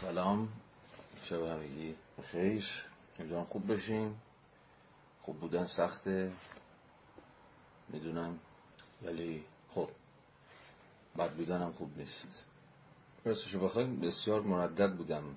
سلام. 0.00 0.48
شب 1.22 1.42
همگی 1.42 1.94
بخیر. 2.18 2.84
امیدوارم 3.18 3.44
خوب 3.44 3.72
بشیم 3.72 4.20
خوب 5.22 5.40
بودن 5.40 5.64
سخته. 5.64 6.32
می‌دونم. 7.88 8.38
ولی 9.02 9.44
خب 9.74 9.88
بد 11.18 11.30
بودن 11.30 11.70
خوب 11.70 11.98
نیست. 11.98 12.44
راستشو 13.24 13.60
بخوایم 13.60 14.00
بسیار 14.00 14.40
مردد 14.40 14.96
بودم. 14.96 15.36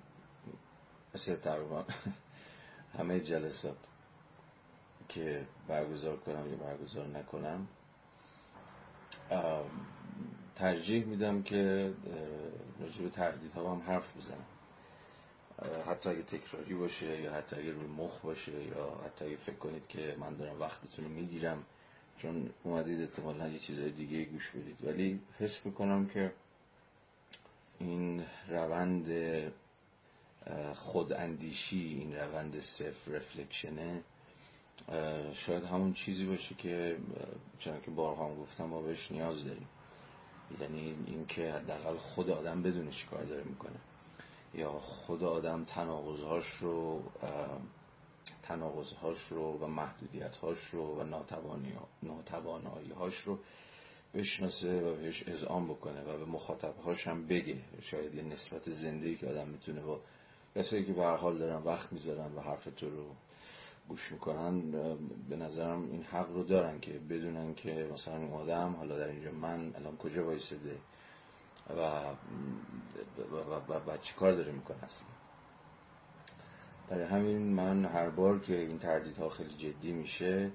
مثل 1.16 1.36
تقریبا 1.36 1.86
همه 2.98 3.20
جلسات 3.20 3.78
که 5.10 5.48
برگزار 5.68 6.18
کنم 6.18 6.50
یا 6.50 6.58
برگزار 6.58 7.08
نکنم. 7.08 7.68
ترجیح 10.60 11.06
میدم 11.06 11.44
که 11.44 11.94
به 13.04 13.10
تردید 13.10 13.52
ها 13.52 13.76
هم 13.76 13.82
حرف 13.82 14.18
بزنم. 14.18 14.46
حتی 15.88 16.10
اگه 16.10 16.22
تکراری 16.22 16.74
باشه 16.74 17.22
یا 17.22 17.34
حتی 17.34 17.56
اگه 17.56 17.72
روی 17.72 17.88
مخ 17.88 18.22
باشه 18.22 18.52
یا 18.52 19.02
حتی 19.06 19.26
اگه 19.26 19.36
فکر 19.36 19.56
کنید 19.56 19.88
که 19.88 20.16
من 20.20 20.36
دارم 20.36 20.60
وقتتون 20.60 21.06
رو 21.06 21.12
می‌گیرم 21.12 21.64
چون 22.18 22.50
اومدید 22.64 23.02
احتمالا 23.02 23.48
یه 23.48 23.60
چیزای 23.60 23.92
دیگه 23.92 24.24
گوش 24.24 24.50
بدید. 24.50 24.78
ولی 24.84 25.20
حس 25.40 25.66
می‌کنم 25.66 26.08
که 26.08 26.32
این 27.80 28.26
روند 28.50 29.12
اندیشی 31.18 31.98
این 32.00 32.16
روند 32.16 32.60
سلف 32.60 33.08
رفلکشنه 33.08 34.02
شاید 35.34 35.64
همون 35.64 35.94
چیزی 35.94 36.26
باشه 36.26 36.56
که 36.56 36.98
چون 37.60 37.82
که 37.82 37.92
بارها 37.92 38.28
هم 38.28 38.36
گفتم 38.36 38.66
ما 38.66 38.82
بهش 38.82 39.12
نیاز 39.12 39.46
داریم. 39.46 39.68
یعنی 40.62 40.98
اینکه 41.08 41.54
حداقل 41.54 41.98
خود 41.98 42.30
آدم 42.30 42.62
بدونه 42.62 42.92
چی 42.92 43.08
کار 43.08 43.24
داره 43.24 43.44
می‌کنه. 43.44 43.80
یا 44.54 44.72
خود 44.72 45.24
آدم 45.24 45.64
تناقضهاش 45.64 46.48
رو 46.48 47.04
تناقضهاش 48.44 49.28
رو 49.28 49.58
و 49.58 49.68
محدودیتهاش 49.68 50.66
رو 50.66 51.02
و 51.02 51.04
ناتواناییهاش 52.04 53.20
رو 53.20 53.40
بشناسه 54.14 54.82
و 54.82 54.96
بهش 54.96 55.24
اذعان 55.28 55.68
بکنه 55.68 56.02
و 56.02 56.18
به 56.18 56.26
مخاطبهاش 56.26 57.08
هم 57.08 57.28
بگه. 57.28 57.58
شاید 57.82 58.16
یه 58.16 58.24
نسبت 58.24 58.70
زنده 58.70 59.16
که 59.16 59.28
آدم 59.28 59.48
می‌تونه 59.48 59.82
با 59.82 60.00
کسایی 60.56 60.86
که 60.86 60.94
به 60.94 61.06
حال 61.06 61.38
دارن 61.38 61.64
وقت 61.64 61.94
می‌ذارن 61.94 62.36
و 62.36 62.42
حرف 62.42 62.68
تو 62.76 62.90
رو 62.90 63.06
گوش 63.90 64.12
می‌کنن 64.12 64.72
به 65.30 65.36
نظرم 65.36 65.92
این 65.92 66.04
حق 66.04 66.30
رو 66.34 66.44
دارن 66.44 66.80
که 66.80 66.92
بدونن 66.92 67.56
که 67.56 67.90
مثلا 67.94 68.18
این 68.18 68.32
آدم 68.32 68.76
حالا 68.76 68.98
در 68.98 69.08
اینجا 69.08 69.32
من 69.32 69.76
الان 69.76 69.98
کجا 69.98 70.26
وایسده 70.26 70.78
و 71.70 71.82
و, 73.32 73.74
و, 73.74 73.92
و, 73.92 73.98
چی 73.98 74.14
کار 74.14 74.32
داره 74.32 74.52
می‌کنه 74.52 74.84
اصلا. 74.84 75.08
برای 76.90 77.06
همین 77.06 77.38
من 77.38 77.86
هر 77.86 78.10
بار 78.10 78.40
که 78.40 78.58
این 78.58 78.80
تردیدها 78.80 79.30
خیلی 79.30 79.54
جدی 79.54 79.92
میشه 79.92 80.52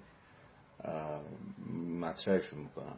مطرحشون 2.00 2.58
می‌کنم. 2.58 2.96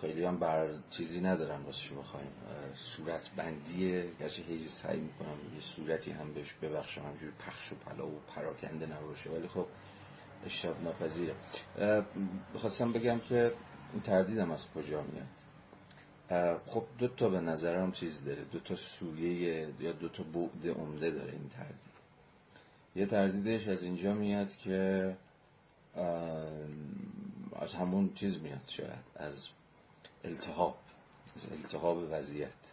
خیلی 0.00 0.24
هم 0.24 0.38
بر 0.38 0.68
چیزی 0.90 1.20
ندارم 1.20 1.66
راستش 1.66 1.92
بخوایم 1.92 2.30
صورت 2.74 3.30
بندیه 3.36 4.10
گرچه 4.20 4.42
هیچ 4.42 4.68
سعی 4.68 5.00
می‌کنم 5.00 5.36
یه 5.54 5.60
صورتی 5.60 6.10
هم 6.10 6.34
بهش 6.34 6.52
ببخشم 6.52 7.02
همجور 7.02 7.30
پخش 7.30 7.72
و 7.72 7.74
پلا 7.74 8.06
و 8.06 8.20
پراکنده 8.34 8.86
نباشه 8.86 9.30
ولی 9.30 9.48
خب 9.48 9.66
اشتاب 10.46 10.82
ناپذیره. 10.82 11.34
بخواستم 12.54 12.92
بگم 12.92 13.20
که 13.20 13.52
این 13.92 14.02
تردیدم 14.02 14.50
از 14.50 14.66
کجا 14.74 15.02
میاد. 15.02 15.26
خب 16.66 16.84
دو 16.98 17.08
تا 17.08 17.28
به 17.28 17.40
نظرم 17.40 17.92
چیز 17.92 18.24
داره. 18.24 18.44
دو 18.44 18.60
تا 18.60 18.74
سویه 18.76 19.68
یا 19.80 19.92
دو 19.92 20.08
تا 20.08 20.22
بعد 20.22 20.68
عمده 20.78 21.10
داره 21.10 21.32
این 21.32 21.48
تردید. 21.48 21.94
یه 22.96 23.06
تردیدش 23.06 23.68
از 23.68 23.82
اینجا 23.82 24.14
میاد 24.14 24.56
که 24.56 25.16
از 27.56 27.74
همون 27.74 28.14
چیز 28.14 28.40
میاد 28.40 28.62
شاید. 28.66 29.04
از 29.16 29.46
التهاب 30.24 30.76
از 31.36 31.52
التهاب 31.52 32.08
وضعیت. 32.10 32.72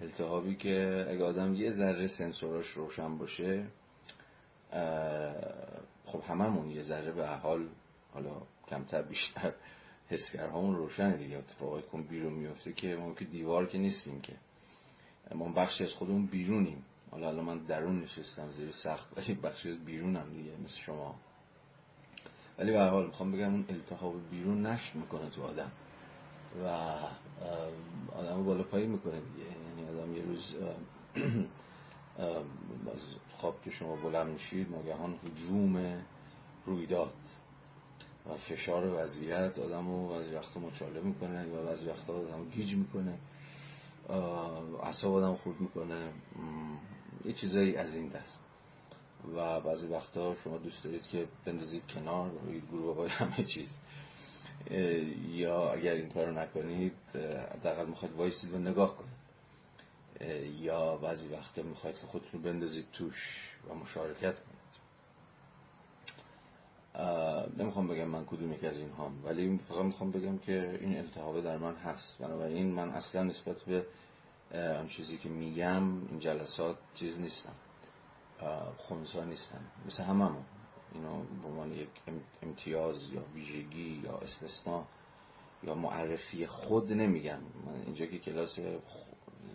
التهابی 0.00 0.56
که 0.56 1.06
اگه 1.10 1.24
آدم 1.24 1.54
یه 1.54 1.70
ذره 1.70 2.06
سنسوراش 2.06 2.68
روشن 2.68 3.18
باشه 3.18 3.66
خب 6.04 6.22
هممون 6.28 6.70
یه 6.70 6.82
ذره 6.82 7.12
به 7.12 7.26
حال 7.26 7.68
حالا 8.14 8.42
کمتر 8.68 9.02
بیشتر 9.02 9.52
حسگرهامون 10.08 10.76
روشن 10.76 11.16
دیگه. 11.16 11.38
اتفاقی 11.38 11.82
کن 11.82 12.02
بیرون 12.02 12.32
میفته 12.32 12.72
که 12.72 12.96
ما 12.96 13.14
که 13.14 13.24
دیوار 13.24 13.66
که 13.66 13.78
نیستیم 13.78 14.20
که. 14.20 14.32
ما 15.34 15.52
بخشی 15.52 15.84
از 15.84 15.92
خودمون 15.92 16.26
بیرونیم. 16.26 16.84
حالا 17.10 17.28
الان 17.28 17.44
من 17.44 17.58
درون 17.58 18.00
نشستم 18.00 18.52
زیر 18.52 18.72
سخت 18.72 19.18
ولی 19.18 19.34
بخشی 19.34 19.70
از 19.70 19.84
بیرونم 19.84 20.30
دیگه 20.30 20.50
مثل 20.64 20.78
شما. 20.78 21.14
ولی 22.58 22.72
به 22.72 22.84
حال 22.84 23.06
می‌خوام 23.06 23.32
بگم 23.32 23.52
اون 23.52 23.64
التهاب 23.68 24.14
بیرون 24.30 24.66
نشت 24.66 24.94
می‌کنه 24.94 25.30
تو 25.30 25.42
آدم. 25.42 25.70
و 26.64 26.66
آدم 28.16 28.44
بالا 28.44 28.62
پایی 28.62 28.86
می‌کنه 28.86 29.20
دیگه. 29.20 29.48
یعنی 29.48 30.00
آدم 30.00 30.16
یه 30.16 30.22
روز 30.22 30.54
از 32.92 33.00
خواب 33.36 33.62
که 33.64 33.70
شما 33.70 33.96
بلند 33.96 34.26
میشید 34.26 34.70
ناگهان 34.70 35.14
حجوم 35.14 36.02
رویداد 36.66 37.14
و 38.30 38.36
فشار 38.36 39.02
وضعیت 39.02 39.58
آدم 39.58 39.88
رو 39.88 40.08
بعضی 40.08 40.34
وقتا 40.34 40.60
مچاله 40.60 41.00
می‌کنه 41.00 41.46
و 41.46 41.66
بعضی 41.66 41.86
وقتا 41.86 42.12
آدم 42.12 42.44
گیج 42.44 42.74
می‌کنه. 42.74 43.18
اصاب 44.82 45.14
آدم 45.14 45.34
خورد 45.34 45.60
می‌کنه. 45.60 46.12
یه 47.24 47.32
چیزایی 47.32 47.76
از 47.76 47.94
این 47.94 48.08
دست. 48.08 48.40
و 49.36 49.60
بعضی 49.60 49.86
وقتا 49.86 50.34
شما 50.34 50.58
دوست 50.58 50.84
دارید 50.84 51.06
که 51.06 51.26
بندازید 51.44 51.86
کنار 51.86 52.30
گروه 52.72 52.96
های 52.96 53.08
همه 53.08 53.44
چیز. 53.44 53.78
یا 55.28 55.72
اگر 55.72 55.94
این 55.94 56.08
کار 56.08 56.30
نکنید 56.30 56.96
حداقل 57.52 57.86
می‌خواید 57.86 58.14
وایسید 58.14 58.54
و 58.54 58.58
نگاه 58.58 58.96
کنید. 58.96 59.22
یا 60.60 60.96
بعضی 60.96 61.28
وقتا 61.28 61.62
می‌خواید 61.62 61.98
که 61.98 62.06
خودتون 62.06 62.42
بندازید 62.42 62.86
توش 62.92 63.48
و 63.70 63.74
مشارکت 63.74 64.40
کنید. 64.40 64.62
نمی‌خوام 67.58 67.88
بگم 67.88 68.04
من 68.04 68.24
کدوم 68.24 68.52
یک 68.52 68.64
از 68.64 68.78
این 68.78 68.90
هم 68.98 69.24
ولی 69.24 69.58
فقط 69.58 69.84
می‌خوام 69.84 70.10
بگم 70.10 70.38
که 70.38 70.78
این 70.80 70.98
التهابه 70.98 71.40
در 71.40 71.58
من 71.58 71.74
هست. 71.74 72.18
بنابراین 72.18 72.66
من 72.66 72.88
اصلا 72.90 73.22
نسبت 73.22 73.62
به 73.62 73.86
آن 74.78 74.88
چیزی 74.88 75.18
که 75.18 75.28
میگم 75.28 75.82
این 76.08 76.18
جلسات 76.18 76.76
چیز 76.94 77.20
نیستم. 77.20 77.54
خونسا 78.76 79.24
نیستم. 79.24 79.60
مثل 79.86 80.02
هممون. 80.02 80.44
اینو 80.94 81.22
به 81.42 81.48
عنوان 81.48 81.72
یک 81.72 81.88
امتیاز 82.42 83.12
یا 83.12 83.22
ویژگی 83.34 84.00
یا 84.04 84.18
استثناء 84.18 84.82
یا 85.62 85.74
معرفی 85.74 86.46
خود 86.46 86.92
نمیگم 86.92 87.38
من 87.66 87.82
اینجا 87.86 88.06
که 88.06 88.18
کلاس 88.18 88.58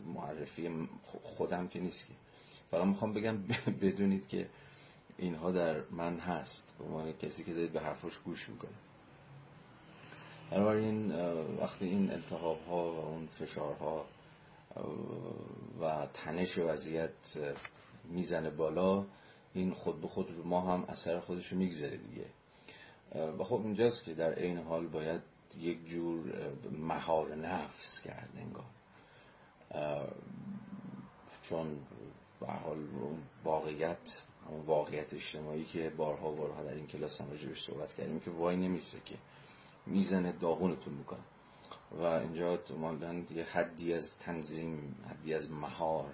معرفی 0.06 0.88
خودم 1.24 1.68
که 1.68 1.80
نیست 1.80 2.08
که. 2.08 2.14
فقط 2.72 2.86
می‌خوام 2.86 3.14
بگم 3.14 3.38
بدونید 3.82 4.28
که 4.28 4.50
اینها 5.18 5.52
در 5.52 5.82
من 5.92 6.20
هست. 6.20 6.74
به 6.78 6.86
عنوان 6.86 7.14
کسی 7.14 7.44
که 7.44 7.54
دارید 7.54 7.74
به 7.74 7.80
حرفش 7.80 8.18
گوش 8.18 8.50
می‌کنه 8.50 8.72
بنابراین 10.52 11.12
وقتی 11.60 11.86
این 11.86 12.12
التحاب 12.12 12.62
ها 12.68 12.94
و 12.94 13.00
اون 13.06 13.28
فشارها 13.28 14.06
و 15.82 16.08
تنش 16.14 16.58
وضعیت 16.58 17.38
می‌زنه 18.04 18.50
بالا 18.50 19.06
این 19.54 19.74
خود 19.74 20.02
به 20.02 20.08
خود 20.08 20.32
رو 20.32 20.44
ما 20.44 20.62
هم 20.62 20.86
اثر 20.88 21.20
خودش 21.20 21.52
رو 21.52 21.58
میگذره 21.58 21.98
دیگه 21.98 22.26
و 23.40 23.44
خب 23.44 23.62
اینجاست 23.64 24.04
که 24.04 24.14
در 24.14 24.40
این 24.40 24.58
حال 24.58 24.88
باید 24.88 25.22
یک 25.58 25.88
جور 25.88 26.34
مهار 26.72 27.36
نفس 27.36 28.02
کرد 28.02 28.30
انگار. 28.38 28.66
چون 31.44 31.80
به 32.40 32.48
حال 32.48 32.78
واقعیت 33.44 34.24
اون 34.50 34.66
واقعیت 34.66 35.14
اجتماعی 35.14 35.66
که 35.66 35.90
بارها 35.90 36.32
بارها 36.32 36.64
در 36.64 36.74
این 36.74 36.88
کلاس 36.88 37.22
هم 37.22 37.30
راجبش 37.30 37.64
صحبت 37.64 37.94
کردیم 37.94 38.20
که 38.20 38.32
وای 38.32 38.56
نمیسته 38.56 39.00
که 39.06 39.16
می‌زنه 39.86 40.32
داغونتون 40.32 40.94
می‌کنه. 40.94 41.20
و 41.92 42.04
اینجا 42.04 42.60
مالدن 42.78 43.28
یه 43.36 43.44
حدی 43.44 43.94
از 43.94 44.18
تنظیم 44.18 44.96
حدی 45.10 45.34
از 45.34 45.52
مهار 45.52 46.14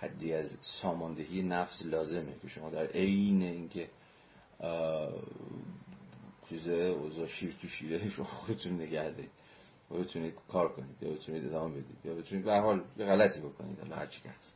حدی 0.00 0.32
از 0.32 0.56
ساماندهی 0.60 1.42
نفس 1.42 1.82
لازمه 1.82 2.34
که 2.42 2.48
شما 2.48 2.70
در 2.70 2.86
عین 2.86 3.42
اینکه 3.42 3.88
چیزه 6.48 6.72
اوضاع 6.72 7.26
شیر 7.26 7.56
تو 7.62 7.68
شیره 7.68 8.08
شما 8.08 8.24
خودتون 8.24 8.72
نگه 8.72 9.10
دارید 9.10 9.30
و 9.90 9.94
بتونید 9.94 10.34
کار 10.48 10.72
کنید 10.72 11.02
یا 11.02 11.10
بتونید 11.10 11.46
ادامه 11.46 11.70
بدید 11.70 11.96
یا 12.04 12.14
بتونید 12.14 12.44
به 12.44 12.58
حال 12.58 12.84
یه 12.98 13.06
غلطی 13.06 13.40
بکنید 13.40 13.80
حالا 13.80 13.96
هر 13.96 14.06
چی 14.06 14.20
که 14.20 14.28
هست. 14.28 14.52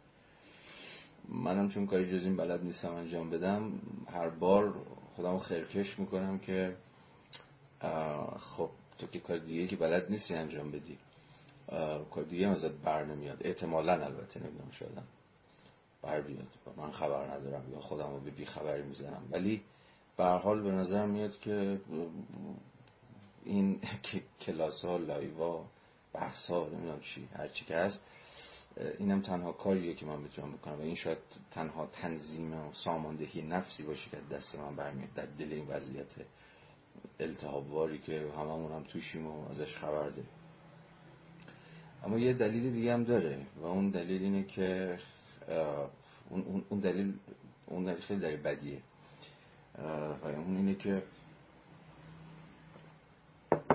منم 1.28 1.68
چون 1.68 1.86
کاری 1.86 2.18
جز 2.18 2.24
این 2.24 2.36
بلد 2.36 2.64
نیستم 2.64 2.94
انجام 2.94 3.30
بدم 3.30 3.72
هر 4.12 4.28
بار 4.28 4.74
خودم 5.16 5.38
خرکش 5.38 5.98
می‌کنم 5.98 6.38
که 6.38 6.76
خب 8.38 8.70
تو 8.98 9.06
که 9.06 9.20
کار 9.20 9.38
دیگه 9.38 9.66
که 9.66 9.76
بلد 9.76 10.10
نیستی 10.10 10.34
انجام 10.34 10.70
بدی. 10.70 10.98
کار 12.10 12.24
دیگه 12.24 12.48
ازت 12.48 12.70
بر 12.70 13.04
نمیاد. 13.04 13.38
احتمالا 13.40 13.92
البته 13.92 14.40
نمی‌دونم 14.40 14.70
شاید 14.70 15.23
بر 16.06 16.20
بیاد 16.20 16.46
من 16.76 16.90
خبر 16.90 17.24
ندارم 17.24 17.72
یا 17.72 17.80
خودم 17.80 18.10
رو 18.10 18.20
به 18.20 18.30
بی 18.30 18.44
خبری 18.44 18.82
می‌زنم. 18.82 19.22
ولی 19.30 19.62
به 20.16 20.24
حال 20.24 20.62
به 20.62 20.70
نظر 20.70 21.06
میاد 21.06 21.38
که 21.38 21.80
این 23.44 23.80
کلاس 24.46 24.84
ها 24.84 24.96
لایو 24.96 25.38
ها 25.38 25.64
بحث 26.12 26.46
ها 26.46 26.68
نمی‌دونم 26.68 27.00
چی 27.00 27.28
هرچی 27.36 27.64
که 27.64 27.76
هست 27.76 28.00
اینم 28.98 29.20
تنها 29.20 29.52
کاریه 29.52 29.94
که 29.94 30.06
من 30.06 30.18
می‌تونم 30.18 30.52
بکنم. 30.52 30.78
و 30.78 30.82
این 30.82 30.94
شاید 30.94 31.18
تنها 31.50 31.86
تنظیم 31.86 32.54
و 32.54 32.72
ساماندهی 32.72 33.42
نفسی 33.42 33.82
باشه 33.82 34.10
که 34.10 34.16
دست 34.30 34.58
من 34.58 34.76
برمیاد. 34.76 35.14
در 35.14 35.26
دل 35.26 35.52
این 35.52 35.66
وضعیت 35.68 36.14
التهابواری 37.20 37.98
که 37.98 38.26
هممون 38.36 38.72
هم 38.72 38.82
توشیم 38.82 39.26
و 39.26 39.48
ازش 39.48 39.76
خبر 39.76 40.08
داریم. 40.08 40.28
اما 42.04 42.18
یه 42.18 42.32
دلیل 42.32 42.72
دیگه 42.72 42.92
هم 42.92 43.04
داره 43.04 43.46
و 43.56 43.66
اون 43.66 43.90
دلیل 43.90 44.22
اینه 44.22 44.44
که 44.44 44.98
اون, 46.30 46.64
اون 46.68 46.80
دلیل 46.80 47.18
اون 47.66 47.84
دلیل 47.84 48.00
خیلی 48.00 48.20
دلیل 48.20 48.40
بدیه. 48.40 48.82
و 50.22 50.26
اون 50.26 50.56
اینه 50.56 50.74
که 50.74 51.02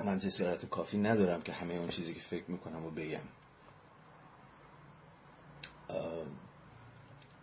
من 0.05 0.19
جسارت 0.19 0.65
کافی 0.65 0.97
ندارم 0.97 1.41
که 1.41 1.51
همه 1.51 1.73
اون 1.73 1.87
چیزی 1.87 2.13
که 2.13 2.19
فکر 2.19 2.51
می‌کنم 2.51 2.85
و 2.85 2.91
بگم. 2.91 3.19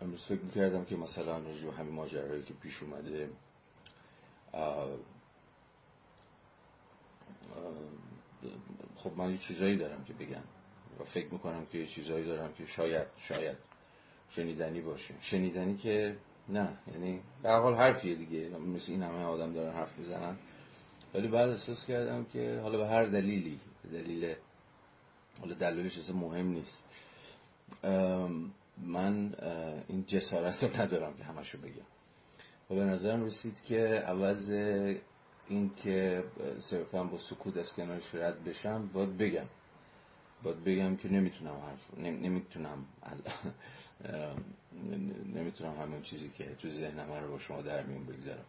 امروز 0.01 0.25
فکر 0.25 0.41
می‌کردم 0.41 0.85
که 0.85 0.95
مثلا 0.95 1.37
رجوع 1.37 1.73
همین 1.73 1.93
ماجرایی 1.93 2.43
که 2.43 2.53
پیش 2.53 2.83
اومده 2.83 3.29
خب 8.95 9.17
من 9.17 9.31
یه 9.31 9.37
چیزایی 9.37 9.77
دارم 9.77 10.03
که 10.03 10.13
بگم 10.13 10.43
و 10.99 11.03
فکر 11.03 11.33
می‌کنم 11.33 11.65
که 11.65 11.77
یه 11.77 11.87
چیزایی 11.87 12.25
دارم 12.25 12.53
که 12.53 12.65
شاید 12.65 13.07
شاید 13.17 13.66
شنیدنی 14.29 14.81
باشه 14.81 15.13
شنیدنی 15.21 15.77
که 15.77 16.15
نه 16.49 16.69
یعنی 16.93 17.19
به 17.43 17.51
حال 17.51 17.75
حرفیه 17.75 18.15
دیگه. 18.15 18.49
مثل 18.49 18.91
این 18.91 19.03
همه 19.03 19.23
آدم 19.23 19.53
دارن 19.53 19.73
حرف 19.73 19.97
می‌زنن. 19.97 20.35
ولی 21.13 21.27
بعد 21.27 21.49
احساس 21.49 21.85
کردم 21.85 22.25
که 22.25 22.59
حالا 22.63 22.77
به 22.77 22.87
هر 22.87 23.05
دلیلی 23.05 23.59
دلیل 23.93 24.35
حالا 25.39 25.53
دلیلش 25.53 25.97
اصلا 25.97 26.15
مهم 26.15 26.47
نیست. 26.47 26.83
من 28.77 29.33
این 29.87 30.05
جسارت 30.07 30.63
رو 30.63 30.81
ندارم 30.81 31.13
که 31.17 31.23
همشو 31.23 31.57
بگم. 31.57 31.85
و 32.69 32.75
به 32.75 32.83
نظرم 32.83 33.25
رسید 33.25 33.63
که 33.63 34.03
عوض 34.07 34.51
این 35.49 35.71
که 35.75 36.23
صرفا 36.59 37.03
با 37.03 37.17
سکوت 37.17 37.57
از 37.57 37.73
کنارش 37.73 38.15
رد 38.15 38.43
بشم 38.43 38.89
باید 38.93 39.17
بگم. 39.17 39.45
باید 40.43 40.63
بگم 40.63 40.95
که 40.95 41.09
نمی‌تونم 41.09 41.55
حرف 41.55 41.99
نمی‌تونم 41.99 42.85
نمی‌تونم 45.35 45.77
همون 45.81 46.01
چیزی 46.01 46.29
که 46.29 46.55
تو 46.55 46.69
ذهنم 46.69 47.13
رو 47.13 47.31
با 47.31 47.39
شما 47.39 47.61
در 47.61 47.83
میون 47.83 48.03
بگذارم. 48.05 48.45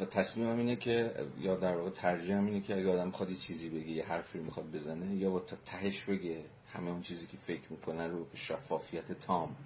و 0.00 0.04
تصمیمم 0.04 0.58
اینه 0.58 0.76
که 0.76 1.14
یا 1.38 1.56
در 1.56 1.76
واقع 1.76 1.90
ترجیحم 1.90 2.46
اینه 2.46 2.60
که 2.60 2.76
اگه 2.76 2.90
آدم 2.90 3.06
می‌خواد 3.06 3.30
یه 3.30 3.36
چیزی 3.36 3.68
بگه 3.70 3.90
یه 3.90 4.06
حرفی 4.06 4.38
می‌خواد 4.38 4.72
بزنه 4.72 5.14
یا 5.14 5.30
با 5.30 5.40
تهش 5.40 6.02
بگه 6.02 6.44
همه 6.72 6.90
اون 6.90 7.02
چیزی 7.02 7.26
که 7.26 7.36
فکر 7.36 7.72
می‌کنه 7.72 8.06
رو 8.06 8.24
به 8.24 8.36
شفافیت 8.36 9.12
تام 9.12 9.56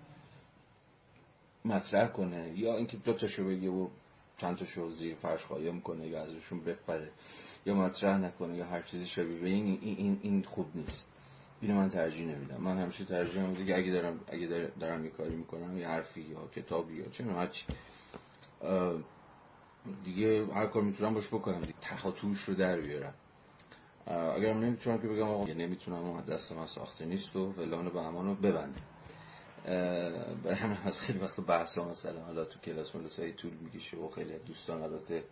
مطرح 1.65 2.09
کنه 2.09 2.59
یا 2.59 2.77
اینکه 2.77 2.97
دو 2.97 3.13
تاشو 3.13 3.45
بگه 3.45 3.69
و 3.69 3.89
چند 4.39 4.57
تاشو 4.57 4.91
زیر 4.91 5.15
فرش 5.15 5.47
قایم 5.47 5.81
کنه 5.81 6.07
یا 6.07 6.23
ازشون 6.23 6.61
بپره. 6.61 7.11
یا 7.67 7.75
مطرح 7.75 8.19
نکنه 8.19 8.57
یا 8.57 8.67
هر 8.67 8.83
چیزی 8.83 9.07
شبیه 9.07 9.39
به 9.39 9.49
این 9.49 9.79
این 9.83 10.21
این 10.23 10.43
خوب 10.43 10.67
نیست. 10.75 11.07
اینو 11.61 11.75
من 11.75 11.89
ترجیح 11.89 12.27
نمیدم. 12.27 12.57
من 12.61 12.79
همیشه 12.79 13.05
ترجیح 13.05 13.43
میدم 13.43 13.65
که 13.65 13.77
اگه 13.77 13.93
دارم 13.93 14.21
اگه 14.29 14.71
دارم 14.81 15.05
یه 15.05 15.11
کاری 15.11 15.37
می‌کنم 15.37 15.79
یه 15.79 15.89
حرفی 15.89 16.21
یا 16.21 16.47
کتابی 16.47 16.97
یا 16.97 17.09
چه 17.09 17.25
هرچی 17.25 17.65
دیگه 20.05 20.47
هر 20.47 20.67
کار 20.67 20.83
می‌تونم 20.83 21.15
باش 21.15 21.29
بکنم 21.29 21.61
دیگه 21.61 21.75
تخاطوش 21.81 22.41
رو 22.41 22.55
در 22.55 22.81
بیارم. 22.81 23.15
اگر 24.07 24.55
نمی‌تونم 24.55 24.99
که 24.99 25.09
بگم 25.09 25.29
آقا 25.29 25.45
نمی‌تونم 25.45 25.99
اون 26.05 26.21
دست 26.21 26.53
من 26.53 26.67
ساخته 26.67 27.05
نیست 27.05 27.37
و 27.37 27.53
فلان 27.53 27.87
و 27.87 27.91
بهمان 27.91 28.27
رو 28.27 28.35
ببندم. 28.35 28.83
برای 30.45 30.57
همین 30.57 30.79
از 30.85 31.01
خیلی 31.01 31.19
وقت 31.19 31.41
بحث 31.41 31.79
ها 31.79 31.89
مثلا 31.89 32.21
حالا 32.21 32.45
تو 32.45 32.59
کلاس 32.59 32.97
ملسایی 32.97 33.33
طول 33.33 33.53
می‌کشه 33.61 33.97
و 33.97 34.09
خیلی 34.09 34.39
دوستان 34.39 34.83
البته 34.83 35.25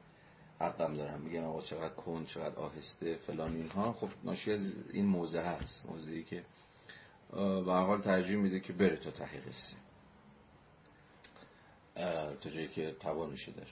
حقم 0.60 0.96
دارم. 0.96 1.20
میگن 1.20 1.44
آقا 1.44 1.62
چقدر 1.62 1.94
کن 1.94 2.24
چقدر 2.24 2.54
آهسته 2.56 3.16
فلان 3.16 3.56
اینها. 3.56 3.92
خب 3.92 4.08
ناشی 4.24 4.52
از 4.52 4.72
این 4.92 5.06
موزه 5.06 5.40
هست. 5.40 5.86
موزهی 5.86 6.24
که 6.24 6.44
به 7.64 7.72
حال 7.72 8.00
ترجیح 8.00 8.36
میده 8.36 8.60
که 8.60 8.72
بره 8.72 8.96
تا 8.96 9.10
ته 9.10 9.40
قصه 9.48 9.76
تا 12.40 12.50
جایی 12.50 12.68
که 12.68 12.96
توانشی 13.00 13.52
داره. 13.52 13.70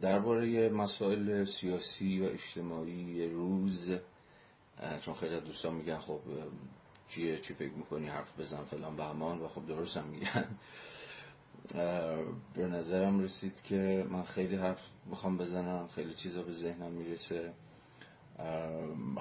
درباره 0.00 0.68
مسائل 0.68 1.44
سیاسی 1.44 2.20
و 2.20 2.24
اجتماعی 2.24 3.28
روز 3.28 3.92
چون 5.02 5.14
خیلی 5.14 5.40
دوستان 5.40 5.74
میگن 5.74 5.98
خب 5.98 6.20
چیه 7.08 7.38
چی 7.38 7.54
فکر 7.54 7.72
می‌کنی 7.72 8.08
حرف 8.08 8.40
بزن 8.40 8.64
فلان 8.64 8.96
بهمان 8.96 9.38
و 9.38 9.48
خب 9.48 9.66
درست 9.66 9.96
هم 9.96 10.04
میگن. 10.04 10.58
به 12.54 12.66
نظرم 12.66 13.20
رسید 13.20 13.62
که 13.62 14.06
من 14.10 14.22
خیلی 14.22 14.56
حرف 14.56 14.86
می‌خوام 15.06 15.38
بزنم 15.38 15.88
خیلی 15.94 16.14
چیزا 16.14 16.42
به 16.42 16.52
ذهنم 16.52 16.92
می‌رسه. 16.92 17.52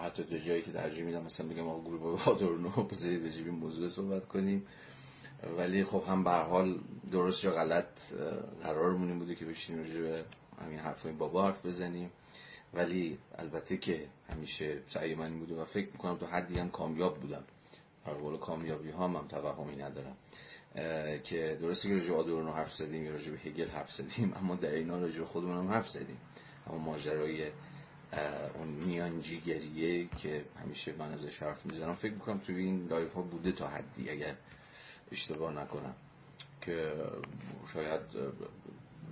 حتی 0.04 0.24
دو 0.24 0.38
جایی 0.38 0.62
که 0.62 0.72
ترجیح 0.72 1.06
میدم 1.06 1.24
مثلا 1.24 1.48
بگم 1.48 1.68
آقا 1.68 1.82
گروه 1.82 2.30
آدورنو 2.30 2.70
بذارید 2.70 3.30
جیبی 3.30 3.50
موضوع 3.50 3.90
صحبت 3.90 4.28
کنیم. 4.28 4.68
ولی 5.58 5.84
خب 5.84 6.04
هم 6.08 6.24
به 6.24 6.32
حال 6.32 6.80
درست 7.12 7.44
یا 7.44 7.52
غلط 7.52 8.14
قرارمون 8.64 9.10
این 9.10 9.20
بوده 9.20 9.36
که 9.36 9.46
بشینیم 9.46 9.84
راجع 9.84 10.02
به 10.02 10.24
همین 10.62 10.80
حرفای 10.80 11.12
بابا 11.12 11.46
حرف 11.46 11.66
بزنیم. 11.66 12.12
ولی 12.74 13.18
البته 13.38 13.78
که 13.78 14.08
همیشه 14.30 14.82
سعی 14.88 15.16
من 15.16 15.40
بوده 15.40 15.56
و 15.56 15.66
فکر 15.66 15.88
می‌کنم 15.92 16.18
تا 16.18 16.28
حدی 16.28 16.60
هم 16.60 16.70
کامیاب 16.70 17.20
بودم. 17.20 17.44
در 18.06 18.38
کامیابی 18.38 18.90
ها 18.90 19.08
هم 19.08 19.28
توهمی 19.28 19.76
ندارم. 19.76 20.16
که 21.24 21.58
درسته 21.62 21.90
که 21.90 21.96
راجع 21.96 22.14
آدورنو 22.14 22.52
حرف 22.52 22.76
زدیم 22.76 23.06
یا 23.06 23.12
راجع 23.12 23.32
به 23.32 23.38
هگل 23.38 23.68
حرف 23.68 23.92
زدیم 23.92 24.34
اما 24.38 24.56
در 24.56 24.72
اینا 24.72 25.00
راجع 25.00 25.24
خودمون 25.24 25.58
هم 25.58 25.68
حرف 25.68 25.90
زدیم. 25.90 26.18
اما 26.68 26.78
ماجرای 26.78 27.52
اون 28.56 28.68
میانجیگریه 28.68 30.08
که 30.08 30.46
همیشه 30.64 30.94
من 31.00 31.14
ازش 31.14 31.44
حرف 31.44 31.66
می‌زنم 31.66 31.96
فکر 31.96 32.14
می‌کنم 32.14 32.38
توی 32.38 32.56
این 32.56 32.88
لایو 32.88 33.14
ها 33.14 33.22
بوده 33.22 33.52
تا 33.52 33.68
حدی 33.68 34.10
اگر 34.10 34.36
اشتباه 35.12 35.54
نکنم. 35.54 35.94
که 36.62 36.94
شاید 37.74 38.02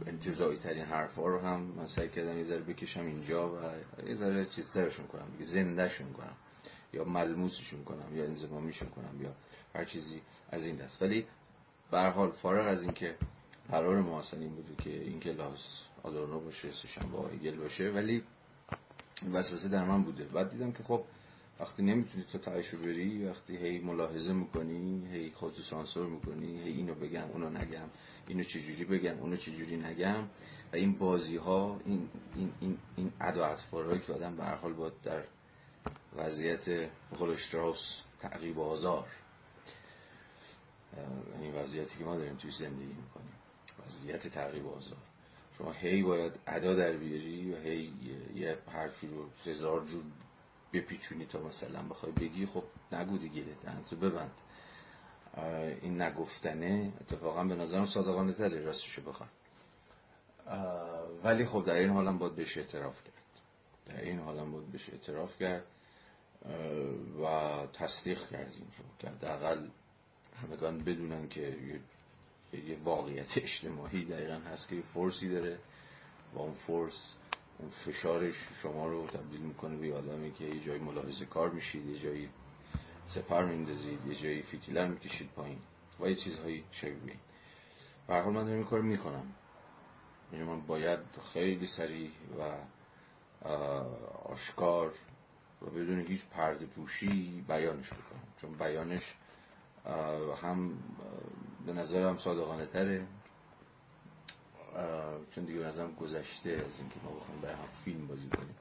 انتظایی 0.06 0.58
ترین 0.58 0.86
حرف 0.86 1.16
ها 1.16 1.28
رو 1.28 1.40
هم 1.40 1.62
من 1.62 1.88
سعی 1.88 2.10
کردم 2.10 2.38
یه 2.38 2.44
ذره 2.44 2.62
بکشم 2.62 3.06
اینجا 3.06 3.50
و 3.50 3.60
یه 4.08 4.16
ذره 4.16 4.46
چیز 4.46 4.72
ترشون 4.72 5.08
کنم 5.08 5.28
زندهشون 5.40 6.14
کنم 6.14 6.36
یا 6.94 7.04
ملموسشون 7.04 7.84
کنم 7.84 8.18
یا 8.18 8.24
انزمامیشون 8.24 8.90
کنم 8.90 9.22
یا 9.22 9.36
هر 9.76 9.86
چیزی 9.86 10.22
از 10.52 10.66
این 10.66 10.76
دست. 10.76 11.02
ولی 11.02 11.26
به 11.92 12.00
حال 12.00 12.32
فارغ 12.32 12.68
از 12.68 12.84
اینکه 12.84 13.16
قرار 13.72 14.02
ما 14.02 14.20
اصلا 14.20 14.40
این 14.40 14.50
بوده 14.50 14.84
که 14.84 14.90
این 14.90 15.20
کلاس 15.20 15.86
آدورنو 16.04 16.40
باشه 16.40 16.72
سشنبه 16.72 17.18
هگل 17.34 17.56
باشه 17.56 17.90
ولی 17.90 18.24
وسوسه 19.34 19.70
در 19.70 19.84
من 19.84 20.04
بوده. 20.04 20.24
بعد 20.24 20.52
دیدم 20.52 20.72
که 20.72 20.84
خب 20.84 21.04
وقتی 21.60 21.84
نمی‌تونی 21.84 22.24
تو 22.24 22.38
رو 22.72 22.84
بری 22.84 23.26
وقتی 23.26 23.58
هی 23.58 23.80
ملاحظه 23.80 24.34
می‌کنی 24.34 25.08
هی 25.12 25.32
خودتو 25.32 25.62
سانسور 25.62 26.08
می‌کنی 26.08 26.62
هی 26.64 26.72
اینو 26.72 26.96
بگم 26.96 27.32
اونو 27.34 27.50
نگم 27.50 27.90
اینو 28.28 28.44
چجوری 28.44 28.86
بگم 28.86 29.20
اونو 29.20 29.36
چجوری 29.36 29.78
نگم 29.78 30.24
و 30.74 30.76
این 30.76 30.94
بازی 30.94 31.38
ها 31.38 31.80
این 31.86 32.10
این 32.36 32.52
این 32.60 32.78
این 32.96 33.12
ادا 33.22 33.56
که 34.08 34.14
آدم 34.14 34.36
به 34.36 34.44
حال 34.44 34.74
باید 34.74 34.94
در 35.04 35.24
وضعیت 36.16 36.90
قلشتراوس 37.20 38.02
تعقیب 38.20 38.60
آزار 38.60 39.08
این 41.42 41.56
وضعیتی 41.56 41.98
که 41.98 42.04
ما 42.04 42.18
داریم 42.18 42.36
توی 42.36 42.52
زندگی 42.52 42.94
می‌کنیم. 42.94 43.34
وضعیت 43.86 44.28
تعقیب 44.28 44.68
آزار. 44.68 44.98
شما 45.58 45.72
هی 45.72 46.04
باید 46.04 46.34
ادا 46.48 46.76
در 46.76 46.92
بیاری 46.92 47.54
و 47.54 47.58
هی 47.58 47.94
یه 48.36 48.58
حرفی 48.68 49.08
رو 49.08 49.30
هزار 49.46 49.86
جور 49.86 50.04
بپیچونی 50.74 51.26
تا 51.26 51.40
مثلا 51.40 51.82
بخوای 51.82 52.12
بگی 52.12 52.46
خب 52.46 52.64
نگو 52.92 53.18
دیگه 53.18 53.44
تو 53.90 53.96
ببند. 53.96 54.32
این 55.82 56.02
نگفتنه 56.02 56.94
اتفاقا 57.02 57.44
به 57.44 57.56
نظرم 57.56 57.86
صادقانه 57.86 58.34
تره 58.34 58.60
راستشو 58.62 59.02
بخوام 59.02 59.30
ولی 61.24 61.46
خب 61.46 61.66
در 61.66 61.74
این 61.74 61.90
حالم 61.90 62.18
باید 62.18 62.36
بهش 62.36 62.58
اعتراف 62.58 63.04
کرد. 63.04 63.14
در 63.86 64.02
این 64.02 64.20
حالم 64.20 64.52
باید 64.52 64.72
بهش 64.72 64.90
اعتراف 64.90 65.40
کرد. 65.40 65.64
و 67.24 67.68
تصدیق 67.74 68.30
کردیم. 68.30 68.72
که 69.00 69.10
حداقل 69.10 69.68
همگان 70.44 70.78
بدونن 70.78 71.30
که 71.30 71.56
یه 72.54 72.78
واقعیت 72.84 73.38
اجتماعی 73.38 74.06
دقیقا 74.06 74.34
هست 74.54 74.68
که 74.68 74.82
فرسی 74.82 75.30
داره 75.30 75.58
و 76.34 76.40
اون 76.40 76.54
فرس 76.54 77.16
اون 77.58 77.70
فشارش 77.70 78.36
شما 78.62 78.88
رو 78.88 79.08
تبدیل 79.08 79.42
می‌کنه 79.42 79.78
به 79.78 79.96
آدمی 79.96 80.32
که 80.34 80.44
یه 80.44 80.60
جایی 80.60 80.80
ملاحظه 80.80 81.26
کار 81.26 81.50
میشید 81.50 81.86
یه 81.86 82.00
جایی 82.00 82.30
سپر 83.08 83.46
میندازید 83.46 84.00
یه 84.08 84.16
جایی 84.16 84.42
فیتیلر 84.42 84.88
می‌کشید 84.88 85.30
پایین 85.36 85.60
و 86.00 86.10
یه 86.10 86.16
چیزهایی 86.16 86.64
شبیه 86.72 87.16
به 88.08 88.14
حال 88.16 88.34
من 88.34 88.44
دارم 88.46 88.58
این 88.58 88.64
کار 88.66 88.82
می‌کنم. 88.82 89.34
یعنی 90.34 90.46
من 90.46 90.62
باید 90.62 91.00
خیلی 91.34 91.68
سریع 91.68 92.10
و 92.40 92.56
آشکار 94.26 94.94
و 95.62 95.66
بدون 95.66 96.00
هیچ 96.08 96.26
پرده 96.26 96.66
پوشی 96.66 97.44
بیانش 97.48 97.88
بکنم. 97.88 98.24
چون 98.42 98.52
بیانش 98.54 99.14
هم 100.44 100.72
به 101.66 101.74
نظرم 101.74 102.18
صادقانه 102.18 102.66
تره. 102.66 103.08
چون 105.32 105.46
دیگه 105.46 105.60
نظرم 105.60 105.96
گذشته 105.96 106.50
از 106.50 106.80
اینکه 106.80 106.96
ما 107.04 107.12
بخوایم 107.12 107.42
برای 107.42 107.56
هم 107.56 107.68
فیلم 107.84 108.08
بازی 108.08 108.30
کنیم. 108.30 108.56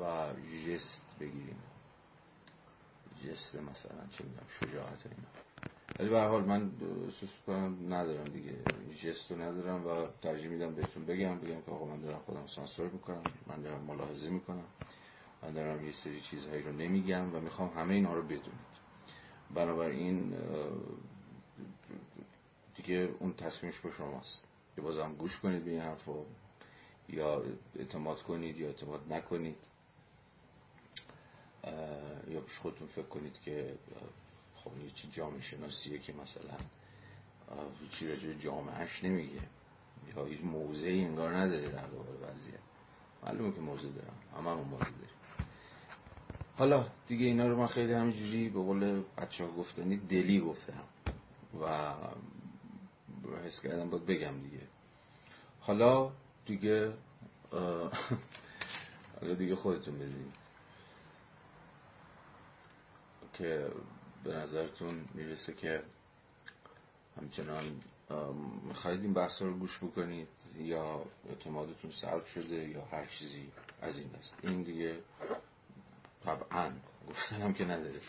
و 0.00 0.32
جست 0.66 1.02
بگیریم. 1.20 1.62
جست 3.24 3.54
مثلا 3.54 4.06
چه 4.10 4.24
می‌دونم 4.24 4.46
شجاعت 4.60 5.06
اینا. 5.06 5.28
ولی 5.98 6.08
به 6.08 6.20
حال 6.20 6.44
من 6.44 6.70
احساس 7.04 7.30
کنم 7.46 7.94
ندارم 7.94 8.30
دیگه. 8.30 8.56
جست 9.02 9.30
رو 9.32 9.42
ندارم 9.42 9.86
و 9.86 10.06
ترجیح 10.22 10.48
میدم 10.48 10.74
بهتون 10.74 11.04
بگم. 11.06 11.38
بگم 11.38 11.62
که 11.62 11.70
آقا 11.70 11.84
من 11.84 12.00
دارم 12.00 12.18
خودم 12.18 12.46
سانسور 12.46 12.88
می‌کنم. 12.88 13.22
من 13.46 13.62
دارم 13.62 13.80
ملاحظه 13.80 14.30
می‌کنم. 14.30 14.64
من 15.42 15.52
دارم 15.52 15.86
یه 15.86 15.92
سری 15.92 16.20
چیزهایی 16.20 16.62
رو 16.62 16.72
نمیگم 16.72 17.34
و 17.34 17.40
می‌خوام 17.40 17.68
همه 17.68 17.94
اینا 17.94 18.14
رو 18.14 18.22
بدونید. 18.22 18.70
بنابراین 19.54 20.36
دیگه 22.76 23.08
اون 23.18 23.34
تصمیمش 23.34 23.80
به 23.80 23.90
شماست. 23.90 24.44
که 24.76 24.80
بازم 24.80 25.14
گوش 25.14 25.38
کنید 25.40 25.64
به 25.64 25.70
این 25.70 25.80
حرف 25.80 26.08
یا 27.08 27.42
اعتماد 27.76 28.22
کنید 28.22 28.58
یا 28.58 28.66
اعتماد 28.66 29.12
نکنید. 29.12 29.56
یا 32.28 32.40
پیش 32.40 32.58
خودتون 32.58 32.88
فکر 32.88 33.06
کنید 33.06 33.40
که 33.40 33.74
خب 34.56 34.70
یه 34.84 34.90
چی 34.90 35.08
جامعه 35.12 35.40
شناسیه 35.40 35.98
که 35.98 36.12
مثلا 36.12 36.56
هیچی 37.80 38.08
راجع 38.08 38.32
جامعهش 38.32 39.04
نمیگه. 39.04 39.40
یا 40.16 40.24
هیچ 40.24 40.40
موضعی 40.44 41.04
انگار 41.04 41.36
نداره 41.36 41.68
در 41.68 41.78
قبال 41.78 42.06
وضعیت. 42.22 42.60
معلومه 43.24 43.52
که 43.52 43.60
موضع 43.60 43.88
دارم 43.88 44.14
همه 44.36 44.50
همون 44.50 44.68
موضع 44.68 44.84
داریم. 44.84 45.19
حالا 46.60 46.86
دیگه 47.08 47.26
اینا 47.26 47.48
رو 47.48 47.56
من 47.56 47.66
خیلی 47.66 47.92
همینجوری 47.92 48.48
به 48.48 48.60
قول 48.60 49.02
بچه 49.18 49.44
ها 49.44 49.50
گفتنی 49.50 49.96
دلی 49.96 50.40
گفتم 50.40 50.82
و 51.60 51.92
حس 53.46 53.60
کردم 53.62 53.90
باید 53.90 54.06
بگم 54.06 54.40
دیگه. 54.42 54.62
حالا 55.60 56.12
دیگه 56.46 56.92
حالا 59.20 59.34
دیگه 59.38 59.54
خودتون 59.56 59.94
بدید 59.98 60.34
که 63.32 63.70
به 64.24 64.34
نظرتون 64.36 65.04
می‌رسه 65.14 65.52
که 65.52 65.82
همچنان 67.20 67.64
می‌خواید 68.68 69.02
این 69.02 69.12
بحث 69.12 69.42
رو 69.42 69.52
گوش 69.58 69.78
بکنید 69.78 70.28
یا 70.58 71.02
اعتمادتون 71.28 71.90
سلب 71.90 72.26
شده 72.26 72.68
یا 72.68 72.84
هر 72.92 73.06
چیزی 73.06 73.48
از 73.82 73.98
این 73.98 74.10
است 74.18 74.34
این 74.42 74.62
دیگه 74.62 74.96
طبعا. 76.24 76.70
گفتنم 77.10 77.52
که 77.52 77.64
نداره 77.64 78.00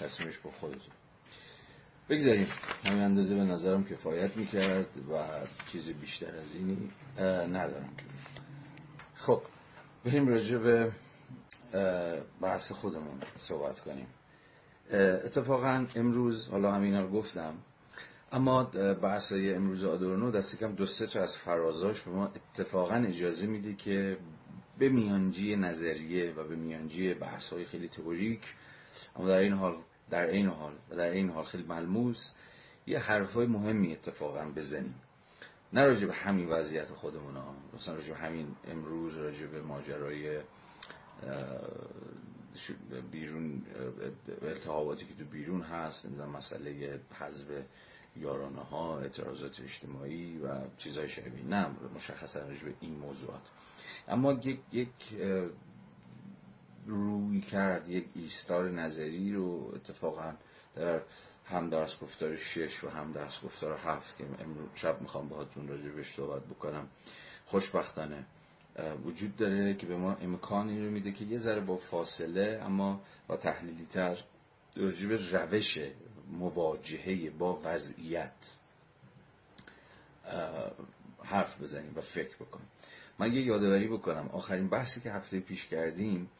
تصمیمش 0.00 0.38
با 0.38 0.50
خودتون 0.50 0.94
بگذاریم. 2.08 2.46
همین 2.84 3.02
اندازه 3.02 3.34
به 3.34 3.42
نظرم 3.42 3.84
کفایت 3.84 4.36
می‌کرد 4.36 5.10
و 5.10 5.24
چیز 5.72 5.88
بیشتر 5.88 6.38
از 6.38 6.54
اینی 6.54 6.90
ندارم. 7.52 7.94
خب 9.14 9.42
بریم 10.04 10.28
راجع 10.28 10.58
به 10.58 10.92
بحث 12.40 12.72
خودمون 12.72 13.20
صحبت 13.36 13.80
کنیم. 13.80 14.06
اتفاقا 15.24 15.86
امروز 15.94 16.48
حالا 16.48 16.72
همینا 16.72 17.00
رو 17.00 17.10
گفتم 17.10 17.54
اما 18.32 18.64
بحث 19.02 19.32
امروز 19.32 19.84
آدورنو 19.84 20.30
دست 20.30 20.58
کم 20.58 20.74
دو 20.74 20.86
سه 20.86 21.06
تا 21.06 21.20
از 21.20 21.36
فرازاش 21.36 22.02
به 22.02 22.10
ما 22.10 22.26
اتفاقا 22.26 22.96
اجازه 22.96 23.46
میده 23.46 23.74
که 23.74 24.18
به 24.78 24.88
میانجی 24.88 25.56
نظریه 25.56 26.32
و 26.32 26.44
به 26.44 26.56
میانجی 26.56 27.14
بحث 27.14 27.48
های 27.48 27.64
خیلی 27.64 27.88
تئوریک 27.88 28.54
اما 29.16 29.28
در 29.28 29.38
این 29.38 29.52
حال 29.52 29.76
در 30.10 30.26
این 30.26 30.48
حال 30.48 30.72
و 30.90 30.96
در 30.96 31.10
این 31.10 31.30
حال 31.30 31.44
خیلی 31.44 31.64
ملموس 31.64 32.30
یه 32.86 32.98
حرفای 32.98 33.46
مهمی 33.46 33.92
اتفاقا 33.92 34.44
بزنیم. 34.56 34.94
نه 35.72 35.82
راجع 35.82 36.06
به 36.06 36.14
همین 36.14 36.48
وضعیت 36.48 36.88
خودمون 36.88 37.36
ها 37.36 37.54
مثلا 37.74 37.94
راجع 37.94 38.08
به 38.08 38.18
همین 38.18 38.56
امروز 38.70 39.16
راجع 39.16 39.46
به 39.46 39.62
ماجرای 39.62 40.40
بیرون 43.10 43.62
التهاباتی 44.42 45.06
که 45.06 45.14
تو 45.14 45.24
بیرون 45.24 45.62
هست 45.62 46.06
نمی‌دونم 46.06 46.30
مسئله 46.30 47.00
حذف 47.12 47.46
یارانه 48.16 48.62
ها 48.62 48.98
اعتراضات 48.98 49.60
اجتماعی 49.60 50.38
و 50.38 50.60
چیزهای 50.78 51.08
شبیه. 51.08 51.44
نه 51.44 51.66
مشخصا 51.94 52.40
راجع 52.40 52.64
به 52.64 52.74
این 52.80 52.94
موضوعات. 52.94 53.42
اما 54.08 54.32
یک, 54.32 54.58
یک 54.72 54.88
روی 56.86 57.40
کرد 57.40 57.88
یک 57.88 58.06
ایستار 58.14 58.70
نظری 58.70 59.32
رو 59.32 59.72
اتفاقا 59.74 60.32
در 60.76 61.00
هم 61.44 61.70
درس 61.70 61.98
گفتار 62.00 62.36
شش 62.36 62.84
و 62.84 62.88
هم 62.88 63.12
درس 63.12 63.42
گفتار 63.42 63.78
هفت 63.78 64.16
که 64.18 64.24
امروز 64.24 64.68
شب 64.74 65.00
می‌خوام 65.00 65.28
باهاتون 65.28 65.66
بهش 65.66 66.14
صحبت 66.14 66.42
بکنم 66.42 66.88
خوشبختانه 67.46 68.24
وجود 69.04 69.36
داره 69.36 69.74
که 69.74 69.86
به 69.86 69.96
ما 69.96 70.14
امکانی 70.14 70.84
رو 70.84 70.90
میده 70.90 71.12
که 71.12 71.24
یه 71.24 71.38
ذره 71.38 71.60
با 71.60 71.76
فاصله 71.76 72.60
اما 72.62 73.00
با 73.28 73.36
تحلیلی 73.36 73.86
تر 73.86 74.18
راجع 74.76 75.08
به 75.08 75.16
روش 75.30 75.78
مواجهه 76.32 77.30
با 77.30 77.60
وضعیت 77.64 78.54
حرف 81.24 81.62
بزنیم 81.62 81.92
و 81.96 82.00
فکر 82.00 82.36
بکنیم. 82.36 82.68
من 83.18 83.34
یه 83.34 83.42
یادآوری 83.42 83.88
بکنم. 83.88 84.28
آخرین 84.32 84.68
بحثی 84.68 85.00
که 85.00 85.10
هفته 85.12 85.40
پیش 85.40 85.66
کردیم 85.66 86.30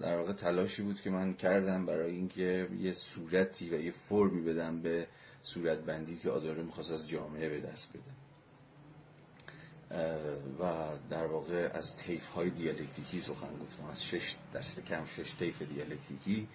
در 0.00 0.16
واقع 0.16 0.32
تلاشی 0.32 0.82
بود 0.82 1.00
که 1.00 1.10
من 1.10 1.34
کردم 1.34 1.86
برای 1.86 2.10
اینکه 2.10 2.68
یه 2.78 2.92
صورتی 2.92 3.70
و 3.70 3.80
یه 3.80 3.90
فرمی 3.90 4.42
بدم 4.42 4.82
به 4.82 5.06
صورت 5.42 5.78
بندی 5.78 6.16
که 6.16 6.30
آداره 6.30 6.62
می‌خواست 6.62 6.92
از 6.92 7.08
جامعه 7.08 7.48
به 7.48 7.60
دست 7.60 7.92
بده. 7.92 8.02
و 10.60 10.88
در 11.10 11.26
واقع 11.26 11.70
از 11.74 11.96
تیف 11.96 12.28
های 12.28 12.50
دیالکتیکی 12.50 13.20
سخن 13.20 13.58
گفتم. 13.62 13.84
از 13.84 14.04
شش 14.04 14.36
دست 14.54 14.84
کم 14.84 15.04
شش 15.04 15.32
تیف 15.32 15.62
دیالکتیکی 15.62 16.48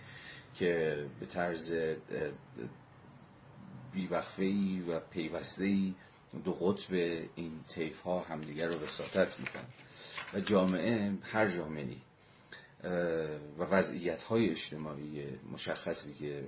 که 0.56 1.06
به 1.20 1.26
طرز 1.26 1.74
بیوقفه 3.94 4.44
و 4.88 5.00
پیوسته 5.00 5.66
ای 5.66 5.94
دو 6.46 6.52
قطب 6.52 6.94
این 7.36 7.52
تیف 7.68 8.02
ها 8.02 8.20
همدیگر 8.20 8.68
رو 8.68 8.86
وساطت 8.86 9.40
می‌کنن. 9.40 9.66
و 10.34 10.40
جامعه 10.40 11.14
هر 11.24 11.48
جامعه 11.48 11.96
و 13.58 13.64
وضعیت 13.64 14.24
های 14.24 14.50
اجتماعی 14.50 15.26
مشخصی 15.52 16.14
که 16.14 16.44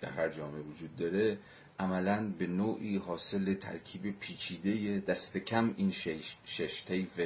در 0.00 0.10
هر 0.10 0.28
جامعه 0.28 0.62
وجود 0.62 0.96
داره 0.96 1.38
عملا 1.78 2.32
به 2.38 2.46
نوعی 2.46 2.96
حاصل 2.96 3.54
ترکیب 3.54 4.18
پیچیده 4.20 5.00
دست 5.00 5.36
کم 5.36 5.74
این 5.76 5.90
شش, 5.90 6.36
شش 6.44 6.84
طیف 6.84 7.20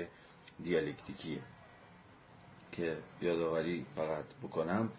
دیالکتیکیه. 0.63 1.41
که 2.73 2.97
یادآوری 3.23 3.87
فقط 3.97 4.25
بکنم 4.43 4.91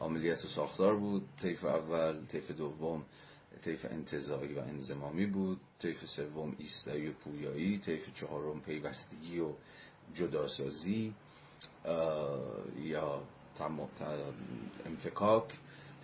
عملیت 0.00 0.44
و 0.44 0.48
ساختار 0.48 0.96
بود 0.96 1.28
طیف 1.42 1.64
اول 1.64 2.26
طیف 2.26 2.50
دوم. 2.50 3.04
طیف 3.62 3.84
انتظایی 3.90 4.54
و 4.54 4.60
انزمامی 4.60 5.26
بود 5.26 5.60
طیف 5.78 6.04
سوم 6.04 6.56
ایستایی 6.58 7.08
و 7.08 7.12
پویایی 7.12 7.78
طیف 7.78 8.14
چهارم 8.14 8.60
پیوستگی 8.60 9.40
و 9.40 9.52
جداسازی 10.14 11.14
یا 12.82 13.22
انفکاک 14.86 15.44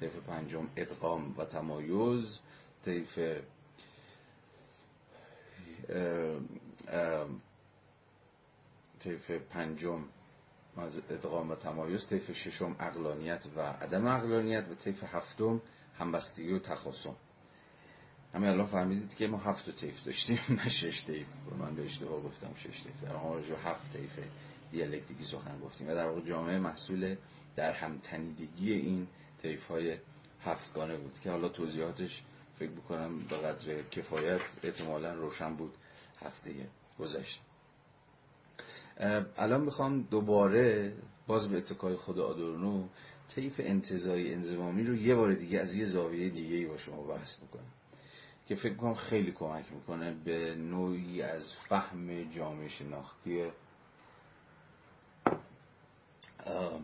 طیف 0.01 0.17
پنجم 0.17 0.69
ادغام 0.77 1.35
و 1.39 1.45
تمایز 1.45 2.41
طیف 2.85 3.19
طیف 9.01 9.31
پنجم 9.31 10.05
ادغام 11.11 11.51
و 11.51 11.55
تمایز 11.55 12.07
طیف 12.07 12.33
ششم 12.33 12.77
اقلانیت 12.81 13.47
و 13.57 13.61
عدم 13.61 14.07
اقلانیت 14.07 14.65
و 14.71 14.75
طیف 14.75 15.05
هفتم 15.05 15.61
همبستگی 15.99 16.53
و 16.53 16.59
تخاصم. 16.59 17.15
همین 18.35 18.51
الان 18.51 18.67
فهمیدید 18.67 19.15
که 19.15 19.27
ما 19.27 19.39
هفت 19.39 19.71
طیف 19.71 20.05
داشتیم 20.05 20.39
نه 20.65 20.69
شش 20.69 21.05
طیف 21.05 21.27
من 21.59 21.75
به 21.75 21.85
اشتباه 21.85 22.23
گفتم 22.23 22.55
شش 22.57 22.83
طیف 22.83 23.03
در 23.03 23.17
حال 23.17 23.43
هفت 23.65 23.93
طیف 23.93 24.19
دیالکتیکی 24.71 25.25
سخن 25.25 25.61
گفتیم. 25.61 25.89
و 25.89 25.95
در 25.95 26.07
واقع 26.09 26.21
جامعه 26.21 26.59
محصول 26.59 27.17
در 27.57 27.73
هم 27.73 27.99
تنیدگی 27.99 28.73
این 28.73 29.07
طیف 29.43 29.67
های 29.67 29.97
هفتگانه 30.45 30.97
بود 30.97 31.19
که 31.25 31.31
حالا 31.31 31.49
توضیحاتش 31.49 32.23
فکر 32.59 32.71
بکنم 32.71 33.19
به 33.19 33.37
قدر 33.37 33.83
کفایت 33.83 34.41
احتمالا 34.63 35.15
روشن 35.15 35.55
بود 35.55 35.75
هفته 36.21 36.51
گذشته. 36.99 37.41
الان 39.37 39.61
می‌خوام 39.61 40.03
دوباره 40.03 40.93
باز 41.27 41.49
به 41.49 41.57
اتکای 41.57 41.97
خود 41.97 42.19
آدورنو 42.19 42.89
طیف 43.29 43.61
انتظاری 43.65 44.35
انزمامی 44.35 44.85
رو 44.85 44.95
یه 44.95 45.15
بار 45.15 45.33
دیگه 45.33 45.61
از 45.61 45.75
یه 45.75 45.85
زاویه 45.85 46.29
دیگه 46.29 46.57
ای 46.57 46.67
با 46.67 46.77
شما 46.77 47.03
بحث 47.03 47.35
بکنم. 47.37 47.78
که 48.49 48.55
فکر 48.55 48.75
کنم 48.75 48.95
خیلی 48.95 49.33
کمک 49.33 49.73
می‌کنه 49.73 50.15
به 50.15 50.55
نوعی 50.55 51.23
از 51.23 51.53
فهم 51.53 52.31
جامعه 52.31 52.69
شناختی 52.69 53.51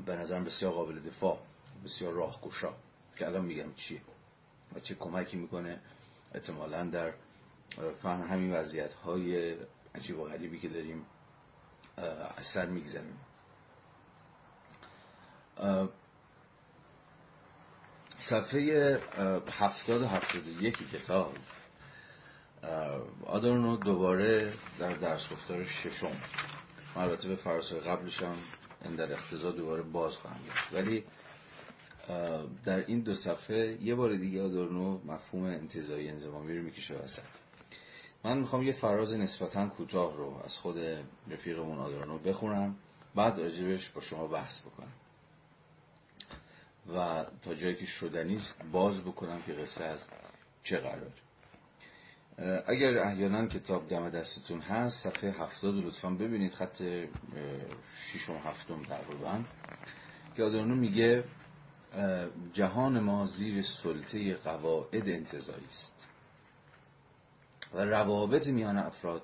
به 0.06 0.16
نظرم 0.16 0.44
بسیار 0.44 0.72
قابل 0.72 1.00
دفاع 1.00 1.38
بسیار 1.84 2.12
راهگشا. 2.12 2.72
که 3.16 3.26
الان 3.26 3.44
میگم 3.44 3.74
چیه 3.74 4.00
و 4.74 4.80
چه 4.80 4.94
کمکی 4.94 5.36
می‌کنه. 5.36 5.80
احتمالا 6.34 6.84
در 6.84 7.12
فهم 8.02 8.22
همین 8.22 8.52
وضعیت 8.52 8.92
های 8.92 9.56
عجیب 9.94 10.18
و 10.18 10.24
غریبی 10.24 10.58
که 10.60 10.68
داریم 10.68 11.06
اثر 12.38 12.66
می‌گذاریم 12.66 13.18
صفحه 18.24 18.98
هفتاد 19.50 20.02
و 20.02 20.06
هفتاد 20.06 20.42
یکی 20.60 20.84
کتاب 20.84 21.32
آدورنو 23.26 23.76
دوباره 23.76 24.52
در 24.78 24.92
درس 24.94 25.32
گفتار 25.32 25.64
ششم. 25.64 26.16
البته 26.96 27.28
به 27.28 27.36
فراسای 27.36 27.80
قبلش 27.80 28.22
هم 28.22 28.96
در 28.96 29.12
اختزا 29.12 29.50
دوباره 29.50 29.82
باز 29.82 30.16
خواهم 30.16 30.36
ولی 30.72 31.04
در 32.64 32.84
این 32.86 33.00
دو 33.00 33.14
صفحه 33.14 33.78
یه 33.82 33.94
بار 33.94 34.16
دیگه 34.16 34.42
آدورنو 34.42 35.00
مفهوم 35.04 35.44
انتظایی 35.44 36.08
انزمامی 36.08 36.58
رو 36.58 36.62
می‌کشه 36.62 36.94
وسط. 36.94 37.22
من 38.24 38.38
می‌خوام 38.38 38.62
یه 38.62 38.72
فراز 38.72 39.14
نسبتا 39.14 39.66
کوتاه 39.68 40.16
رو 40.16 40.40
از 40.44 40.56
خود 40.58 40.78
رفیقمون 41.30 41.78
آدورنو 41.78 42.18
بخونم 42.18 42.76
بعد 43.14 43.38
راجبش 43.38 43.88
با 43.90 44.00
شما 44.00 44.26
بحث 44.26 44.60
بکنم. 44.60 44.92
و 46.88 47.24
تا 47.42 47.54
جایی 47.54 47.74
که 47.74 47.86
شدنیست 47.86 48.62
باز 48.72 49.00
بکنم 49.00 49.42
که 49.42 49.52
قصه 49.52 49.84
از 49.84 50.08
چه 50.62 50.78
قرار 50.78 51.12
اگر 52.66 52.98
احیانا 52.98 53.46
کتاب 53.46 53.88
دم 53.88 54.10
دستتون 54.10 54.60
هست 54.60 55.02
صفحه 55.02 55.30
هفتاد 55.30 55.74
لطفا 55.74 56.10
ببینید 56.10 56.52
خط 56.52 56.82
ششم 57.96 58.36
هفتم 58.36 58.82
تقریبا. 58.82 59.44
که 60.36 60.42
آدورنو 60.44 60.74
میگه 60.74 61.24
جهان 62.52 63.00
ما 63.00 63.26
زیر 63.26 63.62
سلطه 63.62 64.34
قواعد 64.34 65.08
انتظاری 65.08 65.66
است. 65.66 66.08
و 67.74 67.84
روابط 67.84 68.46
میان 68.46 68.78
افراد 68.78 69.22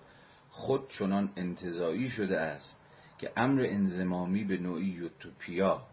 خود 0.50 0.88
چنان 0.88 1.32
انتظایی 1.36 2.10
شده 2.10 2.40
است 2.40 2.80
که 3.18 3.32
امر 3.36 3.66
انزمامی 3.68 4.44
به 4.44 4.56
نوعی 4.56 4.86
یوتوپیا 4.86 5.86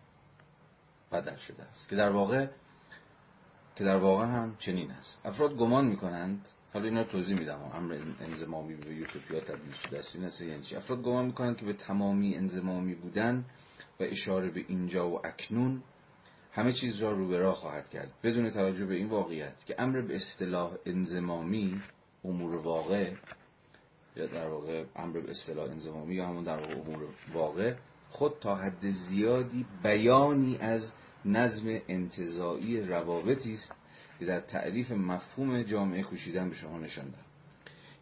بدل 1.12 1.36
شده 1.36 1.64
است. 1.64 1.90
که 1.90 1.96
در 1.96 2.10
واقع 2.10 2.48
که 3.76 3.84
در 3.84 3.98
واقع 3.98 4.26
هم 4.26 4.56
چنین 4.60 4.92
است. 4.92 5.22
افراد 5.26 5.56
گمان 5.56 5.86
می‌کنند. 5.88 6.48
حالا 6.74 6.86
اینا 6.86 7.04
توضیح 7.04 7.40
میدم. 7.40 7.72
امر 7.74 7.98
انزمامی 8.22 8.76
به 8.76 8.96
یوتوپیا 8.96 9.40
تبدیل 9.40 9.74
شده 9.74 10.00
است. 10.00 10.16
این 10.16 10.26
است 10.26 10.42
یعنی 10.42 10.64
افراد 10.76 11.02
گمان 11.02 11.26
می‌کنند 11.26 11.58
که 11.58 11.66
به 11.66 11.74
تمامی 11.74 12.36
انزمامی 12.36 12.96
بودن 12.96 13.46
و 14.00 14.04
اشاره 14.04 14.50
به 14.50 14.66
اینجا 14.68 15.10
و 15.10 15.28
اکنون 15.28 15.84
همه 16.52 16.72
چیز 16.72 16.98
را 16.98 17.12
رو 17.12 17.28
به 17.28 17.40
راه 17.40 17.56
خواهد 17.56 17.90
کرد. 17.90 18.14
بدون 18.24 18.50
توجه 18.50 18.86
به 18.86 18.96
این 18.96 19.10
واقعیت 19.10 19.66
که 19.66 19.76
امر 19.80 20.02
به 20.02 20.16
اصطلاح 20.16 20.72
انزمامی 20.86 21.82
امور 22.26 22.56
واقع 22.56 23.14
یا 24.16 24.28
در 24.28 24.48
واقع 24.48 24.86
امر 24.96 25.20
به 25.20 25.30
اصطلاح 25.30 25.70
انزمامی 25.70 26.16
یا 26.16 26.28
همون 26.28 26.44
در 26.44 26.58
واقع 26.58 26.74
امور 26.74 27.10
واقع 27.34 27.76
خود 28.10 28.34
تا 28.42 28.56
حد 28.56 28.90
زیادی 28.90 29.66
بیانی 29.84 30.58
از 30.58 30.94
نظم 31.26 31.80
انتظایی 31.88 32.82
روابطی 32.82 33.54
است 33.54 33.74
که 34.20 34.26
در 34.26 34.40
تعریف 34.40 34.92
مفهوم 34.92 35.64
جامعه 35.64 36.04
کوشیدن 36.04 36.50
به 36.50 36.56
شما 36.56 36.78
نشان 36.78 37.06
دهم 37.06 37.22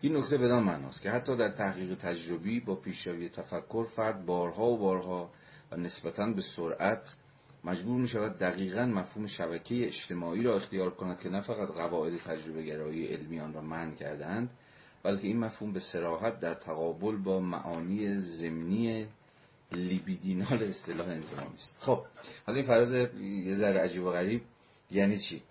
این 0.02 0.18
نکته 0.18 0.38
بدان 0.38 0.64
معناست 0.64 1.02
که 1.02 1.12
حتی 1.12 1.36
در 1.36 1.50
تحقیق 1.50 1.96
تجربی 1.98 2.60
با 2.60 2.76
پیشروی 2.76 3.30
تفکر 3.30 3.84
فرد 3.84 4.26
بارها 4.26 4.66
و 4.66 4.78
بارها 4.78 5.30
و 5.72 5.78
نسبتا 5.78 6.26
به 6.26 6.42
سرعت 6.42 7.16
مجبور 7.64 8.02
می 8.02 8.08
شود 8.08 8.38
دقیقا 8.38 8.86
مفهوم 8.86 9.28
شبکه 9.28 9.86
اجتماعی 9.86 10.44
را 10.44 10.56
اختیار 10.56 10.90
کند 10.90 11.20
که 11.20 11.30
نه 11.30 11.42
فقط 11.42 11.68
قواعد 11.68 12.18
تجربه 12.18 12.64
گرایی 12.64 13.08
علمی 13.08 13.40
آن 13.40 13.54
را 13.54 13.62
من 13.62 13.96
کردند 13.96 14.50
بلکه 15.04 15.28
این 15.28 15.40
مفهوم 15.40 15.74
به 15.74 15.80
سراحت 15.80 16.40
در 16.40 16.54
تقابل 16.54 17.16
با 17.16 17.40
معانی 17.40 18.18
زمینی 18.18 19.08
لیبیدینال 19.72 20.64
اصطلاح 20.64 21.08
انزمامی 21.08 21.56
است 21.56 21.78
خب 21.80 22.06
حالا 22.46 22.58
این 22.58 22.68
فراز 22.68 22.94
یه 22.94 23.54
ذره 23.54 23.80
عجیب 23.80 24.04
و 24.04 24.12
غریب. 24.12 24.42
یعنی 24.92 25.18
چی؟ 25.18 25.44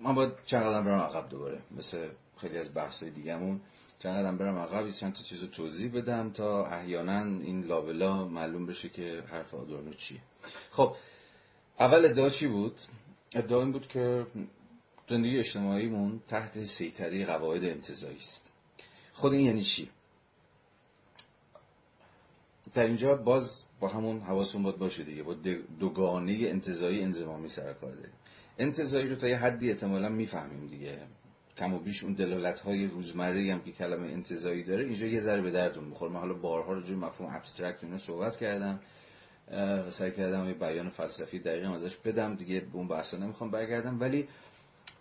من 0.00 0.14
باید 0.14 0.32
چند 0.46 0.62
قدم 0.62 0.84
برم 0.84 1.00
عقب 1.00 1.28
دوباره. 1.28 1.58
مثل 1.70 2.08
خیلی 2.36 2.58
از 2.58 2.74
بحث 2.74 3.02
های 3.02 3.12
دیگهمون. 3.12 3.60
چند 3.98 4.18
قدم 4.18 4.38
برم 4.38 4.58
عقب 4.58 4.90
چند 4.90 5.12
تا 5.12 5.22
چیز 5.22 5.50
توضیح 5.50 5.92
بدم 5.92 6.30
تا 6.30 6.66
احیانا 6.66 7.18
این 7.24 7.64
لابلا 7.64 8.24
معلوم 8.28 8.66
بشه 8.66 8.88
که 8.88 9.22
حرف 9.30 9.54
آدورنو 9.54 9.92
چیه. 9.92 10.20
خب 10.70 10.96
اول 11.80 12.04
ادعا 12.04 12.30
چی 12.30 12.46
بود؟ 12.46 12.80
ادعا 13.34 13.62
این 13.62 13.72
بود 13.72 13.88
که 13.88 14.26
زندگی 15.08 15.38
اجتماعیمون 15.38 16.20
تحت 16.28 16.64
سیطره 16.64 17.24
قواعد 17.24 17.64
انتظایی 17.64 18.16
است. 18.16 18.50
خود 19.12 19.32
این 19.32 19.46
یعنی 19.46 19.62
چی؟ 19.62 19.90
در 22.74 22.82
اینجا 22.82 23.14
باز 23.14 23.64
با 23.80 23.88
همون 23.88 24.20
حواسون 24.20 24.62
باید 24.62 24.78
باشه 24.78 25.04
دیگه 25.04 25.22
با 25.22 25.34
دوگانه 25.80 26.38
انتظایی 26.42 27.02
انزمامی 27.02 27.48
سر 27.48 27.72
کار 27.72 27.92
داریم. 27.92 28.12
انتظایی 28.58 29.08
رو 29.08 29.16
تا 29.16 29.28
یه 29.28 29.36
حدی 29.36 29.70
احتمالا 29.70 30.08
می‌فهمیم 30.08 30.66
دیگه. 30.66 30.98
کم 31.56 31.74
و 31.74 31.78
بیش 31.78 32.04
اون 32.04 32.12
دلالت 32.12 32.60
های 32.60 32.86
روزمره 32.86 33.52
هم 33.52 33.62
که 33.62 33.72
کلمه 33.72 34.12
انتظایی 34.12 34.64
داره 34.64 34.84
اینجا 34.84 35.06
یه 35.06 35.20
ذره 35.20 35.42
به 35.42 35.50
دردون 35.50 35.90
بخور 35.90 36.10
من 36.10 36.20
حالا 36.20 36.34
بارها 36.34 36.72
رو 36.72 36.96
مفهوم 36.96 37.36
ابسترکت 37.36 37.84
اینو 37.84 37.98
صحبت 37.98 38.36
کردم 38.36 38.80
سعی 39.90 40.12
کردم 40.12 40.48
یه 40.48 40.54
بیان 40.54 40.88
فلسفی 40.88 41.38
دقیقا 41.38 41.74
ازش 41.74 41.96
بدم 41.96 42.34
دیگه 42.34 42.60
به 42.60 42.76
اون 42.76 42.88
بحثا 42.88 43.16
نمی‌خوام 43.16 43.50
برگردم. 43.50 44.00
ولی 44.00 44.28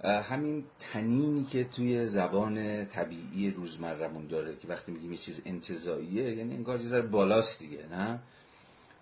همین 0.03 0.65
تنینی 0.79 1.43
که 1.43 1.63
توی 1.63 2.07
زبان 2.07 2.85
طبیعی 2.85 3.51
روزمرمون 3.51 4.27
داره 4.27 4.55
که 4.55 4.67
وقتی 4.67 4.91
میگیم 4.91 5.11
یه 5.11 5.17
چیز 5.17 5.41
انتظاییه 5.45 6.37
یعنی 6.37 6.55
انگار 6.55 6.81
یه 6.81 6.87
ذره 6.87 7.01
بالاست 7.01 7.59
دیگه 7.59 7.85
نه؟ 7.91 8.19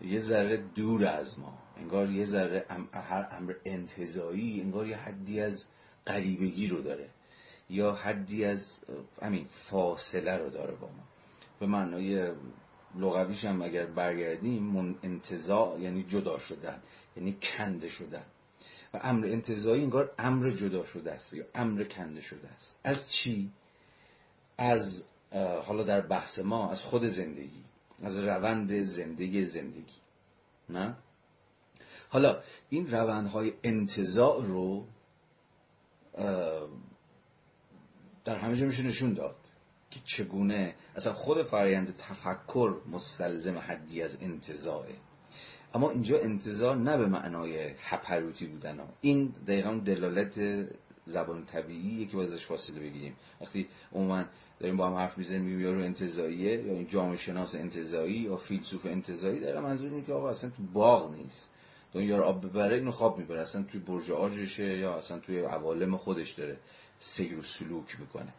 یه 0.02 0.20
ذره 0.20 0.58
دور 0.58 1.08
از 1.08 1.40
ما 1.40 1.58
انگار 1.78 2.12
یه 2.12 2.26
ذره 2.26 2.66
هر 2.94 3.28
امر 3.32 3.54
انتظایی 3.66 4.62
انگار 4.62 4.88
یه 4.88 4.98
حدی 4.98 5.42
از 5.42 5.64
قریبگی 6.06 6.68
رو 6.68 6.82
داره 6.82 7.10
یا 7.70 7.92
حدی 7.92 8.46
از 8.46 8.86
همین 9.22 9.46
فاصله 9.50 10.38
رو 10.38 10.50
داره 10.50 10.76
با 10.76 10.88
ما. 10.88 11.04
به 11.60 11.66
معنای 11.66 12.32
لغویش 12.96 13.46
هم 13.46 13.62
اگر 13.62 13.86
برگردیم 13.86 14.64
من 14.64 14.96
یعنی 15.80 16.04
جدا 16.04 16.40
شدن 16.40 16.82
یعنی 17.18 17.38
کنده 17.42 17.90
شدن. 17.90 18.24
و 18.94 19.00
امر 19.04 19.26
انتظایی 19.26 19.84
انگار 19.84 20.12
امر 20.20 20.50
جدا 20.50 20.84
شده 20.84 21.12
است 21.12 21.34
یا 21.34 21.46
امر 21.56 21.84
کنده 21.84 22.22
شده 22.22 22.48
است. 22.48 22.80
از 22.84 23.12
چی؟ 23.12 23.52
از 24.58 25.04
حالا 25.66 25.84
در 25.84 26.02
بحث 26.02 26.40
ما 26.40 26.72
از 26.72 26.82
خود 26.82 27.06
زندگی 27.06 27.64
از 28.04 28.18
روند 28.18 28.82
زندگی 28.82 29.46
زندگی. 29.46 30.00
نه؟ 30.70 30.96
حالا 32.10 32.42
این 32.70 32.92
روندهای 32.92 33.54
انتظاع 33.64 34.46
رو 34.46 34.86
در 38.26 38.36
همه 38.36 38.56
جا 38.56 38.66
میشه 38.66 38.84
نشون 38.84 39.14
داد 39.14 39.36
که 39.92 40.00
چگونه 40.06 40.76
اصلا 40.96 41.14
خود 41.14 41.44
فرایند 41.44 41.98
تفکر 41.98 42.76
مستلزم 42.92 43.58
حدی 43.58 44.02
از 44.02 44.18
انتظاره 44.22 44.96
اما 45.74 45.90
اینجا 45.90 46.20
انتظار 46.20 46.76
نه 46.76 46.98
به 46.98 47.06
معنای 47.06 47.74
هپروتی 47.80 48.46
بودن 48.46 48.80
ها. 48.80 48.88
این 49.02 49.34
دقیقا 49.48 49.74
دلالت 49.74 50.40
زبان 51.06 51.46
طبیعی 51.46 52.06
که 52.06 52.18
ازش 52.18 52.46
فاصله 52.46 52.80
بگیریم. 52.80 53.16
وقتی 53.42 53.68
عموما 53.94 54.24
داریم 54.60 54.78
با 54.78 54.88
هم 54.88 54.94
حرف 54.94 55.18
می‌زنیم 55.18 55.62
یا 55.62 55.72
رو 55.72 55.84
انتظاییه 55.84 56.64
یا 56.64 56.74
این 56.74 56.88
جامعه 56.88 57.18
شناس 57.18 57.56
انتظایی 57.56 58.18
یا 58.18 58.36
فیلسوف 58.36 58.86
انتظایی 58.86 59.40
داره 59.40 59.60
منظور 59.60 59.90
اینه 59.90 60.06
که 60.06 60.14
آقا 60.14 60.30
اصلا 60.30 60.50
تو 60.50 60.64
باغ 60.64 61.16
نیست. 61.16 61.50
دنیا 61.94 62.18
رو 62.18 62.24
آب 62.24 62.46
ببره 62.46 62.76
اینو 62.76 62.92
خواب 62.92 63.18
می‌بره. 63.18 63.42
اصلا 63.42 63.64
توی 63.64 63.80
برج 63.80 64.12
آجشه 64.12 64.78
یا 64.78 64.94
اصلا 64.94 65.20
توی 65.20 65.40
عوالم 65.40 65.98
خودش 65.98 66.32
داره 66.32 66.58
سیر 67.00 67.38
و 67.38 67.42
سلوک 67.42 68.00
می‌کنه. 68.00 68.34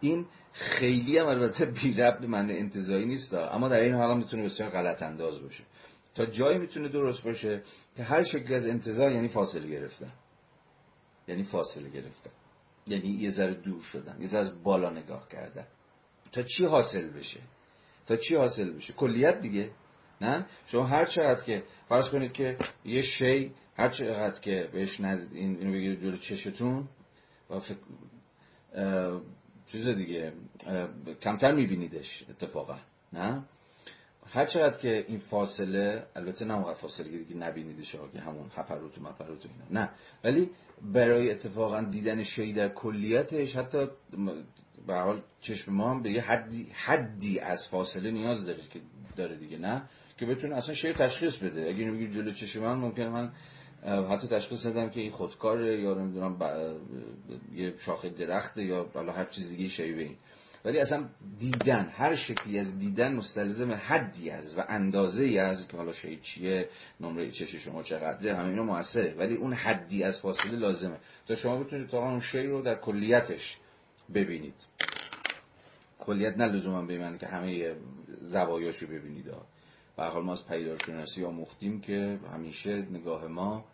این 0.00 0.26
خیلی 0.52 1.18
هم 1.18 1.26
البته 1.26 1.64
بی 1.64 1.94
ربط 1.94 2.18
به 2.18 2.26
معنی 2.26 2.52
انتظایی 2.52 3.06
نیست 3.06 3.34
اما 3.34 3.68
در 3.68 3.80
این 3.80 3.94
حال 3.94 4.10
هم 4.10 4.18
می‌تونه 4.18 4.44
بسیار 4.44 4.70
غلط 4.70 5.02
انداز 5.02 5.42
باشه. 5.42 5.64
تا 6.16 6.26
جایی 6.26 6.58
می‌تونه 6.58 6.88
درست 6.88 7.24
باشه 7.24 7.62
که 7.96 8.02
هر 8.02 8.22
شکلی 8.22 8.54
از 8.54 8.66
انتظار 8.66 9.12
یعنی 9.12 9.28
فاصله 9.28 9.68
گرفتن. 9.68 10.12
یعنی 11.28 11.42
فاصله 11.42 11.88
گرفتن. 11.88 12.30
یعنی 12.86 13.08
یه 13.08 13.28
ذره 13.28 13.54
دور 13.54 13.82
شدن 13.82 14.16
یه 14.20 14.26
ذره 14.26 14.40
از 14.40 14.62
بالا 14.62 14.90
نگاه 14.90 15.28
کردن. 15.28 15.66
تا 16.32 16.42
چی 16.42 16.64
حاصل 16.64 17.10
بشه؟ 17.10 17.40
تا 18.06 18.16
چی 18.16 18.36
حاصل 18.36 18.72
بشه؟ 18.72 18.92
کلیت 18.92 19.40
دیگه 19.40 19.70
نه؟ 20.20 20.46
شما 20.66 20.86
هر 20.86 21.06
چقدر 21.06 21.44
که 21.44 21.62
فرض 21.88 22.10
کنید 22.10 22.32
که 22.32 22.58
یه 22.84 23.02
شی 23.02 23.54
هر 23.76 23.88
چقدر 23.88 24.40
که 24.40 24.68
بهش 24.72 25.00
نزد 25.00 25.34
این 25.34 25.56
اینو 25.56 25.72
بگیرید 25.72 26.00
جلو 26.00 26.16
چشتون 26.16 26.88
و 27.50 27.60
فکر 27.60 27.78
چیز 29.66 29.88
دیگه 29.88 30.32
کمتر 31.20 31.52
میبینیدش 31.54 32.24
اتفاقا 32.30 32.78
نه؟ 33.12 33.44
هر 34.28 34.46
چقدر 34.46 34.78
که 34.78 35.04
این 35.08 35.18
فاصله 35.18 36.06
البته 36.16 36.44
نه 36.44 36.74
فاصله 36.74 37.10
که 37.10 37.18
دیگه 37.18 37.36
نبینیدش 37.36 37.92
که 38.12 38.20
همون 38.20 38.50
هپروت 38.54 38.98
و 38.98 39.02
مپروت 39.02 39.46
و 39.46 39.48
اینا 39.48 39.82
نه. 39.82 39.90
ولی 40.24 40.50
برای 40.82 41.30
اتفاقا 41.30 41.82
دیدن 41.82 42.22
شی 42.22 42.52
در 42.52 42.68
کلیتش 42.68 43.56
حتی 43.56 43.86
به 44.86 44.94
حال 44.94 45.22
چشم 45.40 45.72
ما 45.72 45.90
هم 45.90 46.02
به 46.02 46.10
یه 46.10 46.22
حدی, 46.22 46.68
حدی 46.72 47.40
از 47.40 47.68
فاصله 47.68 48.10
نیاز 48.10 48.46
داره 48.46 48.62
که 48.70 48.80
داره 49.16 49.36
دیگه 49.36 49.58
نه؟ 49.58 49.82
که 50.18 50.26
بتونه 50.26 50.56
اصلا 50.56 50.74
شی 50.74 50.92
تشخیص 50.92 51.36
بده. 51.36 51.60
اگه 51.60 51.78
اینو 51.78 51.94
بگیر 51.94 52.10
جلو 52.10 52.30
چشم 52.30 52.60
من 52.60 52.74
ممکنه 52.74 53.08
من 53.08 53.32
حتی 54.10 54.28
تشخیص 54.28 54.66
ندم 54.66 54.90
که 54.90 55.00
این 55.00 55.10
خودکاره 55.10 55.82
یا 55.82 55.94
نمی‌دونم 55.94 56.38
یه 57.52 57.74
شاخه 57.78 58.08
درخته 58.10 58.64
یا 58.64 58.90
حالا 58.94 59.12
هر 59.12 59.24
چیز 59.24 59.48
دیگه 59.48 59.68
شی 59.68 60.16
ولی 60.66 60.78
اصلا 60.78 61.08
دیدن 61.38 61.92
هر 61.96 62.14
شکلی 62.14 62.58
از 62.58 62.78
دیدن 62.78 63.14
مستلزم 63.14 63.72
حدی 63.72 64.30
از 64.30 64.58
و 64.58 64.64
اندازه 64.68 65.24
ای 65.24 65.38
از 65.38 65.68
که 65.68 65.76
حالا 65.76 65.92
شی 65.92 66.16
چیه 66.16 66.68
نمره 67.00 67.30
چش 67.30 67.54
شما 67.54 67.82
چقدره 67.82 68.34
همه 68.34 68.48
اینا 68.48 68.62
موثره 68.62 69.14
ولی 69.18 69.34
اون 69.34 69.52
حدی 69.52 70.02
از 70.02 70.20
فاصله 70.20 70.56
لازمه. 70.56 70.96
تا 71.26 71.34
شما 71.34 71.56
بتونید 71.56 71.88
تا 71.88 71.98
اون 71.98 72.20
شی 72.20 72.42
رو 72.42 72.62
در 72.62 72.74
کلیتش 72.74 73.58
ببینید. 74.14 74.54
کلیت 75.98 76.36
نه 76.36 76.44
لزوما 76.44 76.82
به 76.82 77.18
که 77.20 77.26
همه 77.26 77.76
زوایاشو 78.20 78.86
ببینید. 78.86 79.24
به 79.96 80.04
حال 80.04 80.22
ما 80.22 80.32
از 80.32 80.46
پیدارشناسی 80.46 81.24
آموختیم 81.24 81.80
که 81.80 82.18
همیشه 82.32 82.76
نگاه 82.76 83.26
ما 83.26 83.64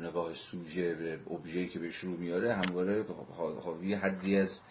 نگاه 0.00 0.34
سوژه 0.34 0.94
به 0.94 1.18
ابژه‌ای 1.30 1.68
که 1.68 1.78
به 1.78 1.90
شروع 1.90 2.16
میاره 2.16 2.54
همواره 2.54 3.04
حاوی 3.64 3.94
حدی 3.94 4.36
از 4.36 4.62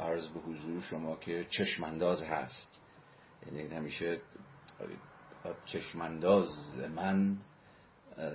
عرض 0.00 0.26
به 0.26 0.40
حضور 0.40 0.80
شما 0.80 1.16
که 1.16 1.46
چشمانداز 1.50 2.22
هست. 2.22 2.80
یعنی 3.46 3.74
همیشه 3.74 4.20
چشمانداز 5.64 6.74
من 6.96 7.36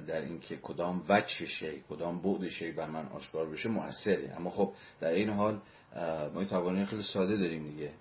در 0.07 0.21
اینکه 0.21 0.57
کدام 0.57 1.05
وجه 1.09 1.45
شی 1.45 1.83
کدام 1.89 2.21
بعد 2.21 2.47
شی 2.47 2.71
بر 2.71 2.87
من 2.89 3.07
آشکار 3.07 3.49
بشه 3.49 3.69
موثره. 3.69 4.33
اما 4.37 4.49
خب 4.49 4.73
در 4.99 5.11
این 5.11 5.29
حال 5.29 5.61
ما 6.33 6.85
خیلی 6.85 7.01
ساده 7.01 7.37
داریم 7.37 7.63
دیگه 7.63 7.91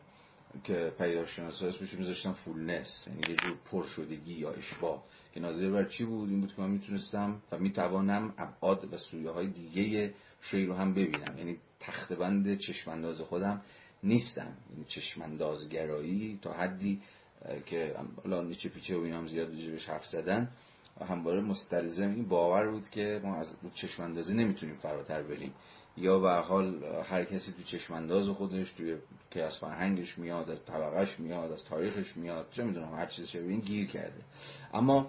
که 0.64 0.92
پیداشناسا 0.98 1.66
اسمش 1.66 1.94
میذاشتن 1.94 2.32
فولنس 2.32 3.06
یعنی 3.06 3.20
یه 3.28 3.36
جور 3.36 3.56
پرشدگی 3.70 4.32
یا 4.32 4.50
اشباه 4.50 5.04
که 5.34 5.40
ناظر 5.40 5.70
بر 5.70 5.84
چی 5.84 6.04
بود؟ 6.04 6.30
این 6.30 6.40
بود 6.40 6.54
که 6.54 6.62
من 6.62 6.70
می‌تونستم 6.70 7.42
و 7.52 7.58
می‌توانم 7.58 8.34
ابعاد 8.38 8.92
و 8.92 8.96
سویه 8.96 9.30
های 9.30 9.46
دیگه 9.46 10.14
شی 10.40 10.66
رو 10.66 10.74
هم 10.74 10.94
ببینم. 10.94 11.38
یعنی 11.38 11.56
تخت 11.80 12.12
بند 12.12 12.58
چشمانداز 12.58 13.20
خودم 13.20 13.62
نیستم. 14.02 14.56
این 14.76 14.84
چشماندازگرایی 14.84 16.38
تا 16.42 16.52
حدی 16.52 17.00
که 17.66 17.96
الان 18.24 18.46
نیچه 18.46 18.68
پیچه 18.68 18.96
و 18.96 19.00
این 19.00 19.14
هم 19.14 19.26
زیاد 19.26 19.48
بهش 19.48 19.88
حرف 19.88 20.06
زدن. 20.06 20.50
همواره 21.08 21.40
مستلزم 21.40 22.10
این 22.10 22.28
باور 22.28 22.70
بود 22.70 22.88
که 22.90 23.20
ما 23.24 23.36
از 23.36 23.56
چشماندازی 23.74 24.34
نمی‌تونیم 24.34 24.74
فراتر 24.74 25.22
بریم. 25.22 25.52
یا 25.96 26.18
به 26.18 26.30
حال 26.30 26.84
هر 27.04 27.24
کسی 27.24 27.52
تو 27.52 27.62
چشمانداز 27.62 28.28
خودش 28.28 28.72
توی 28.72 28.96
که 29.30 29.42
از 29.42 29.58
فرهنگش 29.58 30.18
میاد 30.18 30.50
از 30.50 30.64
طبقش 30.64 31.20
میاد 31.20 31.52
از 31.52 31.64
تاریخش 31.64 32.16
میاد 32.16 32.46
چه 32.50 32.64
می‌دونم 32.64 32.94
هر 32.94 33.06
چیزی 33.06 33.28
شبیه 33.28 33.50
این 33.50 33.60
گیر 33.60 33.86
کرده. 33.86 34.22
اما 34.74 35.06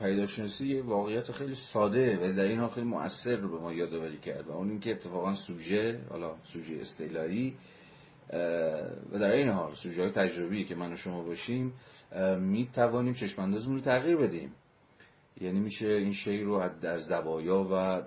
پیداشناسی 0.00 0.66
یه 0.66 0.82
واقعیت 0.82 1.32
خیلی 1.32 1.54
ساده 1.54 2.16
و 2.16 2.32
در 2.32 2.44
این 2.44 2.58
حال 2.58 2.68
خیلی 2.68 2.86
مؤثر 2.86 3.36
رو 3.36 3.48
به 3.48 3.58
ما 3.58 3.72
یادآوری 3.72 4.18
کرد 4.18 4.46
و 4.46 4.52
اون 4.52 4.70
اینکه 4.70 4.90
اتفاقا 4.90 5.34
سوژه 5.34 6.00
حالا 6.10 6.34
سوژه 6.44 6.78
استیلایی 6.80 7.56
و 9.12 9.18
در 9.20 9.32
این 9.32 9.48
حال 9.48 9.74
سوژه 9.74 10.02
های 10.02 10.10
تجربی 10.10 10.64
که 10.64 10.74
من 10.74 10.92
و 10.92 10.96
شما 10.96 11.22
باشیم 11.22 11.72
می 12.38 12.68
توانیم 12.72 13.12
چشماندازمون 13.12 13.76
رو 13.76 13.82
تغییر 13.82 14.16
بدیم. 14.16 14.52
یعنی 15.40 15.60
میشه 15.60 15.86
این 15.86 16.12
شی 16.12 16.42
رو 16.42 16.68
در 16.80 16.98
زوایا 16.98 17.66
و 17.70 18.02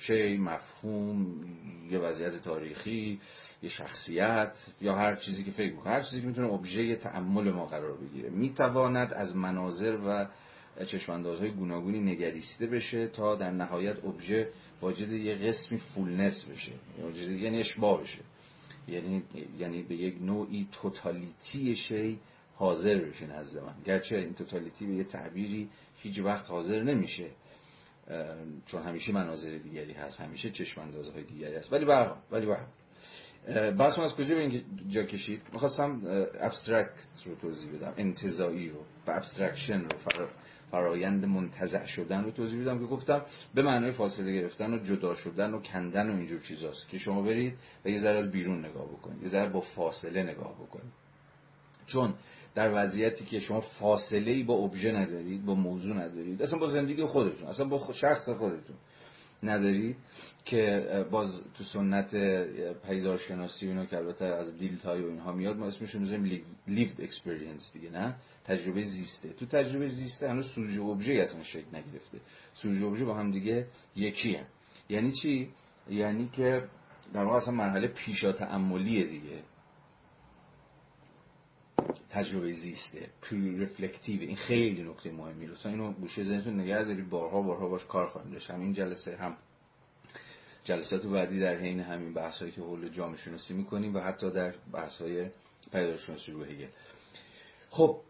شی 0.00 0.36
مفهوم 0.36 1.44
یه 1.90 1.98
وضعیت 1.98 2.42
تاریخی 2.42 3.20
یه 3.62 3.68
شخصیت 3.68 4.66
یا 4.80 4.94
هر 4.94 5.14
چیزی 5.14 5.44
که 5.44 5.50
فکر 5.50 5.74
هر 5.84 6.00
چیزی 6.00 6.20
که 6.20 6.26
می‌تونه 6.26 6.52
ابژه 6.52 6.96
تعمل 6.96 7.50
ما 7.50 7.66
قرار 7.66 7.96
بگیره. 7.96 8.30
می‌تواند 8.30 9.12
از 9.12 9.36
مناظر 9.36 9.98
و 10.06 10.26
چشماندازهای 10.84 11.50
گوناگونی 11.50 12.00
نگریسته 12.00 12.66
بشه 12.66 13.08
تا 13.08 13.34
در 13.34 13.50
نهایت 13.50 14.04
ابژه 14.04 14.48
واجد 14.80 15.12
یه 15.12 15.34
قسمی 15.34 15.78
فولنس 15.78 16.44
بشه. 16.44 16.72
یعنی 17.18 17.60
اشباه 17.60 18.02
بشه. 18.02 18.22
یعنی 18.88 19.22
یعنی 19.58 19.82
به 19.82 19.94
یک 19.94 20.22
نوعی 20.22 20.68
توتالیتی 20.72 21.76
شی 21.76 22.18
حاضر 22.54 22.98
بشه 22.98 23.26
نزد 23.26 23.58
من. 23.58 23.74
گرچه 23.84 24.16
این 24.16 24.34
توتالیتی 24.34 24.86
به 24.86 24.94
یه 24.94 25.04
تعبیری 25.04 25.68
هیچ 25.96 26.20
وقت 26.20 26.50
حاضر 26.50 26.82
نمیشه. 26.82 27.26
چون 28.66 28.82
همیشه 28.82 29.12
مناظر 29.12 29.58
دیگری 29.58 29.92
هست 29.92 30.20
همیشه 30.20 30.50
چشم 30.50 30.80
های 31.14 31.24
دیگری 31.24 31.56
هست. 31.56 31.72
ولی 31.72 31.84
برها 31.84 32.16
ولی 32.30 32.46
برها 32.46 32.66
بحث 33.70 33.98
از 33.98 34.14
کجا 34.14 34.34
به 34.34 34.40
اینجا 34.40 35.02
کشید؟ 35.02 35.42
می‌خواستم 35.52 36.00
abstract 36.40 37.26
رو 37.26 37.34
توضیح 37.34 37.72
بدم 37.72 37.94
انتزاعی 37.96 38.68
رو 38.68 38.78
و 39.06 39.10
abstraction 39.10 39.80
رو 39.80 40.28
فرایند 40.70 41.24
منتزع 41.24 41.84
شدن 41.84 42.24
رو 42.24 42.30
توضیح 42.30 42.60
بدم 42.60 42.78
که 42.78 42.84
گفتم 42.84 43.22
به 43.54 43.62
معنای 43.62 43.92
فاصله 43.92 44.32
گرفتن 44.32 44.74
و 44.74 44.78
جدا 44.78 45.14
شدن 45.14 45.54
و 45.54 45.60
کندن 45.62 46.10
و 46.10 46.16
اینجور 46.16 46.40
چیزاست 46.40 46.88
که 46.88 46.98
شما 46.98 47.22
برید 47.22 47.58
و 47.84 47.88
یه 47.88 47.98
ذره 47.98 48.26
بیرون 48.26 48.64
نگاه 48.64 48.88
بکنید 48.88 49.22
یه 49.22 49.28
ذره 49.28 49.48
با 49.48 49.60
فاصله 49.60 50.22
نگاه 50.22 50.54
بکنید. 50.54 50.92
چون 51.86 52.14
در 52.54 52.82
وضعیتی 52.84 53.24
که 53.24 53.38
شما 53.38 53.60
فاصله 53.60 54.30
ای 54.30 54.42
با 54.42 54.54
ابژه 54.54 54.92
ندارید 54.92 55.44
با 55.44 55.54
موضوع 55.54 55.96
ندارید. 55.96 56.42
اصلا 56.42 56.58
با 56.58 56.68
زندگی 56.68 57.04
خودتون 57.04 57.48
اصلا 57.48 57.66
با 57.66 57.92
شخص 57.92 58.28
خودتون 58.28 58.76
ندارید 59.42 59.96
که 60.44 60.86
باز 61.10 61.40
تو 61.54 61.64
سنت 61.64 62.16
پیدارشناسی 62.86 63.66
اینا 63.66 63.86
که 63.86 63.96
البته 63.96 64.24
از 64.24 64.58
دیلتای 64.58 65.02
و 65.02 65.06
اینها 65.06 65.32
میاد 65.32 65.56
ما 65.56 65.66
اسمش 65.66 65.90
رو 65.90 66.00
می‌ذاریم 66.00 66.42
lived 66.68 67.02
experience 67.02 67.72
دیگه 67.72 67.90
نه؟ 67.90 68.16
تجربه 68.44 68.82
زیسته. 68.82 69.28
تو 69.28 69.46
تجربه 69.46 69.88
زیسته 69.88 70.28
هنوز 70.28 70.46
سوژه 70.46 70.82
ابژه 70.82 71.12
اصلا 71.12 71.42
شکل 71.42 71.68
نگرفته. 71.68 72.18
سوژه 72.54 72.86
ابژه 72.86 73.04
با 73.04 73.14
هم 73.14 73.30
دیگه 73.30 73.66
یکی 73.96 74.34
هم. 74.34 74.46
یعنی 74.88 75.10
چی؟ 75.10 75.48
یعنی 75.90 76.28
که 76.32 76.62
در 77.12 77.24
واقع 77.24 77.36
اصلا 77.36 77.54
مرحله 77.54 77.88
پیشا 77.88 78.32
تعملیه 78.32 79.04
دیگه. 79.04 79.42
تجربه 82.10 82.52
زیسته 82.52 83.08
پری 83.22 83.62
رفلکتیو 83.62 84.20
این 84.20 84.36
خیلی 84.36 84.82
نکته 84.82 85.12
مهمی 85.12 85.46
لطفا 85.46 85.68
اینو 85.68 85.92
گوشه 85.92 86.24
ذهنتون 86.24 86.60
نگه 86.60 86.84
دارید 86.84 87.10
بارها 87.10 87.42
بارها 87.42 87.68
باش 87.68 87.84
کار 87.84 88.06
خواهیم 88.06 88.32
داشت. 88.32 88.50
همین 88.50 88.72
جلسه 88.72 89.16
هم 89.16 89.36
جلسات 90.64 91.06
بعدی 91.06 91.40
در 91.40 91.56
حین 91.56 91.80
همین 91.80 92.14
بحثایی 92.14 92.52
که 92.52 92.60
حول 92.60 92.88
جامعه 92.88 93.16
شناسی 93.16 93.54
می‌کنیم 93.54 93.96
و 93.96 94.00
حتی 94.00 94.30
در 94.30 94.54
بحث‌های 94.72 95.26
پیداشناسی 95.72 96.32
روحیه 96.32 96.68
خب 97.70 98.00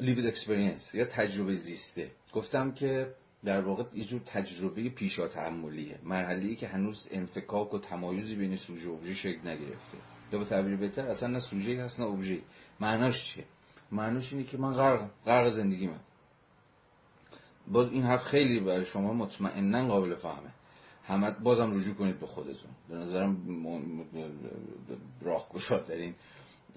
لیوید 0.00 0.26
اکسپریانس 0.26 0.94
یا 0.94 1.04
تجربه 1.04 1.54
زیسته. 1.54 2.10
گفتم 2.32 2.72
که 2.72 3.14
در 3.44 3.60
واقع 3.60 3.84
یه 3.94 4.04
جور 4.04 4.20
تجربه 4.20 4.88
پیشا 4.88 5.28
تعملیه 5.28 5.98
مرحله 6.02 6.54
که 6.54 6.68
هنوز 6.68 7.08
انفکاک 7.10 7.74
و 7.74 7.78
تمایزی 7.78 8.34
بین 8.34 8.56
سوژه 8.56 8.88
و 8.90 9.14
شکل 9.14 9.48
نگرفته. 9.48 9.98
یا 10.32 10.38
به 10.38 10.44
تعبیر 10.44 10.76
بهتر 10.76 11.06
اصلا 11.06 11.28
نه 11.28 11.40
سوژه 11.40 11.84
هست 11.84 12.00
نه 12.00 12.06
ابژه 12.06 12.40
معناش 12.80 13.24
چیه؟ 13.24 13.44
معناش 13.92 14.32
اینه 14.32 14.44
که 14.44 14.58
من 14.58 14.72
غرق 14.72 15.10
غرق 15.26 15.48
زندگی 15.48 15.86
من. 15.86 16.00
باز 17.66 17.90
این 17.90 18.02
حرف 18.02 18.24
خیلی 18.24 18.60
برای 18.60 18.84
شما 18.84 19.12
مطمئنا 19.12 19.86
قابل 19.86 20.14
فهمه. 20.14 20.50
همه 21.04 21.30
بازم 21.30 21.70
رجوع 21.70 21.94
کنید 21.94 22.20
به 22.20 22.26
خودتون. 22.26 22.70
به 22.88 22.94
نظرم 22.94 23.36
راهگشا 25.20 25.78
در 25.78 25.94
این 25.94 26.14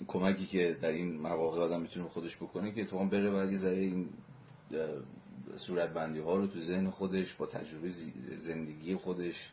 کمکی 0.07 0.45
که 0.45 0.77
در 0.81 0.91
این 0.91 1.21
مواقع 1.21 1.61
آدم 1.61 1.81
می‌تونه 1.81 2.09
خودش 2.09 2.37
بکنه 2.37 2.71
که 2.71 2.85
تو 2.85 3.05
بره 3.05 3.29
و 3.31 3.51
یه 3.51 3.57
ذره 3.57 3.77
این 3.77 4.09
صورت 5.55 5.89
بندی 5.89 6.19
ها 6.19 6.35
رو 6.35 6.47
تو 6.47 6.59
ذهن 6.59 6.89
خودش 6.89 7.33
با 7.33 7.45
تجربه 7.45 7.89
زندگی 8.37 8.95
خودش 8.95 9.51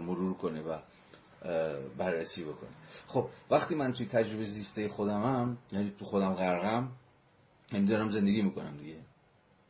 مرور 0.00 0.34
کنه 0.34 0.62
و 0.62 0.78
بررسی 1.98 2.44
بکنه. 2.44 2.70
خب 3.06 3.28
وقتی 3.50 3.74
من 3.74 3.92
توی 3.92 4.06
تجربه 4.06 4.44
زیسته 4.44 4.88
خودمم 4.88 5.58
یعنی 5.72 5.92
تو 5.98 6.04
خودم 6.04 6.32
غرقم 6.32 6.92
یعنی 7.72 7.86
دارم 7.86 8.10
زندگی 8.10 8.42
می‌کنم 8.42 8.76
دیگه. 8.76 9.00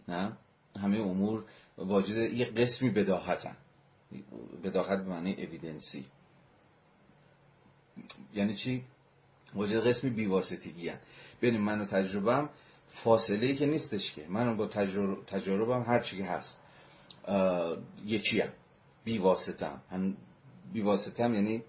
نه؟ 0.09 0.33
همه 0.77 0.99
امور 0.99 1.45
واجد 1.79 2.17
یه 2.17 2.45
قسمی 2.45 2.91
بداهتن. 2.91 3.57
بداهت 4.65 4.99
به 4.99 5.11
معنی 5.11 5.33
اویدنسی 5.33 6.05
یعنی 8.35 8.55
چی؟ 8.55 8.85
واجد 9.55 9.87
قسمی 9.87 10.11
بیواسطگی 10.11 10.89
هن. 10.89 10.99
بین 11.41 11.59
من 11.59 11.81
و 11.81 11.85
تجربهم 11.85 12.51
فاصله 12.89 13.47
ای 13.47 13.55
که 13.55 13.67
نیستش 13.67 14.13
که. 14.13 14.27
من 14.29 14.57
با 14.57 14.67
تجرب... 14.67 15.27
تجربم 15.27 15.83
هر 15.83 16.01
چی 16.01 16.17
که 16.17 16.25
هست 16.25 16.57
یکی 18.05 18.41
هم 18.41 18.49
بیواسطم 19.05 19.83
هم 19.91 20.17
بیواسطم 20.73 21.35
یعنی 21.35 21.63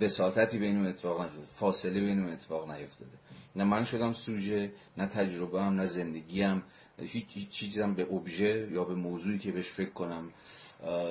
وساطتی 0.00 0.58
بین 0.58 0.86
اتفاق 0.86 1.20
نشده 1.20 1.44
فاصله 1.44 2.00
بین 2.00 2.28
اتفاق 2.28 2.70
نیفتاده. 2.70 3.18
نه 3.56 3.64
من 3.64 3.84
شدم 3.84 4.12
سوژه 4.12 4.72
نه 4.96 5.06
تجربه 5.06 5.62
هم 5.62 5.74
نه 5.74 5.86
زندگی 5.86 6.42
هم. 6.42 6.62
هیچ 6.98 7.48
چیزم 7.50 7.94
به 7.94 8.02
ابژه 8.12 8.68
یا 8.72 8.84
به 8.84 8.94
موضوعی 8.94 9.38
که 9.38 9.52
بهش 9.52 9.68
فکر 9.68 9.90
کنم 9.90 10.30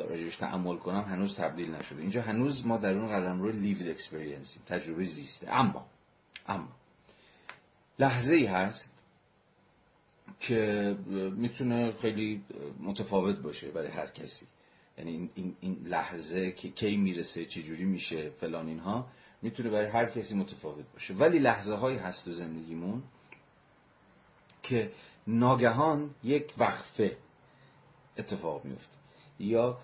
راجبش 0.10 0.36
تعمل 0.36 0.78
کنم 0.78 1.02
هنوز 1.02 1.36
تبدیل 1.36 1.72
نشده. 1.76 2.02
اینجا 2.02 2.22
هنوز 2.22 2.66
ما 2.66 2.78
در 2.78 2.94
اون 2.94 3.08
قلم 3.08 3.42
رو 3.42 3.52
لیوید 3.52 3.88
اکسپریانسی 3.88 4.60
تجربه 4.68 5.06
زیسته. 5.06 5.60
اما 5.60 5.86
اما 6.48 6.68
لحظه 8.00 8.36
ای 8.36 8.46
هست 8.46 8.90
که 10.40 10.96
می‌تونه 11.38 11.92
خیلی 11.92 12.44
متفاوت 12.80 13.36
باشه 13.36 13.72
برای 13.72 13.92
هر 13.92 14.08
کسی. 14.08 14.46
یعنی 14.98 15.30
این, 15.36 15.56
این, 15.62 15.82
لحظه 15.86 16.52
که 16.52 16.70
کی 16.70 16.98
می‌رسه 16.98 17.46
چجوری 17.46 17.86
میشه 17.86 18.30
فلان 18.30 18.68
اینها 18.68 19.08
می‌تونه 19.42 19.70
برای 19.70 19.88
هر 19.88 20.06
کسی 20.06 20.36
متفاوت 20.36 20.86
باشه. 20.94 21.14
ولی 21.14 21.40
لحظه 21.40 21.76
هایی 21.76 21.98
هست 21.98 22.26
تو 22.26 22.32
زندگیمون 22.32 23.04
که 24.64 24.92
ناگهان 25.28 26.16
یک 26.24 26.54
وقفه 26.58 27.18
اتفاق 28.18 28.66
میفته 28.66 28.98
یا 29.40 29.80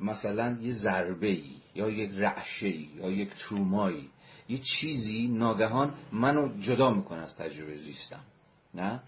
مثلا 0.00 0.58
یه 0.60 0.72
ضربه 0.72 1.26
ای 1.26 1.50
یا 1.74 1.90
یک 1.90 2.10
رعشه 2.14 2.66
ای 2.66 2.90
یا 2.94 3.10
یک 3.10 3.34
ترومایی 3.34 4.10
یه 4.48 4.58
چیزی 4.58 5.28
ناگهان 5.28 5.94
منو 6.12 6.58
جدا 6.58 6.90
می‌کنه 6.90 7.22
از 7.22 7.36
تجربه 7.36 7.74
زیستم. 7.76 8.24
نه؟ 8.74 9.02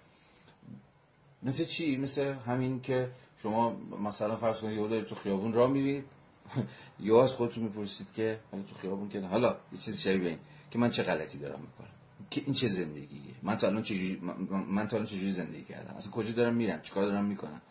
مثل 1.43 1.65
چی؟ 1.65 1.97
مثل 1.97 2.23
همین 2.23 2.81
که 2.81 3.11
شما 3.43 3.77
مثلا 4.03 4.37
فرض 4.37 4.61
کنید 4.61 4.93
یه 4.93 5.03
تو 5.03 5.15
خیابون 5.15 5.53
را 5.53 5.67
میرید. 5.67 6.05
یا 7.01 7.23
از 7.23 7.35
خودتون 7.35 7.65
می‌پرسید 7.65 8.13
که 8.13 8.41
تو 8.51 8.75
خیابون 8.75 9.09
که 9.09 9.21
حالا 9.21 9.57
یه 9.73 9.79
چیزی 9.79 10.03
شبیه 10.03 10.29
این 10.29 10.39
که 10.71 10.79
من 10.79 10.91
چه 10.91 11.03
غلطی 11.03 11.39
دارم 11.39 11.61
می‌کنم؟ 11.61 11.89
که 12.31 12.43
این 12.45 12.55
چه 12.55 12.67
زندگیه؟ 12.67 13.35
من 13.43 13.57
تا 13.57 13.67
الان 13.67 13.83
چجوری 13.83 14.21
من 14.69 14.89
تا 14.89 14.97
الان 14.97 15.07
چجوری 15.07 15.33
زندگی 15.33 15.65
کردم؟ 15.65 15.95
اصلا 15.95 16.13
کجا 16.13 16.33
دارم 16.33 16.55
میرم؟ 16.55 16.83
چیکار 16.83 17.05
دارم 17.05 17.25
می‌کنم؟ 17.25 17.63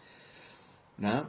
نه؟ 1.00 1.26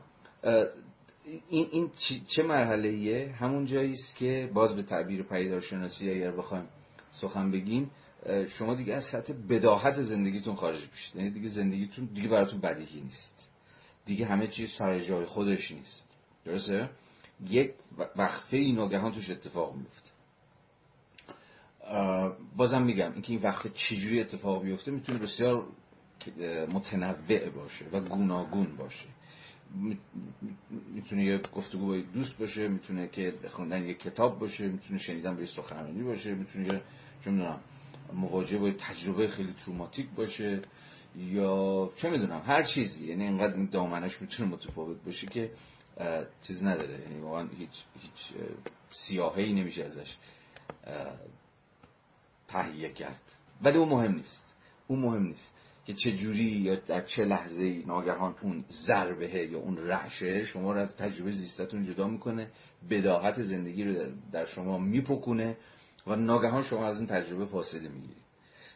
این 1.48 1.68
این 1.70 1.90
چه 2.26 2.42
مرحله 2.42 2.88
ایه 2.88 3.34
همون 3.38 3.64
جایی 3.64 3.92
است 3.92 4.16
که 4.16 4.50
باز 4.54 4.76
به 4.76 4.82
تعبیر 4.82 5.22
پیدارشناسی 5.22 6.10
اگر 6.10 6.30
بخوایم 6.30 6.68
سخن 7.10 7.50
بگیم 7.50 7.90
شما 8.48 8.74
دیگه 8.74 8.94
از 8.94 9.04
سطح 9.04 9.32
بداهت 9.48 10.02
زندگیتون 10.02 10.54
خارج 10.54 10.90
میشید. 10.90 11.16
یعنی 11.16 11.30
دیگه 11.30 11.48
زندگیتون 11.48 12.04
دیگه 12.04 12.28
براتون 12.28 12.60
بدیهی 12.60 13.00
نیست. 13.00 13.50
دیگه 14.08 14.26
همه 14.26 14.46
چیز 14.46 14.70
سر 14.70 15.00
جای 15.00 15.24
خودش 15.24 15.72
نیست. 15.72 16.08
درسته؟ 16.44 16.90
یک 17.46 17.74
وقفه 18.16 18.56
ای 18.56 18.72
ناگهان 18.72 19.12
توش 19.12 19.30
اتفاق 19.30 19.74
میفته 19.76 20.10
بازم 22.56 22.82
میگم 22.82 23.12
اینکه 23.12 23.32
این 23.32 23.42
وقفه 23.42 23.68
چجوری 23.68 24.20
اتفاق 24.20 24.62
بیفته 24.62 24.90
می‌تونه 24.90 25.18
بسیار 25.18 25.66
متنوع 26.72 27.48
باشه 27.48 27.84
و 27.92 28.00
گوناگون 28.00 28.76
باشه. 28.76 29.06
می‌تونه 30.94 31.24
یه 31.24 31.38
گفتگو 31.38 31.86
با 31.86 31.96
دوست 31.96 32.38
باشه 32.38 32.68
می‌تونه 32.68 33.08
که 33.08 33.34
خوندن 33.50 33.86
یه 33.86 33.94
کتاب 33.94 34.38
باشه 34.38 34.68
می‌تونه 34.68 34.98
شنیدن 34.98 35.36
به 35.36 35.46
سخنرانی 35.46 36.02
باشه 36.02 36.34
می‌تونه 36.34 36.66
یه 36.66 36.82
چه 37.24 37.30
می‌دونم 37.30 37.60
مواجهه 38.12 38.58
با 38.58 38.70
تجربه 38.70 39.28
خیلی 39.28 39.52
تروماتیک 39.52 40.10
باشه. 40.10 40.62
یا 41.18 41.90
چه 41.96 42.10
می‌دونم 42.10 42.42
هر 42.46 42.62
چیزی. 42.62 43.06
یعنی 43.06 43.24
اینقدر 43.24 43.54
این 43.54 43.66
دامنش 43.66 44.20
می‌تونه 44.20 44.50
متفاوت 44.50 45.04
باشه 45.04 45.26
که 45.26 45.50
چیز 46.42 46.64
نداره. 46.64 47.00
یعنی 47.00 47.20
واقعا 47.20 47.48
هیچ 47.58 47.84
هیچ 48.00 48.32
سیاهی 48.90 49.52
نمیشه 49.52 49.84
ازش 49.84 50.16
تهیه 52.48 52.92
کرد. 52.92 53.22
ولی 53.62 53.78
اون 53.78 53.88
مهم 53.88 54.14
نیست. 54.14 54.56
اون 54.86 54.98
مهم 54.98 55.22
نیست 55.22 55.54
که 55.86 55.94
چه 55.94 56.12
جوری 56.12 56.44
یا 56.44 56.74
در 56.74 57.00
چه 57.00 57.24
لحظه 57.24 57.82
ناگهان 57.86 58.34
اون 58.42 58.64
ضربه 58.68 59.28
یا 59.28 59.58
اون 59.58 59.76
رعشه 59.76 60.44
شما 60.44 60.72
رو 60.72 60.80
از 60.80 60.96
تجربه 60.96 61.30
زیستتون 61.30 61.82
جدا 61.82 62.08
می‌کنه 62.08 62.50
بداهت 62.90 63.42
زندگی 63.42 63.84
رو 63.84 64.12
در 64.32 64.44
شما 64.44 64.78
میپکونه 64.78 65.56
و 66.06 66.16
ناگهان 66.16 66.62
شما 66.62 66.86
از 66.86 66.96
اون 66.96 67.06
تجربه 67.06 67.46
فاصله 67.46 67.88
می‌گیرید. 67.88 68.27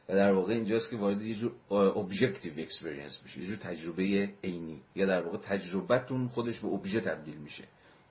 و 0.09 0.15
در 0.15 0.33
واقع 0.33 0.53
اینجاست 0.53 0.91
که 0.91 0.97
وارد 0.97 1.23
یه 1.23 1.35
جور 1.35 1.53
objective 1.71 2.59
experience 2.59 3.23
میشه 3.23 3.41
یه 3.41 3.47
جور 3.47 3.57
تجربه 3.57 4.35
عینی. 4.45 4.83
یا 4.95 5.07
در 5.07 5.23
واقع 5.23 5.39
تجربتون 5.39 6.29
خودش 6.29 6.61
به 6.61 6.69
ابژه 6.69 7.01
تبدیل 7.01 7.37
میشه. 7.37 7.65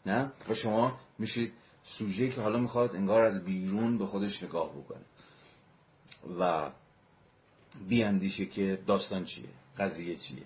نه؟ 0.06 0.32
و 0.50 0.54
شما 0.54 1.00
میشید 1.20 1.54
سوژه 1.84 2.30
که 2.30 2.42
حالا 2.42 2.60
می‌خواد 2.60 2.96
انگار 2.96 3.22
از 3.22 3.44
بیرون 3.44 3.98
به 3.98 4.06
خودش 4.06 4.44
نگاه 4.44 4.72
بکنه. 4.76 5.06
و 6.40 6.72
بیاندیشه 7.88 8.46
که 8.46 8.84
داستان 8.88 9.24
چیه 9.24 9.50
قضیه 9.78 10.16
چیه. 10.16 10.44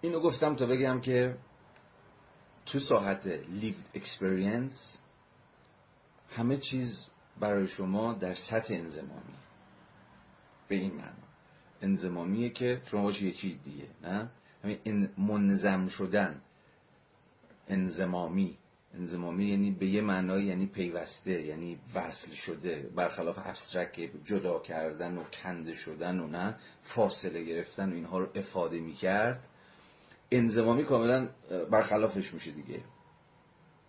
اینو 0.00 0.20
گفتم 0.20 0.56
تا 0.56 0.66
بگم 0.66 1.00
که 1.00 1.36
تو 2.66 2.78
ساحت 2.78 3.28
lived 3.38 3.98
experience 3.98 5.01
همه 6.36 6.56
چیز 6.56 7.08
برای 7.40 7.66
شما 7.66 8.12
در 8.12 8.34
سطح 8.34 8.74
انزمامی 8.74 9.34
به 10.68 10.74
این 10.74 10.92
معنا. 10.94 11.12
انزمامیه 11.82 12.50
که 12.50 12.82
شما 12.86 13.02
باشی 13.02 13.28
یکی 13.28 13.60
دیگه 13.64 13.88
نه؟ 14.02 14.30
همین 14.64 15.08
منظم 15.18 15.88
شدن. 15.88 16.40
انزمامی 17.68 18.58
انزمامی 18.94 19.44
یعنی 19.44 19.70
به 19.70 19.86
یه 19.86 20.00
معنای 20.00 20.44
یعنی 20.44 20.66
پیوسته 20.66 21.42
یعنی 21.42 21.78
وصل 21.94 22.32
شده. 22.32 22.90
برخلاف 22.96 23.38
ابسترک 23.38 24.10
جدا 24.24 24.58
کردن 24.58 25.18
و 25.18 25.24
کنده 25.24 25.74
شدن 25.74 26.20
و 26.20 26.26
نه؟ 26.26 26.56
فاصله 26.82 27.44
گرفتن 27.44 27.92
و 27.92 27.94
اینها 27.94 28.18
رو 28.18 28.28
افاده 28.34 28.80
می 28.80 28.94
کرد 28.94 29.48
انزمامی 30.30 30.84
کاملا 30.84 31.28
برخلافش 31.70 32.34
میشه 32.34 32.50
دیگه. 32.50 32.80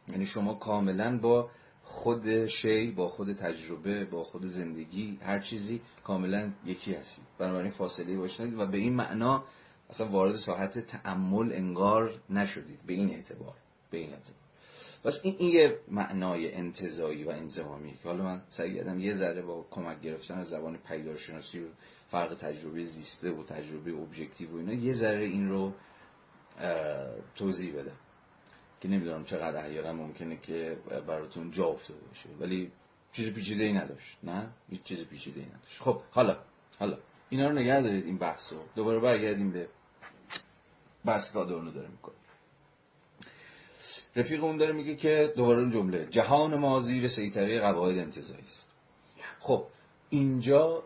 یعنی 0.08 0.26
شما 0.26 0.54
کاملا 0.54 1.18
با 1.18 1.50
خود 1.84 2.46
شی 2.46 2.92
با 2.92 3.08
خود 3.08 3.34
تجربه 3.34 4.06
با 4.06 4.24
خود 4.24 4.46
زندگی 4.46 5.20
هر 5.22 5.40
چیزی 5.40 5.82
کاملا 6.04 6.52
یکی 6.66 6.94
هستید 6.94 7.26
بنابراین 7.38 7.72
فاصله 7.72 8.18
باشید 8.18 8.60
و 8.60 8.66
به 8.66 8.78
این 8.78 8.94
معنا 8.94 9.44
اصلا 9.90 10.08
وارد 10.08 10.36
ساحت 10.36 10.80
تعمل 10.80 11.54
انگار 11.54 12.14
نشدید. 12.30 12.80
به 12.86 12.94
این 12.94 13.10
اعتبار 13.10 13.54
به 13.92 13.98
این 13.98 14.10
اعتبار. 14.10 14.44
بس 15.06 15.20
این, 15.24 15.36
این 15.40 15.50
یه 15.50 15.80
معنای 15.88 16.54
انتظایی 16.54 17.24
و 17.24 17.30
انزمامی 17.30 17.94
که 17.94 18.10
حالا 18.10 18.24
من 18.24 18.42
سعی 18.50 18.76
کردم 18.76 19.00
یه 19.00 19.14
ذره 19.14 19.42
با 19.42 19.66
کمک 19.72 20.02
گرفتن 20.02 20.38
از 20.38 20.50
زبان 20.50 20.78
پیدارشناسی 20.78 21.60
و 21.60 21.68
فرق 22.08 22.36
تجربه 22.36 22.82
زیسته 22.82 23.32
و 23.32 23.44
تجربه 23.44 23.94
ابژکتیو 23.94 24.52
و 24.52 24.56
اینا 24.56 24.74
یه 24.74 24.94
ذره 24.94 25.26
این 25.26 25.50
رو 25.50 25.74
توضیح 27.36 27.76
بدم. 27.76 27.98
که 28.84 28.90
نمی‌دونم 28.90 29.26
چقدر 29.26 29.66
احیانا 29.66 29.94
ممکنه 29.94 30.38
که 30.38 30.78
براتون 31.08 31.52
جا 31.52 31.66
افتاده 31.66 32.00
باشه. 32.00 32.30
ولی 32.40 32.72
چیز 33.12 33.34
پیچیده 33.34 33.64
ای 33.64 33.74
نداشت 33.74 34.18
نه؟ 34.24 34.50
هیچ 34.70 34.84
چیز 34.84 35.06
پیچیده 35.06 35.40
ای 35.40 35.46
نداشت. 35.46 35.82
خب 35.82 36.02
حالا 36.12 36.38
حالا 36.80 36.98
اینا 37.30 37.48
رو 37.48 37.54
نگه 37.54 37.82
دارید 37.82 38.06
این 38.06 38.18
بحث 38.18 38.54
رو 38.54 38.60
دوباره 38.76 39.00
برگردیم 39.00 39.52
به 39.52 39.68
بحث 41.06 41.32
که 41.34 41.40
آدورنو 41.40 41.72
داره 41.72 41.88
می‌کنه. 41.88 42.16
رفیق 44.16 44.44
اون 44.44 44.58
داره 44.58 44.74
میگه 44.74 44.96
که 44.96 45.34
دوباره 45.36 45.60
اون 45.60 45.72
جمله 45.72 46.06
جهان 46.06 46.56
ما 46.56 46.80
زیر 46.80 47.08
سیطره 47.08 47.60
قواعد 47.60 47.98
انتظایی 47.98 48.44
است. 48.48 48.72
خب 49.40 49.66
اینجا 50.10 50.84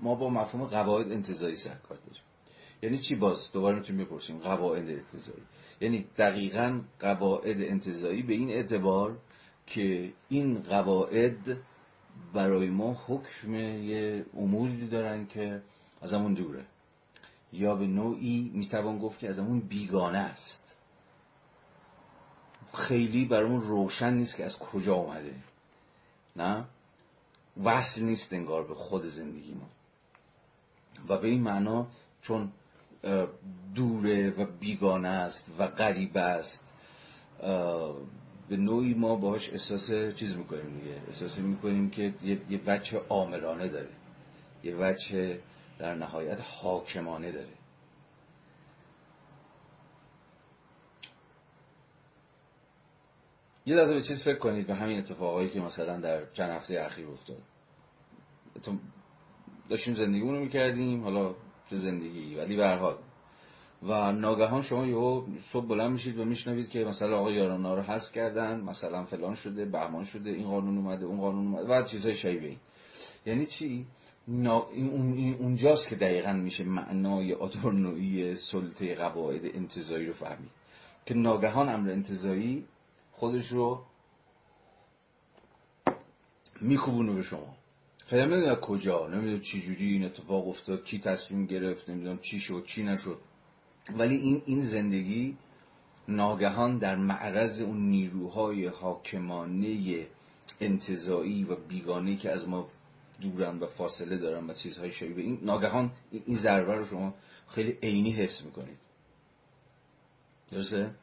ما 0.00 0.14
با 0.14 0.30
مفهوم 0.30 0.64
قواعد 0.64 1.12
انتظایی 1.12 1.56
سر 1.56 1.74
کار 1.74 1.98
داریم. 1.98 2.22
یعنی 2.82 2.98
چی 2.98 3.14
باز؟ 3.14 3.52
دوباره 3.52 3.76
می‌تونیم 3.76 4.04
بپرسیم. 4.04 4.38
قواعد 4.38 4.90
انتظایی. 4.90 5.42
یعنی 5.80 6.06
دقیقا 6.18 6.80
قواعد 7.00 7.60
انتظایی 7.60 8.22
به 8.22 8.34
این 8.34 8.50
اعتبار 8.50 9.18
که 9.66 10.12
این 10.28 10.62
قواعد 10.62 11.58
برای 12.34 12.70
ما 12.70 12.92
حکم 13.06 13.54
یه 13.54 14.26
اموری 14.34 14.88
دارن 14.88 15.26
که 15.26 15.62
از 16.02 16.14
همون 16.14 16.34
دوره. 16.34 16.66
یا 17.52 17.74
به 17.74 17.86
نوعی 17.86 18.50
می‌توان 18.54 18.98
گفت 18.98 19.18
که 19.18 19.28
از 19.28 19.38
همون 19.38 19.60
بیگانه 19.60 20.18
است. 20.18 20.76
خیلی 22.74 23.24
برامون 23.24 23.60
روشن 23.60 24.14
نیست 24.14 24.36
که 24.36 24.44
از 24.44 24.58
کجا 24.58 24.94
آمده 24.94 25.34
نه؟ 26.36 26.64
وصل 27.64 28.02
نیست 28.02 28.32
انگار 28.32 28.66
به 28.66 28.74
خود 28.74 29.04
زندگی 29.04 29.54
ما. 29.54 29.68
و 31.08 31.18
به 31.18 31.28
این 31.28 31.42
معنا 31.42 31.86
چون 32.22 32.52
دوره 33.74 34.30
و 34.30 34.46
بیگانه 34.60 35.08
است 35.08 35.54
و 35.58 35.66
غریب 35.66 36.16
است. 36.16 36.74
به 38.48 38.56
نوعی 38.56 38.94
ما 38.94 39.16
باهاش 39.16 39.50
احساس 39.50 39.90
چیز 40.14 40.36
می‌کنیم 40.36 40.78
دیگه. 40.80 41.02
احساس 41.06 41.38
می‌کنیم 41.38 41.90
که 41.90 42.14
یه, 42.22 42.40
یه 42.50 42.60
وجه 42.66 42.98
عاملانه 43.08 43.68
داره. 43.68 43.90
یه 44.64 44.76
وجه 44.78 45.40
در 45.78 45.94
نهایت 45.94 46.40
حاکمانه 46.40 47.32
داره. 47.32 47.52
یه 53.66 53.76
لحظه 53.76 53.94
به 53.94 54.02
چیز 54.02 54.22
فکر 54.22 54.38
کنید 54.38 54.66
به 54.66 54.74
همین 54.74 54.98
اتفاقایی 54.98 55.50
که 55.50 55.60
مثلا 55.60 56.00
در 56.00 56.32
چند 56.32 56.50
هفته 56.50 56.80
اخیر 56.80 57.08
افتاد. 57.08 57.42
داشتیم 59.68 59.94
زندگیمون 59.94 60.34
رو 60.34 60.40
می‌کردیم 60.40 61.02
حالا 61.02 61.34
چه 61.72 61.78
زندگی. 61.78 62.34
ولی 62.34 62.56
به 62.56 62.68
حال. 62.68 62.96
و 63.82 64.12
ناگهان 64.12 64.62
شما 64.62 64.86
یهو 64.86 65.26
صبح 65.40 65.66
بلند 65.66 65.90
میشید 65.90 66.18
و 66.18 66.24
میشنوید 66.24 66.70
که 66.70 66.84
مثلا 66.84 67.18
آقا 67.18 67.30
یارانا 67.30 67.74
رو 67.74 67.82
حذف 67.82 68.12
کردن 68.12 68.60
مثلا 68.60 69.04
فلان 69.04 69.34
شده 69.34 69.64
بهمان 69.64 70.04
شده 70.04 70.30
این 70.30 70.48
قانون 70.48 70.78
اومده 70.78 71.04
اون 71.06 71.20
قانون 71.20 71.46
اومده 71.46 71.74
و 71.74 71.82
چیزهای 71.82 72.16
شایبه 72.16 72.46
این 72.46 72.58
یعنی 73.26 73.46
چی؟ 73.46 73.86
نا... 74.28 74.66
این 74.72 75.36
اونجاست 75.40 75.88
که 75.88 75.96
دقیقا 75.96 76.32
میشه 76.32 76.64
معنای 76.64 77.34
آدورنوی 77.34 78.34
سلطه 78.34 78.94
قواعد 78.94 79.44
انتظایی 79.44 80.06
رو 80.06 80.12
فهمید. 80.12 80.50
که 81.06 81.14
ناگهان 81.14 81.68
امر 81.68 81.90
انتظایی 81.90 82.64
خودش 83.12 83.48
رو 83.48 83.82
میکوبونه 86.60 87.12
به 87.12 87.22
شما. 87.22 87.56
خیلی 88.12 88.22
نمی‌دونم 88.22 88.54
کجا؟ 88.54 89.06
نمی‌دونم 89.06 89.40
چی 89.40 89.62
جوری 89.62 89.92
این 89.92 90.04
اتفاق 90.04 90.48
افتاد 90.48 90.84
کی 90.84 90.98
تصمیم 90.98 91.46
گرفت 91.46 91.90
نمی‌دونم 91.90 92.18
چی 92.18 92.40
شد 92.40 92.64
چی 92.66 92.82
نشد. 92.82 93.18
ولی 93.96 94.16
این 94.16 94.42
این 94.46 94.62
زندگی 94.62 95.36
ناگهان 96.08 96.78
در 96.78 96.96
معرض 96.96 97.60
اون 97.60 97.88
نیروهای 97.88 98.66
حاکمانه 98.66 100.06
انتظایی 100.60 101.44
و 101.44 101.56
بیگانه 101.56 102.16
که 102.16 102.30
از 102.30 102.48
ما 102.48 102.68
دورن 103.20 103.58
و 103.58 103.66
فاصله 103.66 104.16
دارن 104.18 104.50
و 104.50 104.54
چیزهای 104.54 104.92
شبیه 104.92 105.24
این 105.24 105.38
ناگهان 105.42 105.90
این 106.10 106.36
ضربه 106.36 106.74
رو 106.74 106.84
شما 106.84 107.14
خیلی 107.48 107.78
عینی 107.82 108.10
حس 108.10 108.44
می‌کنید. 108.44 108.78
درسته؟ 110.50 110.94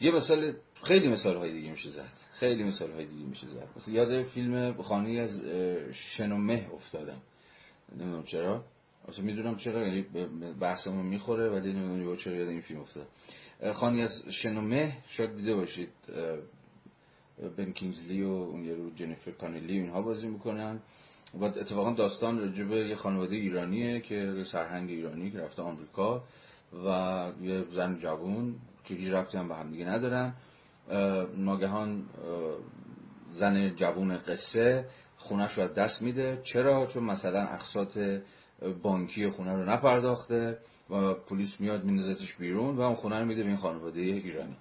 یه 0.00 0.10
مثال 0.10 0.56
خیلی 0.86 1.08
مثال 1.08 1.36
های 1.36 1.52
دیگه 1.52 1.70
میشه 1.70 1.90
زد. 1.90 2.12
خیلی 2.32 2.64
مثال 2.64 2.92
های 2.92 3.06
دیگه 3.06 3.26
میشه 3.26 3.46
زد. 3.46 3.68
مثلا 3.76 3.94
یاد 3.94 4.22
فیلم 4.22 4.82
خانه 4.82 5.20
از 5.20 5.44
شنومه 5.92 6.66
افتادم. 6.74 7.20
نمی‌دونم 7.92 8.22
چرا. 8.22 8.64
اصلا 9.08 9.24
می‌دونم 9.24 9.56
چرا 9.56 9.86
یعنی 9.88 10.02
بحثمون 10.60 11.06
می‌خوره 11.06 11.48
ولی 11.48 11.72
نمی‌دونم 11.72 12.16
چرا 12.16 12.34
یاد 12.34 12.48
این 12.48 12.60
فیلم 12.60 12.80
افتاد. 12.80 13.06
خانی 13.72 14.02
از 14.02 14.28
شنومه 14.28 14.96
شاید 15.08 15.36
دیده 15.36 15.54
باشید. 15.54 15.88
بن 17.56 17.72
کینگزلی 17.72 18.22
و 18.22 18.28
اون 18.28 18.64
یه 18.64 18.76
جنیفر 18.96 19.30
کانلی 19.30 19.72
اینها 19.78 20.02
بازی 20.02 20.28
می‌کنن. 20.28 20.80
و 21.34 21.44
اتفاقا 21.44 21.92
داستان 21.92 22.38
راجبه 22.38 22.88
یه 22.88 22.94
خانواده 22.94 23.36
ایرانیه 23.36 24.00
که 24.00 24.42
سرهنگ 24.44 24.90
ایرانی 24.90 25.30
که 25.30 25.38
رفته 25.38 25.62
آمریکا 25.62 26.24
و 26.86 26.88
یه 27.42 27.64
زن 27.70 27.98
جوون. 27.98 28.54
که 28.84 28.94
هیچ 28.94 29.12
رفتی 29.12 29.38
هم 29.38 29.48
به 29.48 29.54
هم 29.54 29.70
دیگه 29.70 29.84
ندارن. 29.84 30.34
ناگهان 31.36 32.08
زن 33.30 33.74
جوون 33.74 34.16
قصه 34.16 34.88
خونش 35.16 35.52
رو 35.52 35.62
از 35.62 35.74
دست 35.74 36.02
میده. 36.02 36.40
چرا؟ 36.42 36.86
چون 36.86 37.04
مثلا 37.04 37.42
اقساط 37.42 37.98
بانکی 38.82 39.28
خونه 39.28 39.52
رو 39.52 39.64
نپرداخته 39.64 40.58
و 40.90 41.14
پلیس 41.14 41.60
میاد 41.60 41.84
میندازتش 41.84 42.34
بیرون 42.34 42.76
و 42.76 42.80
اون 42.80 42.94
خونه 42.94 43.18
رو 43.18 43.24
میده 43.24 43.42
به 43.42 43.48
این 43.48 43.56
خانواده 43.56 44.00
ایرانی. 44.00 44.56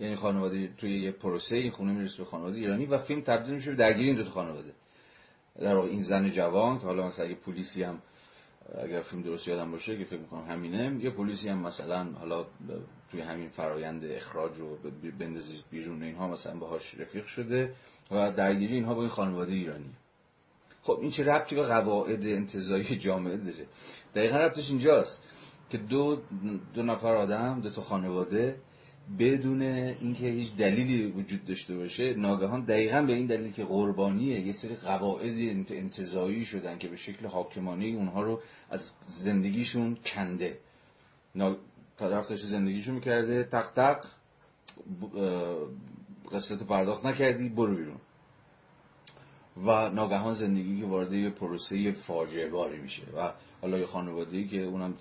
یعنی 0.00 0.16
خانواده 0.16 0.68
توی 0.68 1.02
یه 1.02 1.12
پروسه 1.12 1.56
این 1.56 1.70
خونه 1.70 1.92
می‌رسه 1.92 2.18
به 2.18 2.24
خانواده 2.24 2.56
ایرانی 2.56 2.86
و 2.86 2.98
فیلم 2.98 3.20
تبدیل 3.20 3.54
میشه 3.54 3.70
به 3.70 3.76
درگیری 3.76 4.06
این 4.06 4.16
دو 4.16 4.24
خانواده. 4.24 4.72
در 5.58 5.74
واقع 5.74 5.88
این 5.88 6.02
زن 6.02 6.30
جوان 6.30 6.78
که 6.78 6.84
حالا 6.84 7.06
مثلا 7.06 7.26
یه 7.26 7.34
پلیسی 7.34 7.82
هم 7.82 8.02
اگر 8.78 9.00
فیلم 9.00 9.22
درست 9.22 9.48
یادم 9.48 9.70
باشه 9.70 9.98
که 9.98 10.04
فکر 10.04 10.18
می‌کنم 10.18 10.44
همینه 10.44 11.04
یه 11.04 11.10
پلیسی 11.10 11.48
هم 11.48 11.58
مثلا 11.58 12.04
حالا 12.04 12.46
توی 13.10 13.20
همین 13.20 13.48
فرایند 13.48 14.04
اخراج 14.04 14.58
رو 14.58 14.76
بندازید 15.18 15.64
بیرون 15.70 16.02
اینها 16.02 16.28
مثلا 16.28 16.56
باهاش 16.56 16.94
رفیق 16.94 17.26
شده 17.26 17.74
و 18.10 18.32
درگیری 18.32 18.74
اینها 18.74 18.94
با 18.94 19.00
این 19.00 19.10
خانواده 19.10 19.52
ایرانی. 19.52 19.90
خب 20.82 20.98
این 21.00 21.10
چه 21.10 21.24
ربطی 21.24 21.54
به 21.54 21.62
قواعد 21.62 22.26
انتظایی 22.26 22.84
جامعه 22.84 23.36
داره؟ 23.36 23.66
دقیقا 24.14 24.36
ربطش 24.36 24.70
اینجاست 24.70 25.22
که 25.70 25.78
دو 25.78 26.20
دو 26.74 26.82
نفر 26.82 27.16
آدم 27.16 27.60
دو 27.60 27.70
تا 27.70 27.82
خانواده 27.82 28.56
بدون 29.18 29.62
اینکه 29.62 30.26
هیچ 30.26 30.56
دلیلی 30.56 31.06
وجود 31.06 31.44
داشته 31.44 31.76
باشه 31.76 32.14
ناگهان 32.14 32.64
دقیقا 32.64 33.02
به 33.02 33.12
این 33.12 33.26
دلیل 33.26 33.52
که 33.52 33.64
قربانیه 33.64 34.40
یه 34.40 34.52
سری 34.52 34.74
قواعد 34.74 35.34
انتظایی 35.70 36.44
شدن 36.44 36.78
که 36.78 36.88
به 36.88 36.96
شکل 36.96 37.26
حاکمانه 37.26 37.84
اونها 37.86 38.22
رو 38.22 38.40
از 38.70 38.90
زندگیشون 39.06 39.96
کنده. 40.04 40.58
طرف 41.96 42.28
داشته 42.28 42.48
زندگیشون 42.48 42.94
می‌کرده 42.94 43.44
تق 43.44 43.70
تق 43.72 44.04
قصت 46.32 46.62
پرداخت 46.62 47.06
نکردی 47.06 47.48
برو 47.48 47.76
بیرون. 47.76 47.96
و 49.66 49.90
ناگهان 49.90 50.34
زندگی 50.34 50.80
که 50.80 50.86
وارد 50.86 51.12
یه 51.12 51.30
پروسه 51.30 51.92
فاجعه 51.92 52.48
باری 52.48 52.78
میشه. 52.78 53.02
و 53.16 53.32
حالا 53.60 53.78
یه 53.78 53.86
خانواده‌ای 53.86 54.48
که 54.48 54.62
اونم 54.62 54.94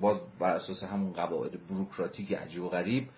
باز 0.00 0.20
بر 0.38 0.54
اساس 0.54 0.84
همون 0.84 1.12
قواعد 1.12 1.66
بروکراتیک 1.66 2.32
عجیب 2.32 2.62
و 2.62 2.68
غریب 2.68 3.08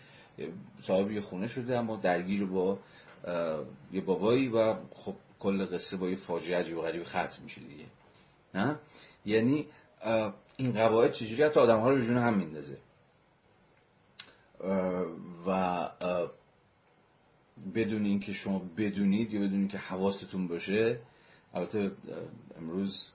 صاحب 0.81 1.11
یه 1.11 1.21
خونه 1.21 1.49
شده 1.49 1.79
اما 1.79 1.97
درگیر 1.97 2.45
با 2.45 2.79
یه 3.93 4.01
بابایی 4.01 4.49
و 4.49 4.75
خب 4.95 5.15
کل 5.41 5.67
قصه 5.67 5.97
با 5.97 6.09
یه 6.09 6.17
فاجعه 6.17 6.59
عجیب 6.59 6.79
و 6.79 6.83
غریب 6.83 7.05
ختم 7.05 7.43
میشه 7.43 7.61
دیگه. 7.61 7.85
نه؟ 8.55 8.79
یعنی 9.27 9.67
این 10.57 10.73
قواعد 10.73 11.13
چجوری 11.13 11.43
حتی 11.43 11.61
آدم 11.61 11.81
ها 11.81 11.91
رو 11.91 11.97
به 11.97 12.05
جون 12.05 12.19
هم 12.19 12.39
میندازه؟ 12.39 12.77
و 15.47 15.91
بدون 17.75 18.05
اینکه 18.05 18.33
شما 18.33 18.63
بدونید 18.77 19.33
یا 19.33 19.41
بدون 19.41 19.59
اینکه 19.59 19.79
حواستون 19.79 20.49
باشه 20.49 21.01
البته 21.55 21.91
امروز 22.59 23.09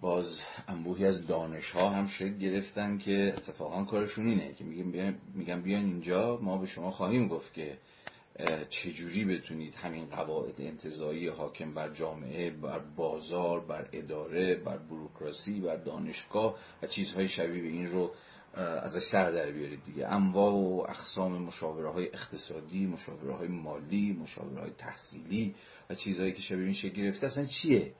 باز 0.00 0.40
انبوهی 0.68 1.06
از 1.06 1.26
دانش 1.26 1.70
ها 1.70 1.90
هم 1.90 2.06
شکل 2.06 2.38
گرفتن 2.38 2.98
که 2.98 3.34
اتفاقا 3.36 3.84
کارشون 3.84 4.28
اینه 4.28 4.54
که 4.54 4.64
میگن 5.34 5.60
بیان 5.60 5.84
اینجا 5.84 6.38
ما 6.42 6.58
به 6.58 6.66
شما 6.66 6.90
خواهیم 6.90 7.28
گفت 7.28 7.54
که 7.54 7.78
چجوری 8.68 9.24
بتونید 9.24 9.74
همین 9.74 10.06
قواعد 10.06 10.60
انتظایی 10.60 11.28
حاکم 11.28 11.74
بر 11.74 11.88
جامعه 11.88 12.50
بر 12.50 12.78
بازار 12.78 13.60
بر 13.60 13.88
اداره 13.92 14.54
بر 14.54 14.78
بروکراسی 14.78 15.60
بر 15.60 15.76
دانشگاه 15.76 16.58
و 16.82 16.86
چیزهای 16.86 17.28
شبیه 17.28 17.62
این 17.62 17.86
رو 17.86 18.10
ازش 18.54 19.02
سر 19.02 19.30
در 19.30 19.50
بیارید 19.52 19.84
دیگه. 19.84 20.06
انواع 20.06 20.52
و 20.52 20.86
اقسام 20.88 21.42
مشاوره 21.42 21.90
های 21.90 22.06
اقتصادی 22.06 22.86
مشاوره 22.86 23.34
های 23.34 23.48
مالی 23.48 24.12
مشاوره 24.12 24.60
های 24.60 24.70
تحصیلی 24.78 25.54
و 25.90 25.94
چیزهایی 25.94 26.32
که 26.32 26.42
شبیه 26.42 26.64
این 26.64 26.72
شکل 26.72 27.02
گرفته 27.02 27.26
اصلا 27.26 27.44
چیه؟ 27.44 27.92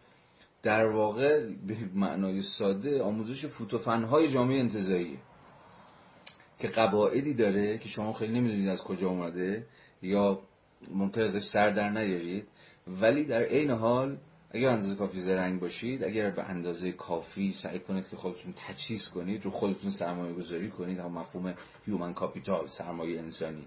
در 0.62 0.86
واقع 0.86 1.46
به 1.66 1.76
معنای 1.94 2.42
ساده 2.42 3.02
آموزش 3.02 3.46
فوت 3.46 3.77
و 3.77 3.87
فن‌های 3.87 4.28
جامعه 4.28 4.60
انتزاعیه 4.60 5.18
که 6.58 6.68
قواعدی 6.68 7.34
داره 7.34 7.78
که 7.78 7.88
شما 7.88 8.12
خیلی 8.12 8.32
نمی‌دونید 8.32 8.68
از 8.68 8.82
کجا 8.82 9.08
اومده 9.08 9.66
یا 10.02 10.40
ممکن 10.90 11.20
ازش 11.20 11.42
سر 11.44 11.70
در 11.70 11.90
نیارید 11.90 12.48
ولی 12.86 13.24
در 13.24 13.42
عین 13.42 13.70
حال 13.70 14.18
اگر 14.50 14.68
اندازه 14.68 14.94
کافی 14.94 15.20
زرنگ 15.20 15.60
باشید 15.60 16.04
اگر 16.04 16.30
به 16.30 16.42
اندازه 16.42 16.92
کافی 16.92 17.52
سعی 17.52 17.78
کنید 17.78 18.08
که 18.08 18.16
خودتون 18.16 18.54
تجهیز 18.56 19.08
کنید 19.08 19.44
رو 19.44 19.50
خودتون 19.50 19.90
سرمایه 19.90 20.34
گذاری 20.34 20.70
کنید 20.70 20.98
هم 20.98 21.12
مفهوم 21.12 21.54
human 21.86 22.14
capital 22.14 22.66
سرمایه 22.66 23.18
انسانی. 23.18 23.66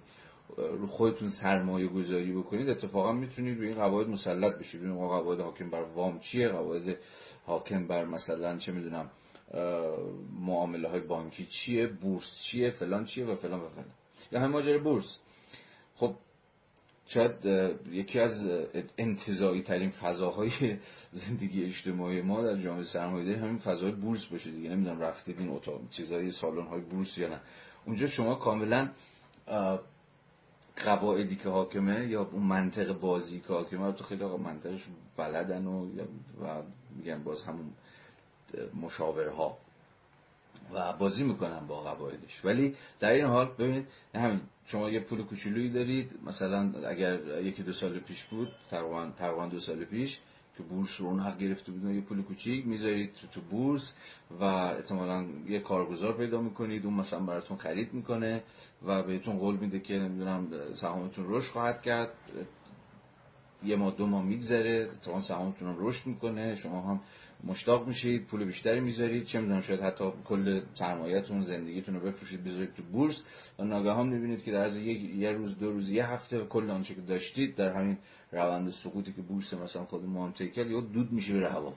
رو 0.58 0.88
خودتون 0.88 1.30
سرمایه 1.30 1.88
گذاری 1.88 2.32
بکنید 2.34 2.70
اتفاقا 2.70 3.12
می‌تونید 3.12 3.58
روی 3.58 3.68
این 3.68 3.78
قواعد 3.78 4.08
مسلط 4.08 4.56
بشید. 4.60 4.82
ببینید 4.82 5.00
قواعد 5.00 5.40
حاکم 5.40 5.70
بر 5.70 5.84
وام 5.84 6.20
چیه؟ 6.20 6.50
قواعد 6.50 6.98
حاکم 7.46 7.88
بر 7.88 8.06
مثلا 8.06 8.58
چه 8.58 8.72
می‌دونم 8.72 9.12
معامله 10.40 10.90
های 10.90 11.02
بانکی 11.02 11.46
چیه؟ 11.46 11.88
بورس 11.88 12.42
چیه؟ 12.42 12.70
فلان 12.70 13.06
چیه؟ 13.06 13.26
و 13.26 13.36
فلان 13.36 13.60
و 13.60 13.70
فلان. 13.70 13.86
یا 14.32 14.40
همه 14.40 14.48
ماجرا 14.48 14.80
بورس. 14.80 15.18
خب 15.96 16.16
شاید 17.06 17.46
یکی 17.92 18.20
از 18.20 18.48
انتظایی 18.98 19.62
ترین 19.62 19.90
فضاهای 19.90 20.52
زندگی 21.12 21.66
اجتماعی 21.66 22.22
ما 22.22 22.42
در 22.42 22.56
جامعه 22.58 22.84
سرمایه‌داری 22.84 23.40
همین 23.40 23.58
فضای 23.58 23.92
بورس 23.92 24.26
باشه 24.26 24.52
دیگه. 24.52 24.70
نمی‌دونم 24.70 25.00
رفتید 25.00 25.40
این 25.40 25.50
اتاق 25.50 25.82
چیزای 25.90 26.32
سالن 26.32 26.68
های 26.68 26.82
بورس 26.82 27.18
یا 27.18 27.28
نه. 27.28 27.42
اونجا 27.86 28.08
شما 28.08 28.36
کاملا 28.36 28.90
قواعدی 30.78 31.36
که 31.36 31.50
حاکمه 31.50 32.08
یا 32.08 32.30
اون 32.32 32.44
منطق 32.44 33.00
بازی 33.00 33.40
که 33.40 33.54
حاکمه؟ 33.54 33.92
تو 33.92 34.04
خیلی 34.04 34.24
آقا 34.24 34.38
منطقش 34.38 34.84
بلدن 35.18 35.66
و, 35.66 35.86
و 36.44 36.62
میگن 36.96 37.24
باز 37.24 37.42
همون 37.42 37.74
مشاورها 38.82 39.58
و 40.74 40.94
بازی 40.94 41.24
می‌کنن 41.24 41.68
با 41.68 41.82
قواعدش. 41.82 42.46
ولی 42.46 42.76
در 43.00 43.10
این 43.10 43.26
حال 43.26 43.46
ببینید 43.46 43.88
همین 44.16 44.42
شما 44.66 44.90
یه 44.90 45.00
پول 45.00 45.24
کوچولویی 45.24 45.70
دارید 45.70 46.12
مثلا 46.26 46.74
اگر 46.88 47.42
یکی 47.42 47.64
دو 47.64 47.74
سال 47.74 48.00
پیش 48.00 48.26
بود 48.26 48.48
تقریبا 48.70 49.12
تقریبا 49.18 49.46
دو 49.46 49.60
سال 49.60 49.86
پیش 49.86 50.20
که 50.58 50.64
بورس 50.64 51.02
رو 51.02 51.20
حق 51.20 51.38
گرفته 51.38 51.72
بود 51.72 51.96
یه 51.96 52.02
پول 52.02 52.22
کوچیک 52.22 52.68
می‌ذارید 52.68 53.12
تو 53.32 53.42
بورس 53.42 53.94
و 54.40 54.44
احتمالا 54.44 55.26
یه 55.48 55.60
کارگزار 55.60 56.14
پیدا 56.14 56.42
می‌کنید 56.42 56.86
اون 56.86 56.94
مثلا 56.94 57.20
براتون 57.20 57.58
خرید 57.58 57.94
می‌کنه 57.94 58.44
و 58.86 59.04
بهتون 59.04 59.38
قول 59.38 59.56
میده 59.56 59.80
که 59.80 59.94
نمی‌دونم 59.94 60.48
سهامتون 60.74 61.26
رشد 61.28 61.52
خواهد 61.52 61.82
کرد. 61.82 62.12
یه 63.66 63.76
ماه 63.76 63.92
دو 63.92 64.08
ماه 64.08 64.24
میگذره 64.24 64.90
تا 65.02 65.20
سهامتون 65.20 65.68
هم 65.68 65.76
رشد 65.80 66.08
می‌کنه 66.08 66.56
شما 66.56 66.82
هم 66.82 67.00
مشتاق 67.44 67.88
میشید 67.88 68.26
پول 68.26 68.46
بیشتری 68.46 68.80
می‌ذارید. 68.80 69.24
چه 69.24 69.40
می‌دونم 69.40 69.62
شاید 69.62 69.82
حتی 69.82 70.12
کل 70.26 70.62
سرمایه‌تون 70.74 71.42
زندگیتون 71.42 71.96
رو 71.96 72.02
بفروشید 72.02 72.44
بذارید 72.44 72.74
تو 72.74 72.84
بورس. 72.84 73.24
و 73.60 73.64
ناگهان 73.64 74.08
می‌بینید 74.08 74.44
که 74.44 74.52
در 74.52 74.64
از 74.64 74.78
یه 74.78 75.32
روز 75.32 75.60
دو 75.60 75.72
روز 75.72 75.90
یه 75.90 76.06
هفته 76.06 76.40
کل 76.40 76.70
آنچه 76.70 76.96
که 76.96 77.02
داشتید 77.02 77.56
در 77.56 77.74
همین 77.74 77.98
روند 78.32 78.70
سقوطی 78.70 79.14
که 79.14 79.22
بورس 79.22 79.54
مثلا 79.54 79.86
خود 79.86 80.06
مانتیکل 80.06 80.72
یا 80.72 80.82
دود 80.82 81.12
میشه 81.12 81.34
به 81.40 81.50
هوا 81.50 81.74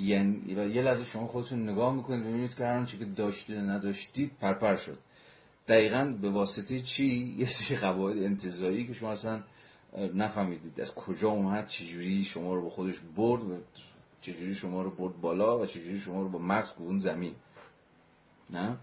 یعنی 0.00 0.42
یه 0.48 0.82
لحظه 0.82 1.04
شما 1.04 1.26
خودتون 1.26 1.68
نگاه 1.68 1.94
می‌کنید 1.94 2.24
ببینید 2.24 2.54
که 2.54 2.64
هر 2.64 2.84
که 2.84 3.04
داشتید 3.04 3.56
نداشتید 3.56 4.30
پرپر 4.40 4.76
شد. 4.76 4.98
دقیقا 5.68 6.16
به 6.22 6.30
واسطه 6.30 6.80
چی؟ 6.80 7.04
یه 7.38 7.46
سری 7.46 7.76
قواعد 7.76 8.18
انتظایی 8.18 8.86
که 8.86 8.92
شما 8.92 9.10
اصلا 9.10 9.42
نفهمیدید. 10.14 10.80
از 10.80 10.94
کجا 10.94 11.28
اومد؟ 11.28 11.66
چجوری 11.66 12.24
شما 12.24 12.54
رو 12.54 12.62
به 12.62 12.70
خودش 12.70 13.00
برد؟ 13.16 13.62
چجوری 14.22 14.54
شما 14.54 14.82
رو 14.82 14.90
برد 14.90 15.20
بالا 15.20 15.58
و 15.58 15.66
چجوری 15.66 15.98
شما 15.98 16.22
رو 16.22 16.28
با 16.28 16.38
مغز 16.38 16.72
اون 16.78 16.98
زمین. 16.98 17.34
نه؟ 18.50 18.76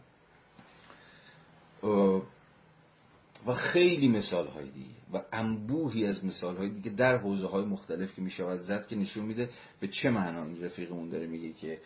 و 3.47 3.53
خیلی 3.53 4.07
مثال 4.07 4.47
های 4.47 4.69
دیگه. 4.69 4.99
و 5.13 5.21
انبوهی 5.33 6.05
از 6.05 6.25
مثال 6.25 6.57
های 6.57 6.69
دیگه 6.69 6.91
در 6.91 7.17
حوزه 7.17 7.47
های 7.47 7.65
مختلف 7.65 8.15
که 8.15 8.21
می‌شود 8.21 8.61
زد 8.61 8.87
که 8.87 8.95
نشون 8.95 9.25
میده 9.25 9.49
به 9.79 9.87
چه 9.87 10.09
معنا 10.09 10.43
این 10.43 10.63
رفیقمون 10.63 11.09
داره 11.09 11.27
میگه 11.27 11.53
که 11.53 11.81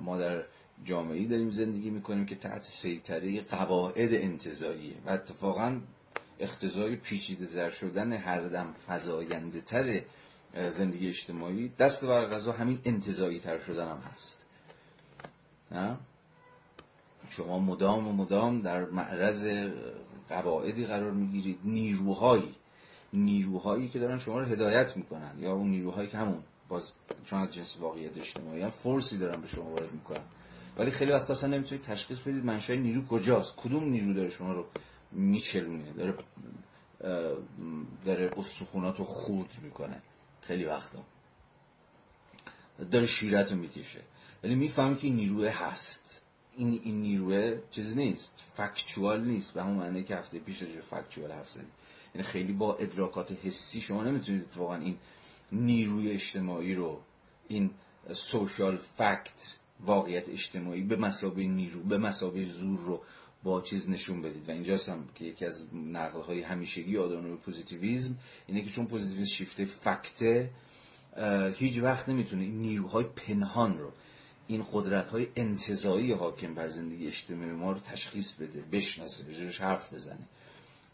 ما 0.00 0.18
در 0.18 0.44
جامعه 0.84 1.28
داریم 1.28 1.50
زندگی 1.50 1.90
می‌کنیم 1.90 2.26
که 2.26 2.36
تحت 2.36 2.62
سیطره 2.62 3.40
قواعد 3.40 4.14
انتظاییه 4.14 4.94
و 5.06 5.10
اتفاقا 5.10 5.80
اختزای 6.40 6.96
پیچیده 6.96 7.46
در 7.46 7.70
شدن 7.70 8.12
هر 8.12 8.40
دم 8.40 8.72
فضاینده 8.72 9.60
تر 9.60 10.02
زندگی 10.54 11.08
اجتماعی 11.08 11.68
دست 11.68 12.04
بر 12.04 12.26
غذا 12.26 12.52
همین 12.52 12.78
انتظایی 12.84 13.40
تر 13.40 13.58
شدن 13.58 13.88
هم 13.88 13.98
هست. 13.98 14.44
نه؟ 15.70 15.96
شما 17.30 17.58
مدام 17.58 18.08
و 18.08 18.12
مدام 18.12 18.60
در 18.60 18.84
معرض 18.84 19.68
قواعدی 20.28 20.86
قرار 20.86 21.10
می‌گیرید. 21.10 21.58
نیروهایی. 21.64 22.54
نیروهایی 23.12 23.88
که 23.88 23.98
دارن 23.98 24.18
شما 24.18 24.40
رو 24.40 24.46
هدایت 24.46 24.96
می‌کنن. 24.96 25.34
یا 25.38 25.52
اون 25.52 25.70
نیروهایی 25.70 26.08
که 26.08 26.18
همون 26.18 26.42
باز 26.68 26.94
چون 27.24 27.40
از 27.40 27.52
جنس 27.52 27.76
واقعیت 27.80 28.18
اجتماعی 28.18 28.62
هم 28.62 28.70
فورسی 28.70 29.18
دارن 29.18 29.40
به 29.40 29.46
شما 29.46 29.64
وارد 29.64 29.92
می‌کنن. 29.92 30.24
ولی 30.76 30.90
خیلی 30.90 31.12
وقتا 31.12 31.32
اصلا 31.32 31.50
نمی‌تونید 31.50 31.84
تشخیص 31.84 32.20
بدید 32.20 32.44
منشأ 32.44 32.74
نیرو 32.74 33.06
کجاست. 33.06 33.56
کدوم 33.56 33.84
نیرو 33.84 34.12
داره 34.12 34.28
شما 34.28 34.52
رو 34.52 34.64
میچلونه 35.12 35.92
داره 35.92 36.14
داره 38.04 38.30
استخونات 38.36 38.98
رو 38.98 39.04
خورد 39.04 39.56
می‌کنه. 39.62 40.02
خیلی 40.42 40.64
وقتا. 40.64 41.04
داره 42.90 43.06
شیرت 43.06 43.52
رو 43.52 43.58
می‌کشه. 43.58 44.00
ولی 44.44 44.54
می‌فهمی 44.54 44.96
که 44.96 45.08
نیروه 45.08 45.48
هست. 45.48 46.22
این 46.56 46.80
این 46.84 47.00
نیروه 47.00 47.60
چیز 47.70 47.96
نیست. 47.96 48.44
فکچوال 48.56 49.24
نیست. 49.24 49.54
به 49.54 49.62
همون 49.62 49.76
معنی 49.76 50.04
که 50.04 50.16
هفته 50.16 50.38
پیش 50.38 50.62
راجع 50.62 50.80
فکچوال 50.80 51.32
حرف 51.32 51.50
زدیم 51.50 51.72
یعنی 52.14 52.26
خیلی 52.26 52.52
با 52.52 52.76
ادراکات 52.76 53.32
حسی 53.32 53.80
شما 53.80 54.04
نمی‌تونید 54.04 54.42
اتفاقا 54.42 54.74
این 54.74 54.98
نیروی 55.52 56.10
اجتماعی 56.10 56.74
رو 56.74 57.00
این 57.48 57.70
social 58.12 58.76
fact 58.76 59.48
واقعیت 59.80 60.28
اجتماعی 60.28 60.82
به 60.82 60.96
مثابه 60.96 61.46
نیرو 61.46 61.82
به 61.82 61.98
مثابه 61.98 62.42
زور 62.44 62.78
رو 62.78 63.02
با 63.42 63.60
چیز 63.60 63.90
نشون 63.90 64.22
بدید. 64.22 64.48
و 64.48 64.52
اینجاست 64.52 64.88
هم 64.88 65.08
که 65.14 65.24
یکی 65.24 65.44
از 65.46 65.66
نقل 65.74 66.20
های 66.20 66.42
همیشگی 66.42 66.98
آدورنو 66.98 67.36
پوزیتیویزم 67.36 68.18
اینه 68.46 68.62
که 68.62 68.70
چون 68.70 68.86
پوزیتیویزم 68.86 69.30
شیفته 69.30 69.64
fact 69.64 70.33
ه 70.33 70.50
هیچ 71.54 71.78
وقت 71.78 72.08
نمی‌تونه 72.08 72.42
این 72.42 72.58
نیروهای 72.60 73.04
پنهان 73.04 73.78
رو 73.78 73.92
این 74.46 74.66
قدرت 74.72 75.08
های 75.08 75.28
انتزاعی 75.36 76.12
حاکم 76.12 76.54
بر 76.54 76.68
زندگی 76.68 77.06
اجتماعی 77.06 77.50
ما 77.50 77.72
رو 77.72 77.78
تشخیص 77.78 78.32
بده 78.32 78.60
بشناسه 78.72 79.24
به 79.24 79.64
حرف 79.64 79.94
بزنه. 79.94 80.28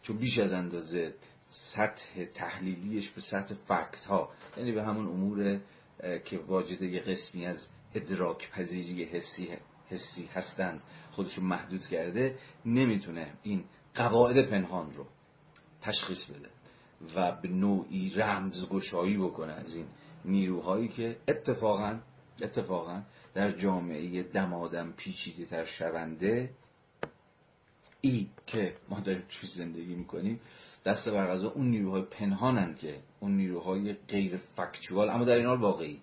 چون 0.02 0.16
بیش 0.16 0.38
از 0.38 0.52
اندازه 0.52 1.14
سطح 1.42 2.24
تحلیلیش 2.24 3.10
به 3.10 3.20
سطح 3.20 3.54
فکت 3.54 4.04
ها 4.04 4.30
یعنی 4.56 4.72
به 4.72 4.82
همون 4.82 5.06
امور 5.06 5.60
که 6.24 6.38
واجد 6.38 6.82
یه 6.82 7.00
قسمی 7.00 7.46
از 7.46 7.68
ادراک 7.94 8.50
پذیری 8.50 9.04
حسی 9.04 9.48
حسی 9.90 10.26
هستند. 10.34 10.82
خودشون 11.10 11.44
محدود 11.44 11.86
کرده 11.86 12.38
نمی‌تونه 12.64 13.32
این 13.42 13.64
قواعد 13.94 14.50
پنهان 14.50 14.92
رو 14.92 15.06
تشخیص 15.80 16.26
بده 16.30 16.48
و 17.16 17.32
به 17.32 17.48
نوعی 17.48 18.10
رمزگشایی 18.10 19.18
بکنه 19.18 19.52
از 19.52 19.74
این 19.74 19.86
نیروهایی 20.24 20.88
که 20.88 21.16
اتفاقا 21.28 21.98
اتفاقا 22.42 23.02
در 23.34 23.50
جامعه 23.50 24.22
دمادم 24.22 24.92
پیچیده 24.92 25.44
تر 25.44 25.64
شونده 25.64 26.50
ای 28.00 28.28
که 28.46 28.76
ما 28.88 29.00
داریم 29.00 29.22
توی 29.28 29.48
زندگی 29.48 29.94
می‌کنیم 29.94 30.40
دست 30.84 31.08
بر 31.08 31.30
اون 31.30 31.70
نیروهای 31.70 32.02
پنهانن 32.02 32.74
که 32.74 33.02
اون 33.20 33.36
نیروهای 33.36 33.92
غیر 33.92 34.36
فکچوال 34.36 35.10
اما 35.10 35.24
در 35.24 35.34
این 35.34 35.46
حال 35.46 35.60
واقعی 35.60 36.02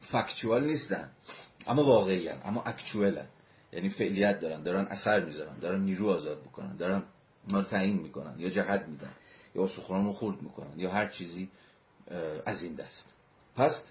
فکچوال 0.00 0.66
نیستن. 0.66 1.10
اما 1.66 1.84
واقعی 1.84 2.28
هن. 2.28 2.40
اما 2.44 2.62
اکچوال 2.62 3.26
یعنی 3.72 3.88
فعلیت 3.88 4.40
دارن 4.40 4.62
دارن 4.62 4.86
اثر 4.86 5.24
می‌ذارن 5.24 5.58
دارن 5.58 5.80
نیرو 5.80 6.10
آزاد 6.10 6.42
می‌کنن 6.42 6.76
دارن 6.76 7.02
ما 7.48 7.62
تعیین 7.62 7.98
می‌کنن 7.98 8.34
یا 8.38 8.50
جهت 8.50 8.88
میدن 8.88 9.12
یا 9.54 9.66
سخران 9.66 10.04
رو 10.04 10.12
خورد 10.12 10.42
می‌کنن 10.42 10.78
یا 10.78 10.90
هر 10.90 11.08
چیزی 11.08 11.50
از 12.46 12.62
این 12.62 12.74
دست 12.74 13.12
پس 13.56 13.84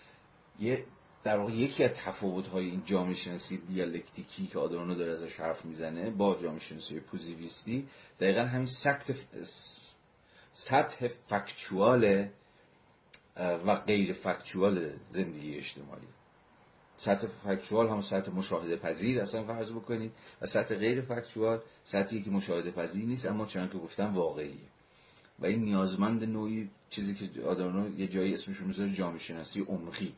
یه 0.59 0.85
در 1.23 1.37
واقع 1.37 1.51
یکی 1.51 1.83
از 1.83 1.93
تفاوت 1.93 2.47
های 2.47 2.65
این 2.65 2.81
جامعه 2.85 3.13
شناسی 3.13 3.57
دیالکتیکی 3.57 4.47
که 4.47 4.59
آدورنو 4.59 4.95
داره 4.95 5.11
ازش 5.11 5.39
حرف 5.39 5.65
می‌زنه 5.65 6.09
با 6.09 6.35
جامعه 6.41 6.59
شناسی 6.59 6.99
پوزیویستی 6.99 7.87
دقیقا 8.19 8.41
همین 8.41 8.65
سطح 8.65 9.13
سطح 10.51 11.07
فکچوال 11.07 12.27
و 13.37 13.75
غیر 13.75 14.13
فکچوال 14.13 14.93
زندگی 15.09 15.55
اجتماعی 15.55 16.07
سطح 16.99 17.27
فکچوال 17.27 17.89
هم 17.89 18.01
سطح 18.01 18.31
مشاهده 18.31 18.77
پذیر 18.77 19.21
اصلا 19.21 19.43
فرض 19.43 19.71
بکنید 19.71 20.11
و 20.41 20.45
سطح 20.45 20.75
غیر 20.75 21.01
فکچوال 21.01 21.61
سطحی 21.83 22.21
که 22.21 22.29
مشاهده 22.29 22.71
پذیر 22.71 23.05
نیست 23.05 23.25
اما 23.25 23.45
چون 23.45 23.69
که 23.69 23.77
گفتم 23.77 24.13
واقعیه. 24.13 24.69
و 25.39 25.45
این 25.45 25.63
نیازمند 25.63 26.23
نوعی 26.23 26.69
چیزی 26.89 27.15
که 27.15 27.41
آدانو 27.41 27.99
یه 27.99 28.07
جایی 28.07 28.33
اسمش 28.33 28.61
می‌ذاره 28.61 28.93
جامعه 28.93 29.17
شناسی 29.17 29.61
عمقی 29.61 30.13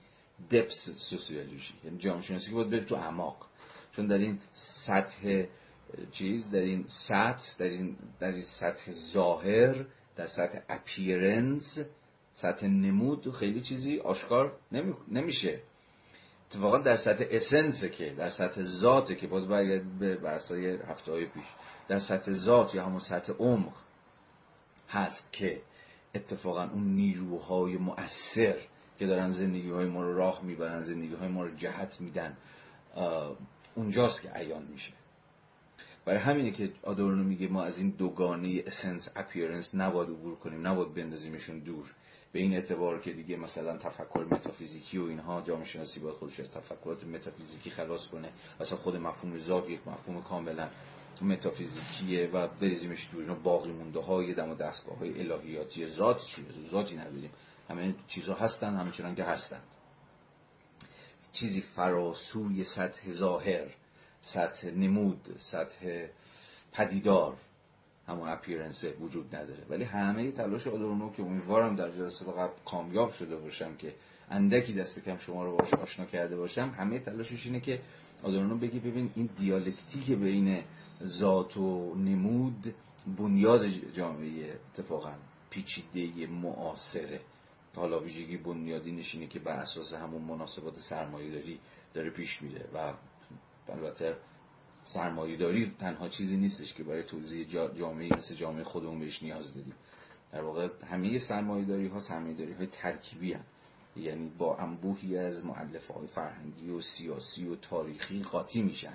دپس 0.52 0.90
سوسیولوژی 0.98 1.74
یعنی 1.84 1.98
جامعه 1.98 2.22
شناسی 2.22 2.50
که 2.50 2.56
باید 2.56 2.86
تو 2.86 2.96
اعماق. 2.96 3.48
چون 3.92 4.08
در 4.08 4.18
این 4.18 4.40
سطح 4.54 5.44
چیز 6.12 6.50
در 6.50 6.60
این 6.60 6.84
سطح 6.88 7.58
در 7.60 7.70
این 7.70 7.98
در 8.20 8.32
این 8.32 8.44
سطح 8.44 8.92
ظاهر 8.92 9.86
در 10.16 10.28
سطح 10.28 10.60
اپیرنس 10.70 11.80
سطح 12.34 12.68
نمود 12.68 13.32
خیلی 13.32 13.62
چیزی 13.62 14.00
آشکار 14.00 14.58
نمیشه. 15.12 15.62
اتفاقا 16.52 16.78
در 16.78 16.98
سطح 16.98 17.26
اسنسه 17.32 17.90
که 17.90 18.10
در 18.10 18.30
سطح 18.30 18.62
ذاته 18.62 19.16
که 19.16 19.28
باز 19.28 19.48
برگردید 19.48 20.00
به 20.00 20.16
بحثای 20.16 20.76
هفته 20.76 21.12
های 21.12 21.26
پیش 21.26 21.46
در 21.88 22.00
سطح 22.00 22.32
ذات 22.32 22.76
یا 22.76 22.86
همون 22.86 23.00
سطح 23.00 23.34
عمق 23.34 23.74
هست 24.90 25.34
که 25.34 25.62
اتفاقا 26.16 26.64
اون 26.64 26.84
نیروهای 26.84 27.78
مؤثر 27.78 28.56
که 29.00 29.08
دارن 29.08 29.30
زندگی 29.30 29.70
های 29.70 29.86
ما 29.86 30.04
رو 30.04 30.14
راه 30.14 30.44
می‌برن 30.44 30.82
زندگی 30.82 31.16
های 31.16 31.28
ما 31.28 31.44
رو 31.44 31.56
جهت 31.56 32.02
میدن 32.02 32.38
اونجاست 33.76 34.22
که 34.22 34.30
عیان 34.30 34.64
میشه. 34.64 34.94
برای 36.06 36.20
همینه 36.20 36.52
که 36.52 36.74
آدورنو 36.84 37.24
میگه 37.24 37.48
ما 37.48 37.64
از 37.64 37.78
این 37.78 37.90
دوگانه 37.90 38.64
essence 38.68 39.12
appearance 39.16 39.76
نباید 39.76 40.10
عبور 40.10 40.36
کنیم 40.36 40.68
نباید 40.68 40.94
بندازیمشون 40.94 41.60
دور. 41.60 41.96
به 42.32 42.40
این 42.40 42.54
اعتبار 42.54 43.00
که 43.00 43.12
دیگه 43.12 43.38
مثلا 43.38 43.78
تفکر 43.78 44.26
متافیزیکی 44.32 44.98
و 44.98 45.04
اینها 45.04 45.42
جامعه 45.42 45.66
شناسی 45.66 46.00
باید 46.00 46.16
خودش 46.16 46.40
از 46.40 46.52
تفکرات 46.52 47.04
متافیزیکی 47.04 47.70
خلاص 47.70 48.08
کنه. 48.08 48.30
اصلا 48.60 48.78
خود 48.78 48.96
مفهوم 48.96 49.38
ذات 49.38 49.70
یک 49.70 49.88
مفهوم 49.88 50.24
کاملا 50.24 50.70
متافیزیکیه 51.22 52.30
و 52.34 52.48
بریزیمش 52.48 53.10
دور 53.12 53.22
اینا 53.22 53.36
باقی 53.36 53.72
مونده 53.72 54.00
های 54.00 54.34
دم 54.34 54.50
و 54.50 54.56
دستگاه 54.56 54.98
های 54.98 55.32
الهیاتی 55.32 55.88
ذات 55.88 56.26
چیه؟ 56.26 56.46
ذاتی 56.72 56.96
نداریم. 56.96 57.32
همه 57.70 57.96
چیزها 58.08 58.36
هستن 58.36 58.76
همچنان 58.76 59.16
که 59.16 59.24
هستند 59.24 59.64
چیزی 61.32 61.62
فراسوی 61.62 62.64
سطح 62.64 63.12
ظاهر 63.12 63.68
سطح 64.22 64.68
نمود 64.68 65.36
سطح 65.40 66.08
پدیدار 66.74 67.38
همون 68.08 68.30
اپیرنس 68.30 68.84
وجود 68.84 69.36
نداره. 69.36 69.64
ولی 69.70 69.84
همه 69.84 70.32
تلاش 70.32 70.68
آدورنو 70.68 71.12
که 71.12 71.24
امیدوارم 71.24 71.76
در 71.76 71.92
جلسه 71.92 72.26
قبل 72.26 72.54
کامیاب 72.66 73.12
شده 73.12 73.36
باشم 73.36 73.76
که 73.76 73.96
اندکی 74.30 74.74
دست 74.74 75.06
کم 75.06 75.18
شما 75.18 75.46
رو 75.46 75.58
باش 75.58 75.74
آشنا 75.74 76.06
کرده 76.06 76.38
باشم 76.38 76.74
همه 76.78 77.00
تلاشش 77.00 77.46
اینه 77.46 77.60
که 77.60 77.82
آدورنو 78.24 78.58
بگی 78.58 78.80
ببین 78.80 79.12
این 79.16 79.30
دیالکتیک 79.38 80.12
بین 80.12 80.64
ذات 81.04 81.58
و 81.58 81.96
نمود 81.96 82.74
بنیاد 83.18 83.68
جامعه 83.68 84.60
اتفاقا 84.74 85.14
پیچیده 85.50 86.28
معاصره. 86.28 87.20
حالا 87.76 88.00
ویژگی 88.00 88.38
بنیادی 88.38 88.92
نشینه 88.92 89.28
که 89.28 89.40
بر 89.40 89.60
اساس 89.60 89.94
همون 89.94 90.22
مناسبات 90.22 90.80
سرمایه 90.80 91.32
داری 91.32 91.60
داره 91.94 92.10
پیش 92.10 92.42
میره 92.42 92.66
و 92.74 92.94
البته 93.70 94.16
سرمایه 94.84 95.38
داری 95.38 95.72
تنها 95.80 96.10
چیزی 96.10 96.38
نیستش 96.38 96.74
که 96.74 96.84
برای 96.84 97.04
توضیح 97.04 97.48
جامعه 97.76 98.18
مثل 98.18 98.36
جامعه 98.36 98.64
خودمون 98.64 99.00
بهش 99.00 99.24
نیاز 99.24 99.54
داریم. 99.54 99.74
در 100.32 100.42
واقع 100.42 100.70
همه 100.92 101.18
سرمایه 101.18 101.66
داری 101.66 101.88
ها 101.88 102.00
سرمایه 102.00 102.36
داری 102.36 102.54
های 102.54 102.68
ترکیبی 102.68 103.34
هم. 103.34 103.44
یعنی 103.96 104.30
با 104.38 104.58
انبوهی 104.58 105.18
از 105.18 105.46
معلفه 105.46 105.94
های 105.94 106.08
فرهنگی 106.08 106.70
و 106.70 106.82
سیاسی 106.82 107.48
و 107.48 107.56
تاریخی 107.56 108.22
قاطی 108.22 108.62
میشن. 108.62 108.94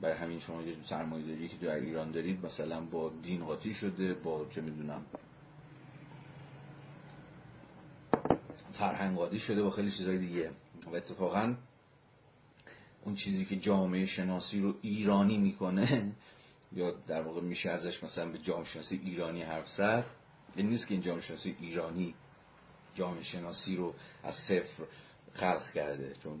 برای 0.00 0.16
همین 0.16 0.38
شما 0.38 0.62
یه 0.62 0.76
سرمایه 0.82 1.26
داری 1.26 1.48
که 1.48 1.56
در 1.56 1.74
ایران 1.74 2.10
دارید 2.10 2.46
مثلا 2.46 2.80
با 2.80 3.12
دین 3.22 3.44
قاطی 3.44 3.74
شده 3.74 4.14
با 4.14 4.46
چه 4.50 4.60
می‌دونم 4.60 5.06
فرهنگ 8.72 9.16
قاطی 9.16 9.38
شده 9.38 9.62
با 9.62 9.70
خیلی 9.70 9.90
چیزهای 9.90 10.18
دیگه. 10.18 10.50
و 10.86 10.96
اتفاقا 10.96 11.54
اون 13.04 13.14
چیزی 13.14 13.44
که 13.44 13.56
جامعه 13.56 14.06
شناسی 14.06 14.60
رو 14.60 14.74
ایرانی 14.82 15.38
می‌کنه 15.38 16.12
یا 16.72 16.90
در 16.90 17.22
واقع 17.22 17.40
میشه 17.40 17.70
ازش 17.70 18.04
مثلا 18.04 18.28
به 18.28 18.38
جامعه 18.38 18.64
شناسی 18.64 19.00
ایرانی 19.04 19.42
حرف 19.42 19.68
زد 19.68 20.04
این 20.56 20.68
نیست 20.68 20.86
که 20.86 20.94
این 20.94 21.02
جامعه 21.02 21.22
شناسی 21.22 21.56
ایرانی 21.60 22.14
جامعه 22.94 23.22
شناسی 23.22 23.76
رو 23.76 23.94
از 24.22 24.34
صفر 24.34 24.84
خلق 25.32 25.72
کرده. 25.72 26.14
چون 26.22 26.40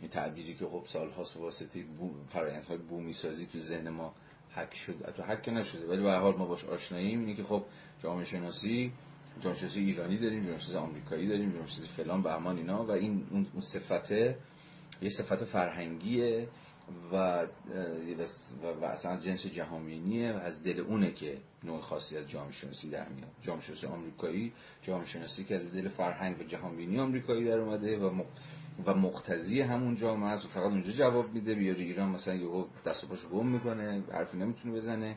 این 0.00 0.10
تعبیری 0.10 0.54
که 0.54 0.66
خب 0.66 0.84
سال 0.86 1.10
هاست 1.10 1.34
به 1.34 1.40
واسطه 1.40 1.84
فرایند 2.28 2.64
های 2.64 2.78
بومی 2.78 3.12
سازی 3.12 3.46
تو 3.46 3.58
ذهن 3.58 3.88
ما 3.88 4.14
حک 4.50 4.74
شده 4.74 5.12
تو 5.12 5.22
حک 5.22 5.48
نشده 5.48 5.86
ولی 5.88 6.02
به 6.02 6.12
حال 6.12 6.36
ما 6.36 6.46
باش 6.46 6.64
آشناییم 6.64 7.20
اینه 7.20 7.34
که 7.34 7.42
خب 7.42 7.64
جامعه 8.02 8.24
شناسی 8.24 8.92
جامعه 9.40 9.58
شناسی 9.58 9.80
ایرانی 9.80 10.18
داریم 10.18 10.42
جامعه 10.42 10.58
شناسی 10.58 10.78
آمریکایی 10.78 11.28
داریم 11.28 11.50
جامعه 11.50 11.66
شناسی 11.66 11.88
فلان 11.88 12.22
بهمان 12.22 12.56
اینا. 12.56 12.84
و 12.84 12.90
این 12.90 13.26
اون 13.30 13.60
صفته 13.60 14.38
یه 15.02 15.08
صفت 15.08 15.44
فرهنگیه 15.44 16.48
و 17.12 17.46
و 18.80 18.84
اصلا 18.84 19.16
جنس 19.16 19.46
جهانبینیه 19.46 20.32
و 20.32 20.36
از 20.36 20.62
دل 20.62 20.80
اونه 20.80 21.12
که 21.12 21.38
نوع 21.64 21.80
خاصی 21.80 22.16
از 22.16 22.28
جامعه 22.28 22.52
شناسی 22.52 22.90
در 22.90 23.08
میاد. 23.08 23.30
جامعه 23.42 23.62
شناسی 23.62 23.86
آمریکایی 23.86 24.52
جامعه 24.82 25.04
شناسی 25.04 25.44
که 25.44 25.54
از 25.54 25.74
دل 25.74 25.88
فرهنگ 25.88 26.40
و 26.40 26.42
جهانبینی 26.42 27.00
آمریکایی 27.00 27.44
در 27.44 27.58
اومده 27.58 27.98
و 27.98 28.22
و 28.86 28.94
مقتضی 28.94 29.60
همون 29.60 29.94
جامعه 29.94 30.30
است 30.30 30.44
و 30.44 30.48
فقط 30.48 30.64
اونجا 30.64 30.92
جواب 30.92 31.32
میده. 31.32 31.54
بیاری 31.54 31.84
ایران 31.84 32.08
مثلا 32.08 32.34
یهو 32.34 32.64
دست 32.86 33.04
و 33.04 33.06
پاشو 33.06 33.28
گم 33.28 33.46
می‌کنه 33.46 34.02
حرفی 34.12 34.38
نمی‌تونه 34.38 34.74
بزنه. 34.74 35.16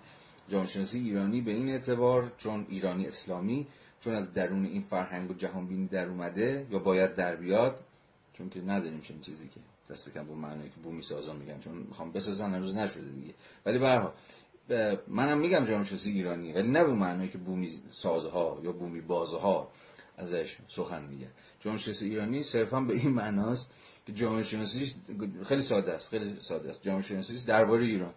جامعه 0.49 0.67
شناسی 0.67 0.99
ایرانی 0.99 1.41
به 1.41 1.51
این 1.51 1.69
اعتبار 1.69 2.31
چون 2.37 2.65
ایرانی 2.69 3.07
اسلامی 3.07 3.67
چون 3.99 4.15
از 4.15 4.33
درون 4.33 4.65
این 4.65 4.81
فرهنگ 4.81 5.31
و 5.31 5.33
جهانبینی 5.33 5.87
در 5.87 6.05
اومده 6.05 6.67
یا 6.71 6.79
باید 6.79 7.15
در 7.15 7.35
بیاد؟ 7.35 7.79
چون 8.33 8.49
که 8.49 8.61
نداریم 8.61 9.01
چنین 9.01 9.21
چیزی 9.21 9.47
که 9.47 9.59
دست 9.89 10.13
کم 10.13 10.27
به 10.27 10.33
معنی 10.33 10.69
که 10.69 10.79
بومی 10.83 11.01
سازان 11.01 11.35
میگن. 11.35 11.59
چون 11.59 11.77
می‌خوام 11.77 12.11
بسازن 12.11 12.53
هنوز 12.53 12.75
نشده 12.75 13.09
دیگه. 13.09 13.33
ولی 13.65 13.79
به 14.69 14.99
منم 15.07 15.39
میگم 15.39 15.63
جامعه 15.63 15.83
شناسی 15.83 16.11
ایرانی 16.11 16.53
ولی 16.53 16.67
نه 16.67 16.83
به 16.83 16.93
معنی 16.93 17.27
که 17.27 17.37
بومی 17.37 17.69
سازها 17.91 18.59
یا 18.63 18.71
بومی 18.71 19.01
بازها 19.01 19.71
ازش 20.17 20.57
سخن 20.67 21.05
میگه 21.05 21.27
جامعه 21.59 21.79
شناسی 21.79 22.05
ایرانی 22.05 22.43
صرفا 22.43 22.81
به 22.81 22.93
این 22.93 23.09
معناست 23.09 23.71
که 24.05 24.13
جامعه 24.13 24.43
شناسی 24.43 24.95
خیلی 25.45 25.61
ساده 25.61 25.93
است 25.93 26.09
خیلی 26.09 26.35
ساده 26.39 26.69
است. 26.69 26.81
جامعه 26.81 27.01
شناسی 27.01 27.45
درباره 27.45 27.85
ایران 27.85 28.13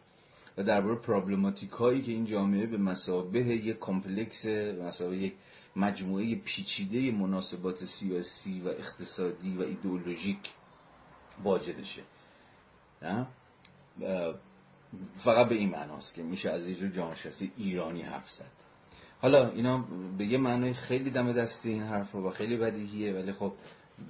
و 0.59 0.62
درباره 0.62 0.97
پرابلماتیک 0.97 1.70
هایی 1.70 2.03
که 2.03 2.12
این 2.12 2.24
جامعه 2.24 2.66
به 2.66 2.76
مسابه 2.76 3.41
یک 3.41 3.78
کمپلکس 3.80 4.47
به 4.47 4.83
مسابه 4.83 5.16
یک 5.16 5.35
مجموعه 5.77 6.35
پیچیده 6.35 7.11
مناسبات 7.11 7.85
سیاسی 7.85 8.61
و 8.61 8.68
اقتصادی 8.68 9.57
و 9.57 9.62
ایدئولوژیک 9.62 10.51
واجدشه. 11.45 12.03
فقط 15.16 15.49
به 15.49 15.55
این 15.55 15.70
معناست 15.70 16.14
که 16.14 16.23
میشه 16.23 16.51
از 16.51 16.66
یه 16.66 16.91
جامعه 16.91 17.14
شناسی 17.14 17.53
ایرانی 17.57 18.03
حرف 18.03 18.31
زد. 18.31 18.53
حالا 19.23 19.51
اینا 19.51 19.85
به 20.18 20.27
یه 20.27 20.39
معنای 20.39 20.73
خیلی 20.75 21.11
دم 21.11 21.33
دستی 21.33 21.70
این 21.70 21.83
حرف 21.83 22.14
و 22.14 22.31
خیلی 22.31 22.57
بدیهیه 22.57 23.12
ولی 23.12 23.33
خب 23.33 23.53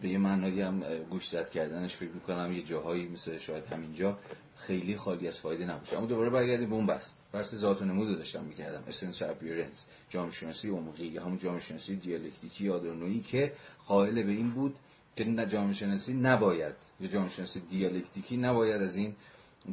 به 0.03 0.09
یه 0.09 0.19
معنایی 0.19 0.61
هم 0.61 0.81
گوش 1.11 1.29
زد 1.29 1.51
کردنش 1.51 1.97
فکر 1.97 2.11
می‌کنم 2.11 2.53
یه 2.53 2.63
جاهایی 2.63 3.09
مثل 3.09 3.39
شاید 3.39 3.67
همینجا 3.67 4.19
خیلی 4.57 4.97
خالی 4.97 5.29
از 5.29 5.39
فایده 5.39 5.65
نباشه. 5.65 5.97
اما 5.97 6.07
دوباره 6.07 6.31
برگردیم 6.31 6.69
به 6.69 6.75
اون 6.75 6.87
بحث. 6.87 7.11
بحث 7.33 7.55
ذات 7.55 7.83
نمود 7.83 8.16
داشتم 8.16 8.45
می‌کردم. 8.45 8.85
اسنس 8.89 9.22
اپیرنس 9.22 9.87
جامعه 10.09 10.33
شناسی 10.33 10.68
عمقی 10.68 11.07
یا 11.07 11.24
همون 11.24 11.39
جامعه 11.39 11.61
شناسی 11.61 11.97
دیالکتیکی 11.97 12.68
آدورنویی 12.68 13.20
که 13.20 13.53
قائل 13.87 14.22
به 14.22 14.33
این 14.33 14.51
بود 14.51 14.74
که 15.16 15.24
جامعه 15.47 15.74
شناسی 15.74 16.12
نباید 16.12 16.74
یا 17.01 17.09
جامعه 17.09 17.28
شناسی 17.28 17.61
دیالکتیکی 17.61 18.37
نباید 18.37 18.83
از 18.83 18.97
این 18.97 19.14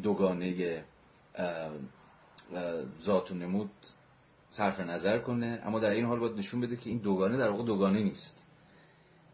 دوگانه 0.03 0.84
ذات 3.01 3.32
و 3.32 3.36
نمود 3.36 3.72
صرف 4.49 4.80
نظر 4.80 5.20
کنه. 5.20 5.62
اما 5.64 5.80
در 5.80 5.89
این 5.89 6.05
حال 6.05 6.20
باید 6.20 6.38
نشون 6.38 6.62
بده 6.62 6.76
که 6.76 6.89
این 6.89 6.99
دوگانه 6.99 7.38
در 7.38 7.49
واقع 7.49 7.64
دوگانه 7.64 8.03
نیست. 8.03 8.45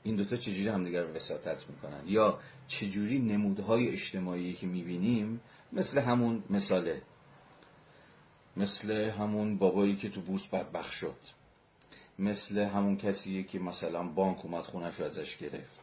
این 0.04 0.16
دوتا 0.16 0.36
چجوری 0.36 0.68
همدیگر 0.68 1.02
رو 1.04 1.14
وساطت 1.14 1.70
می‌کنن؟ 1.70 2.02
یا 2.06 2.40
چجوری 2.68 3.20
نمودهای 3.20 3.90
اجتماعی 3.90 4.54
که 4.54 4.68
می‌بینیم 4.68 5.42
مثل 5.74 6.00
همون 6.00 6.44
مثاله 6.50 7.02
مثل 8.58 8.92
همون 8.92 9.58
بابایی 9.58 9.96
که 9.96 10.10
تو 10.10 10.22
بورس 10.22 10.48
بدبخ 10.48 10.92
شد. 10.92 11.18
مثل 12.20 12.58
همون 12.58 12.98
کسیه 12.98 13.44
که 13.44 13.60
مثلا 13.60 14.04
بانک 14.04 14.46
اومد 14.46 14.64
خونش 14.64 15.00
رو 15.00 15.06
ازش 15.06 15.38
گرفت. 15.38 15.80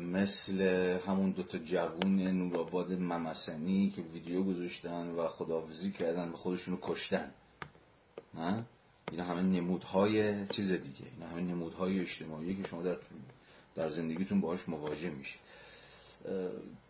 مثل 0.00 0.60
همون 1.06 1.30
دوتا 1.30 1.58
جوون 1.58 2.22
نورآباد 2.22 2.92
ممسنی 2.92 3.90
که 3.96 4.02
ویدیو 4.02 4.42
گذاشتن 4.42 5.08
و 5.10 5.28
خداحافظی 5.28 5.90
کردن 5.90 6.28
و 6.28 6.36
خودشونو 6.36 6.78
کشتن. 6.82 7.30
اینا 9.10 9.24
همه 9.24 9.42
نمودهای 9.42 10.46
چیز 10.46 10.72
دیگه. 10.72 11.04
اینا 11.14 11.28
همه 11.28 11.40
نمودهای 11.40 12.00
اجتماعی 12.00 12.56
که 12.56 12.68
شما 12.68 12.82
در 12.82 12.96
در 13.74 13.88
زندگیتون 13.88 14.40
باهاش 14.40 14.68
مواجه 14.68 15.10
میشید. 15.10 15.40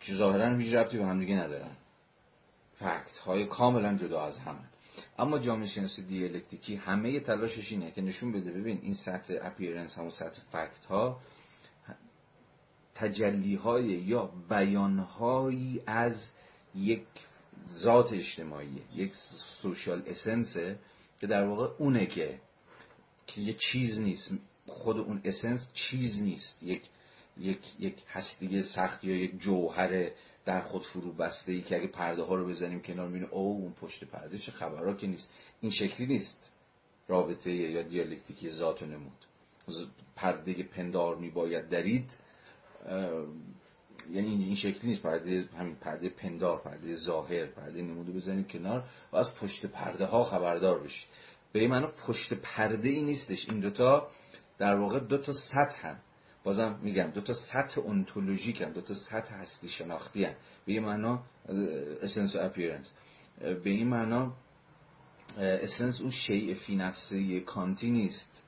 که 0.00 0.14
ظاهرا 0.14 0.56
هیچ 0.56 0.74
ربطی 0.74 0.98
به 0.98 1.06
هم 1.06 1.20
دیگه 1.20 1.34
ندارن. 1.34 1.70
fact 2.78 3.18
های 3.18 3.44
کاملا 3.46 3.94
جدا 3.94 4.22
از 4.26 4.38
همه. 4.38 4.64
اما 5.18 5.38
جامعه 5.38 5.66
شناسی 5.66 6.02
دیالکتیکی 6.02 6.76
همه 6.76 7.20
تلاشش 7.20 7.72
اینه 7.72 7.90
که 7.90 8.02
نشون 8.02 8.32
بده 8.32 8.52
ببین 8.52 8.80
این 8.82 8.94
سطح 8.94 9.34
appearance 9.42 9.98
همون 9.98 10.10
سطح 10.10 10.42
fact 10.52 10.84
ها 10.84 11.20
تجلی 12.94 13.54
های 13.54 13.84
یا 13.84 14.30
بیان 14.48 14.98
هایی 14.98 15.82
از 15.86 16.30
یک 16.74 17.06
ذات 17.68 18.12
اجتماعی 18.12 18.82
یک 18.94 19.14
social 19.62 20.02
essence 20.06 20.69
ه 20.69 20.78
که 21.20 21.26
در 21.26 21.44
واقع 21.44 21.68
اونه 21.78 22.06
که 22.06 22.40
که 23.26 23.40
یه 23.40 23.52
چیز 23.52 24.00
نیست. 24.00 24.34
خود 24.66 24.98
اون 24.98 25.20
essence 25.24 25.70
چیز 25.72 26.22
نیست. 26.22 26.62
یک 26.62 26.82
یک 27.38 27.60
یک 27.78 28.02
هستی 28.08 28.62
سخت 28.62 29.04
یا 29.04 29.16
یک 29.16 29.38
جوهر 29.38 30.10
در 30.46 30.60
خود 30.60 30.82
فرو 30.82 31.12
بسته 31.12 31.52
ای 31.52 31.62
که 31.62 31.76
اگه 31.76 31.86
پرده 31.86 32.22
ها 32.22 32.34
رو 32.34 32.48
بزنیم 32.48 32.82
کنار 32.82 33.06
می‌بینیم 33.06 33.28
او 33.30 33.62
اون 33.62 33.72
پشت 33.72 34.04
پرده 34.04 34.38
چه 34.38 34.52
خبرها 34.52 34.94
که 34.94 35.06
نیست. 35.06 35.32
این 35.60 35.70
شکلی 35.70 36.06
نیست 36.06 36.52
رابطه 37.08 37.52
یا 37.52 37.82
دیالکتیکی 37.82 38.50
ذات 38.50 38.82
و 38.82 38.86
نمود. 38.86 39.26
پرده 40.16 40.62
پندار 40.62 41.16
میباید 41.16 41.68
درید 41.68 42.18
یعنی 44.10 44.44
این 44.44 44.54
شکلی 44.54 44.88
نیست. 44.90 45.02
پرده 45.02 45.48
همین 45.58 45.76
پرده 45.76 46.08
پندار 46.08 46.60
پرده 46.60 46.92
ظاهر 46.92 47.46
پرده 47.46 47.82
نموده 47.82 48.12
بزنید 48.12 48.48
کنار 48.48 48.88
و 49.12 49.16
از 49.16 49.34
پشت 49.34 49.66
پرده 49.66 50.06
ها 50.06 50.22
خبردار 50.22 50.80
بشید 50.80 51.08
به 51.52 51.60
این 51.60 51.70
معنی 51.70 51.86
پشت 52.06 52.34
پرده 52.34 52.88
ای 52.88 53.02
نیستش. 53.02 53.48
این 53.48 53.60
دوتا 53.60 54.08
در 54.58 54.76
واقع 54.76 55.00
دو 55.00 55.18
تا 55.18 55.32
سطح 55.32 55.88
هم 55.88 56.00
بازم 56.46 56.78
میگم 56.82 57.10
دو 57.14 57.20
تا 57.20 57.32
سطح 57.32 57.80
انتولوژیک 57.88 58.62
هم 58.62 58.70
دو 58.70 58.80
تا 58.80 58.94
سطح 58.94 59.34
هستی 59.34 59.68
شناختی 59.68 60.24
هم. 60.24 60.34
به 60.66 60.72
این 60.72 60.82
معنا 60.82 61.22
essence 62.02 62.36
و 62.36 62.38
appearance 62.42 62.92
به 63.40 63.70
این 63.70 63.88
معنا 63.88 64.32
essence 65.38 66.00
اون 66.00 66.10
شیء 66.10 66.54
فی 66.54 66.76
نفسه 66.76 67.40
کانتی 67.40 67.90
نیست 67.90 68.42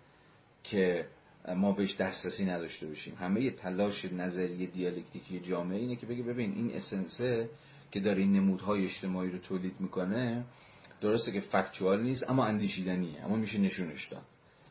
که 0.64 1.08
ما 1.56 1.72
بهش 1.72 1.96
دسترسی 1.96 2.44
نداشته 2.44 2.86
باشیم. 2.86 3.14
همه 3.14 3.42
یه 3.42 3.50
تلاش 3.50 4.04
نظری 4.04 4.66
دیالکتیکی 4.66 5.40
جامعه 5.40 5.78
اینه 5.78 5.96
که 5.96 6.06
بگه 6.06 6.22
ببین 6.22 6.52
این 6.52 6.74
essence 6.74 7.41
ه 7.41 7.50
که 7.90 8.00
داره 8.00 8.20
این 8.20 8.32
نمودهای 8.32 8.84
اجتماعی 8.84 9.30
رو 9.30 9.38
تولید 9.38 9.80
می‌کنه 9.80 10.44
درسته 11.00 11.32
که 11.32 11.40
factual 11.40 12.02
نیست 12.02 12.30
اما 12.30 12.46
اندیشیدنیه 12.46 13.24
اما 13.24 13.36
میشه 13.36 13.58
نشونش 13.58 14.06
داد. 14.06 14.24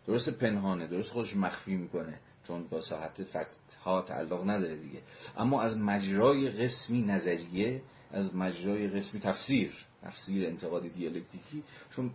درسته 0.08 0.32
پنهانه 0.32 0.88
درست 0.88 1.12
خودش 1.12 1.36
مخفی 1.36 1.76
می‌کنه. 1.76 2.20
چون 2.48 2.68
با 2.68 2.82
ساحت 2.82 3.24
فکت 3.24 3.76
ها 3.84 4.02
تعلق 4.02 4.50
نداره 4.50 4.78
دیگه. 4.78 5.02
اما 5.38 5.62
از 5.62 5.78
مجرای 5.78 6.50
قسمی 6.50 7.02
نظریه 7.02 7.82
از 8.12 8.36
مجرای 8.36 8.88
قسمی 8.88 9.20
تفسیر 9.20 9.86
تفسیر 10.04 10.48
انتقاد 10.48 10.88
دیالکتیکی 10.88 11.64
چون 11.95 12.12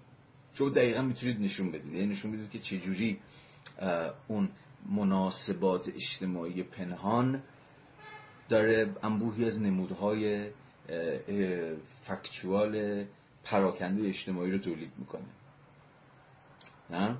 چون 0.55 0.72
دقیقا 0.72 1.03
می‌تونید 1.03 1.41
نشون 1.41 1.70
بدید. 1.70 1.95
یعنی 1.95 2.07
نشون 2.07 2.33
بدید 2.33 2.51
که 2.51 2.59
چجوری 2.59 3.20
اون 4.28 4.49
مناسبات 4.87 5.89
اجتماعی 5.89 6.62
پنهان 6.62 7.43
داره 8.49 8.95
انبوهی 9.03 9.45
از 9.45 9.61
نمودهای 9.61 10.51
فکچوال 12.03 13.05
پراکنده 13.45 14.09
اجتماعی 14.09 14.51
رو 14.51 14.59
تولید 14.59 14.93
می‌کنه. 14.99 15.28
نه؟ 16.91 17.16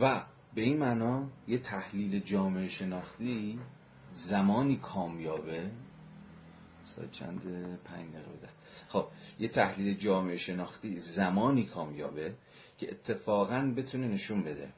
و 0.00 0.24
به 0.54 0.62
این 0.62 0.78
معنا 0.78 1.28
یه 1.48 1.58
تحلیل 1.58 2.20
جامعه 2.20 2.68
شناختی 2.68 3.58
زمانی 4.12 4.76
کامیابه. 4.76 5.70
ساعت 6.84 7.10
چند؟ 7.10 7.40
پنج 7.84 8.10
دقیقه 8.10 8.48
خب 8.88 9.06
یه 9.40 9.48
تحلیل 9.48 9.94
جامعه 9.94 10.36
شناختی 10.36 10.98
زمانی 10.98 11.64
کامیابه 11.64 12.34
که 12.78 12.90
اتفاقا 12.90 13.72
بتونه 13.76 14.08
نشون 14.08 14.42
بده 14.42 14.68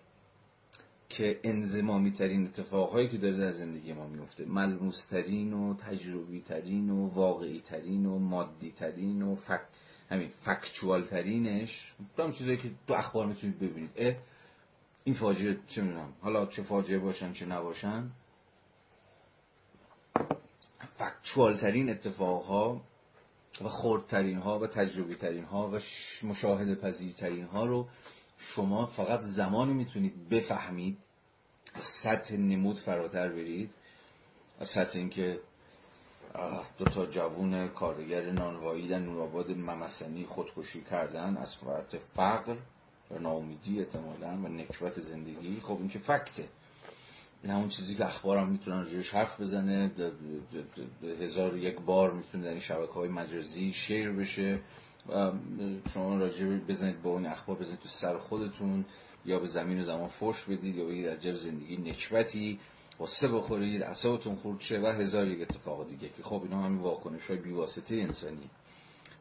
که 1.08 1.40
انزمامی 1.42 2.12
ترین 2.12 2.44
اتفاقهایی 2.44 3.08
که 3.08 3.18
داره 3.18 3.36
در 3.36 3.50
زندگی 3.50 3.92
ما 3.92 4.06
میفته 4.06 4.44
ملموس 4.44 5.04
ترین 5.04 5.52
و 5.52 5.74
تجربی 5.74 6.40
ترین 6.40 6.90
و 6.90 7.08
واقعی 7.08 7.60
ترین 7.60 8.06
و 8.06 8.18
مادی 8.18 8.70
ترین 8.70 9.22
و 9.22 9.34
فک... 9.34 9.60
همین 10.10 10.28
فکچوال 10.28 11.04
ترینش 11.04 11.92
هم 12.18 12.32
چیزایی 12.32 12.56
که 12.56 12.70
تو 12.86 12.94
اخبار 12.94 13.26
می‌تونید 13.26 13.58
ببینید. 13.58 13.90
این 15.08 15.16
فاجعه 15.16 15.58
چه 15.66 15.82
می‌دونم. 15.82 16.12
حالا 16.20 16.46
چه 16.46 16.62
فاجعه 16.62 16.98
باشن 16.98 17.32
چه 17.32 17.46
نباشن. 17.46 18.10
فکچوال 20.98 21.56
ترین 21.56 21.90
اتفاقها 21.90 22.80
و 23.64 23.68
خردترین 23.68 24.38
ها 24.38 24.58
و 24.58 24.66
تجربی 24.66 25.14
ترین 25.14 25.44
ها 25.44 25.70
و 25.70 25.78
مشاهده 26.22 26.74
پذیر 26.74 27.12
ترین 27.12 27.44
ها 27.44 27.64
رو 27.64 27.88
شما 28.38 28.86
فقط 28.86 29.20
زمانی 29.20 29.72
می‌تونید 29.72 30.28
بفهمید. 30.28 30.98
از 31.74 31.84
سطح 31.84 32.36
نمود 32.36 32.78
فراتر 32.78 33.28
برید. 33.28 33.70
از 34.60 34.68
سطح 34.68 34.98
اینکه 34.98 35.40
دو 36.78 36.84
تا 36.84 37.06
جوون 37.06 37.68
کارگر 37.68 38.30
نانوایی 38.30 38.88
در 38.88 38.98
نورآباد 38.98 39.50
ممسنی 39.50 40.26
خودکشی 40.26 40.82
کردن 40.82 41.36
از 41.36 41.56
فرط 41.56 41.96
فقر. 42.16 42.56
و 43.10 43.18
ناامیدی 43.18 43.78
احتمالا 43.78 44.38
و 44.44 44.48
نکبت 44.48 45.00
زندگی 45.00 45.60
خب 45.60 45.76
این 45.78 45.88
که 45.88 45.98
فکته. 45.98 46.48
این 47.42 47.52
همون 47.52 47.68
چیزی 47.68 47.94
که 47.94 48.06
اخبارم 48.06 48.48
می‌تونن 48.48 48.78
راجعش 48.78 49.10
حرف 49.10 49.40
بزنه 49.40 49.92
هزار 51.20 51.56
یک 51.56 51.80
بار 51.80 52.12
می‌تونه 52.12 52.44
در 52.44 52.50
این 52.50 52.60
شبکه 52.60 52.92
های 52.92 53.08
مجازی 53.08 53.72
شیر 53.72 54.12
بشه. 54.12 54.60
و 55.08 55.32
شما 55.94 56.16
راجع 56.16 56.46
بزنید 56.46 57.02
با 57.02 57.10
اون 57.10 57.26
اخبار 57.26 57.56
بزنید 57.56 57.78
تو 57.78 57.88
سر 57.88 58.16
خودتون 58.16 58.84
یا 59.24 59.38
به 59.38 59.46
زمین 59.46 59.80
و 59.80 59.82
زمان 59.82 60.08
فش 60.08 60.44
بدید 60.44 60.76
یا 60.76 60.84
بگید 60.84 61.20
در 61.20 61.32
زندگی 61.32 61.76
نکبتی 61.76 62.58
قصه 63.00 63.28
بخورید 63.28 63.82
اصابتون 63.82 64.36
خورد 64.36 64.60
شه 64.60 64.78
و 64.78 64.86
هزار 64.86 65.28
یک 65.28 65.42
اتفاق 65.42 65.88
دیگه. 65.88 66.08
که 66.08 66.22
خب 66.22 66.42
اینا 66.42 66.62
همین 66.62 66.78
واکنش 66.78 67.26
های 67.26 67.38
بیواسطه 67.38 67.96
انسانی 67.96 68.50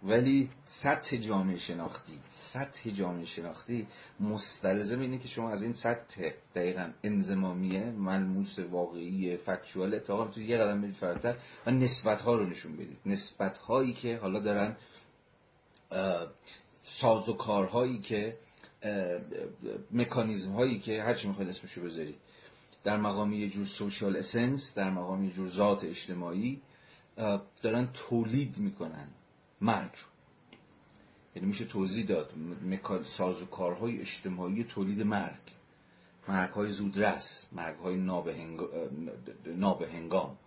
ولی 0.04 0.50
سطح 0.66 1.18
جامعه 1.18 1.58
شناختی 1.58 2.20
سطح 2.30 2.90
جامعه 2.90 3.26
شناختی 3.26 3.88
مستلزم 4.20 5.00
اینه 5.00 5.18
که 5.18 5.28
شما 5.28 5.50
از 5.50 5.64
این 5.64 5.74
سطح 5.74 6.30
دقیقا 6.56 6.92
انزمامیه 7.04 7.92
ملموس 7.92 8.60
واقعی 8.60 9.38
فکچوال 9.38 9.96
اتفاقا 9.96 10.28
تو 10.28 10.42
یه 10.42 10.58
قدم 10.58 10.82
برید 10.82 10.96
فراتر 10.96 11.38
و 11.66 11.72
نسبت 11.72 12.22
ها 12.22 12.36
رو 12.36 12.50
نشون 12.50 12.74
بدید. 12.74 13.00
نسبت 13.06 13.58
هایی 13.58 13.94
که 13.94 14.18
حالا 14.18 14.40
دارن 14.40 14.78
ساز 16.84 17.30
و 17.30 17.34
کارهایی 17.34 18.00
که 18.00 18.38
مکانیزم 19.92 20.54
هایی 20.54 20.80
که 20.80 21.04
هرچی 21.04 21.28
می‌خواید 21.28 21.50
اسمشو 21.50 21.82
بذارید. 21.82 22.18
در 22.84 22.98
مقام 22.98 23.34
یه 23.34 23.50
جور 23.50 23.66
سوشال 23.66 24.18
اسنس 24.18 24.74
در 24.74 24.90
مقام 24.90 25.24
یه 25.24 25.32
جور 25.32 25.48
ذات 25.48 25.84
اجتماعی 25.84 26.62
دارن 27.62 27.90
تولید 27.94 28.58
می‌کنن. 28.58 29.08
مرگ 29.62 29.92
یعنی 31.36 31.48
میشه 31.48 31.66
توضیح 31.66 32.06
داد 32.06 32.34
ساز 33.04 33.42
و 33.42 33.46
کارهای 33.46 34.00
اجتماعی 34.00 34.64
تولید 34.64 35.02
مرگ. 35.02 35.40
مرگ 36.28 36.50
های 36.50 36.72
زودرس 36.72 37.48
مرگ 37.52 37.78
های 37.78 37.98
نابهنگام. 39.46 40.38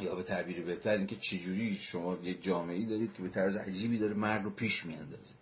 یا 0.00 0.14
به 0.14 0.22
تعبیر 0.22 0.64
بهتر 0.64 0.90
اینکه 0.90 1.16
چجوری 1.16 1.74
شما 1.74 2.18
یه 2.22 2.34
جامعه 2.34 2.86
دارید 2.86 3.14
که 3.14 3.22
به 3.22 3.28
طرز 3.28 3.56
عجیبی 3.56 3.98
داره 3.98 4.14
مرگ 4.14 4.44
رو 4.44 4.50
پیش 4.50 4.86
میاندازه. 4.86 5.34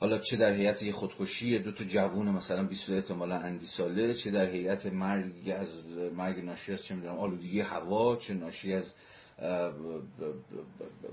حالا 0.00 0.18
چه 0.18 0.36
در 0.36 0.52
هیئت 0.52 0.82
یه 0.82 0.92
خودکشی 0.92 1.58
دو 1.58 1.72
تا 1.72 1.84
جوون 1.84 2.28
مثلا 2.28 2.64
20 2.64 2.90
احتمالا 2.90 3.38
اندی 3.38 3.66
ساله 3.66 4.14
چه 4.14 4.30
در 4.30 4.50
هیئت 4.50 4.86
مرگ 4.86 5.50
از 5.56 5.68
مرگ 6.16 6.44
ناشی 6.44 6.72
از 6.72 6.84
چه 6.84 6.94
می‌دونم 6.94 7.18
آلودگی 7.18 7.60
هوا 7.60 8.16
چه 8.16 8.34
ناشی 8.34 8.72
از 8.72 8.94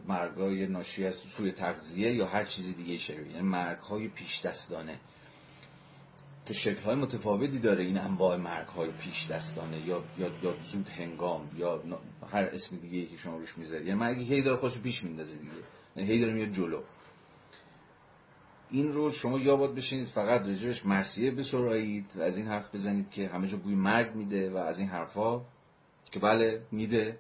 مرگای 0.08 0.68
ناشی 0.68 1.06
از 1.06 1.16
سوی 1.16 1.52
تغذیه 1.52 2.14
یا 2.14 2.26
هر 2.26 2.46
چیزی 2.46 2.74
دیگه 2.74 2.98
شبیه. 2.98 3.28
یعنی 3.28 3.42
مرگ 3.42 3.80
های 3.80 4.08
پیش 4.08 4.42
دستانه 4.42 5.00
که 6.46 6.54
شکل 6.54 6.84
های 6.84 6.96
متفاوتی 6.96 7.60
داره 7.60 7.84
این 7.84 7.98
انواع 7.98 8.36
مرگ 8.36 8.68
های 8.68 8.92
پیش 8.92 9.28
دستانه 9.28 9.88
یا, 9.88 10.04
یا, 10.18 10.30
یا 10.44 10.56
زود 10.60 10.90
هنگام 10.90 11.50
یا 11.56 11.84
هر 12.32 12.44
اسم 12.44 12.78
دیگه 12.78 13.06
که 13.06 13.18
شما 13.18 13.38
روش 13.38 13.58
می‌ذارید. 13.58 13.88
یعنی 13.88 14.00
مرگی 14.00 14.24
هی 14.24 14.42
داره 14.42 14.58
خودش 14.58 14.80
پیش 14.80 15.04
میندازه 15.04 15.36
دیگه. 15.38 15.52
یعنی 15.96 16.14
هی 16.14 16.20
داره 16.20 16.34
میاد 16.34 16.52
جلو. 16.52 16.82
این 18.70 18.92
رو 18.92 19.12
شما 19.12 19.40
یا 19.40 19.56
باید 19.56 19.76
بشینید 19.76 20.08
فقط 20.08 20.42
رجبش 20.42 20.86
مرسیه 20.86 21.32
بسرایید 21.32 22.06
و 22.16 22.22
از 22.22 22.38
این 22.38 22.48
حرف 22.48 22.76
بزنید 22.76 23.10
که 23.10 23.28
همه 23.28 23.48
جا 23.48 23.58
بوی 23.58 23.76
مرگ 23.76 24.16
میده 24.16 24.50
و 24.50 24.58
از 24.58 24.80
این 24.80 24.88
حرفا 24.88 25.42
که 26.12 26.20
بله 26.20 26.62
میده. 26.72 27.20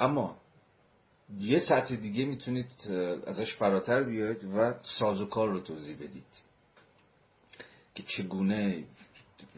اما 0.00 0.36
یه 1.38 1.58
سطح 1.58 1.96
دیگه 1.96 2.24
می‌تونید 2.24 2.92
ازش 3.26 3.54
فراتر 3.54 4.02
بیاید 4.02 4.44
و 4.44 4.74
سازوکار 4.82 5.48
رو 5.48 5.60
توضیح 5.60 5.96
بدید. 5.96 6.42
که 7.94 8.02
چگونه 8.02 8.84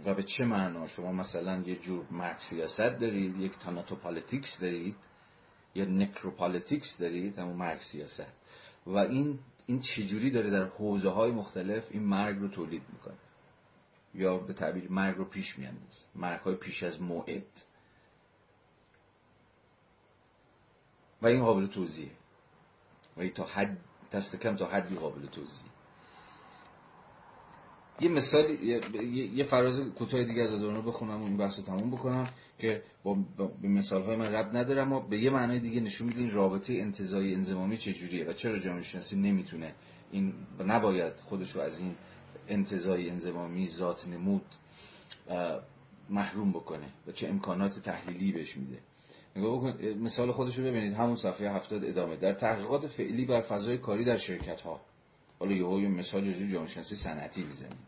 و 0.04 0.14
به 0.14 0.22
چه 0.22 0.44
معنا؟ 0.44 0.86
شما 0.86 1.12
مثلا 1.12 1.62
یه 1.66 1.76
جور 1.76 2.06
مرگ 2.10 2.40
سیاست 2.40 2.80
دارید 2.80 3.40
یک 3.40 3.58
thanatopolitics 3.58 4.60
دارید 4.60 4.96
یا 5.74 5.84
necropolitics 5.84 6.98
دارید 6.98 7.38
همون 7.38 7.56
مرگ 7.56 7.82
سیاست 7.82 8.32
و 8.86 8.96
این 8.96 9.38
این 9.66 9.80
چجوری 9.80 10.30
داره 10.30 10.50
در 10.50 10.64
حوزه 10.64 11.10
های 11.10 11.30
مختلف 11.30 11.88
این 11.90 12.02
مرگ 12.02 12.38
رو 12.38 12.48
تولید 12.48 12.82
می‌کنه؟ 12.92 13.18
یا 14.14 14.38
به 14.38 14.52
تعبیر 14.52 14.90
مرگ 14.90 15.16
رو 15.16 15.24
پیش 15.24 15.58
میاندازه 15.58 16.04
مرگ 16.14 16.40
های 16.40 16.54
پیش 16.54 16.82
از 16.82 17.02
موعد. 17.02 17.46
و 21.24 21.26
این 21.26 21.44
قابل 21.44 21.66
توضیحه. 21.66 22.10
و 23.16 23.28
تا 23.28 23.44
حد 23.44 23.78
دست 24.12 24.36
کم 24.36 24.56
تا 24.56 24.66
حدی 24.66 24.94
قابل 24.94 25.26
توضیح 25.26 25.66
یه 28.00 28.08
مثال 28.08 28.50
یه, 29.34 29.44
فراز 29.44 29.80
کوتاه 29.80 30.24
دیگه 30.24 30.42
از 30.42 30.52
ادورنو 30.52 30.82
بخونم 30.82 31.22
و 31.22 31.24
این 31.24 31.36
بحث 31.36 31.58
رو 31.58 31.64
تموم 31.64 31.90
بکنم 31.90 32.28
که 32.58 32.82
با, 33.02 33.14
به 33.62 33.68
مثال 33.68 34.02
های 34.02 34.16
من 34.16 34.34
رب 34.34 34.56
ندارم 34.56 34.92
و 34.92 35.00
به 35.00 35.18
یه 35.18 35.30
معنای 35.30 35.60
دیگه 35.60 35.80
نشون 35.80 36.06
میده 36.06 36.20
این 36.20 36.30
رابطه 36.30 36.74
انتظایی 36.74 37.34
انزمامی 37.34 37.76
چجوریه 37.76 38.24
و 38.24 38.32
چرا 38.32 38.58
جامعه 38.58 38.82
شناسی 38.82 39.16
نمی‌تونه 39.16 39.74
این 40.10 40.34
نباید 40.60 41.16
خودش 41.16 41.50
رو 41.52 41.60
از 41.60 41.78
این 41.78 41.94
انتظایی 42.48 43.10
انزمامی 43.10 43.68
ذات 43.68 44.08
نمود 44.08 44.44
محروم 46.10 46.50
بکنه 46.50 46.88
و 47.06 47.12
چه 47.12 47.28
امکانات 47.28 47.78
تحلیلی 47.78 48.32
بهش 48.32 48.56
میده. 48.56 48.78
نگاه 49.36 49.56
بکن 49.58 49.84
مثال 49.84 50.32
خودش 50.32 50.58
رو 50.58 50.64
ببینید. 50.64 50.94
همون 50.94 51.16
صفحه 51.16 51.50
هفتاد 51.50 51.84
ادامه. 51.84 52.16
در 52.16 52.32
تحقیقات 52.32 52.86
فعلی 52.86 53.24
بر 53.24 53.40
فضای 53.40 53.78
کاری 53.78 54.04
در 54.04 54.16
شرکت 54.16 54.60
ها 54.60 54.80
حالا 55.38 55.52
یه 55.52 55.88
مثال 55.88 56.26
یه 56.26 56.48
جامعه 56.48 56.68
شناسی 56.68 56.96
صنعتی 56.96 57.44
می‌زنیم. 57.44 57.78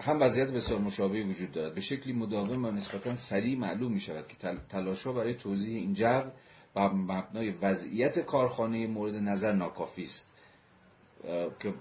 هم 0.00 0.20
وضعیت 0.20 0.50
بسیار 0.52 0.80
مشابهی 0.80 1.22
وجود 1.22 1.52
دارد. 1.52 1.74
به 1.74 1.80
شکلی 1.80 2.12
مداوم 2.12 2.64
و 2.64 2.70
نسبتا 2.70 3.14
سریع 3.14 3.58
معلوم 3.58 3.92
می 3.92 4.00
شود 4.00 4.28
که 4.28 4.36
تلاشها 4.68 5.12
برای 5.12 5.34
توضیح 5.34 5.76
این 5.76 5.92
جو 5.92 6.22
و 6.76 6.88
مبنای 6.88 7.50
وضعیت 7.50 8.18
کارخانه 8.18 8.86
مورد 8.86 9.14
نظر 9.14 9.52
ناکافی 9.52 10.02
است. 10.02 10.26
که 11.60 11.74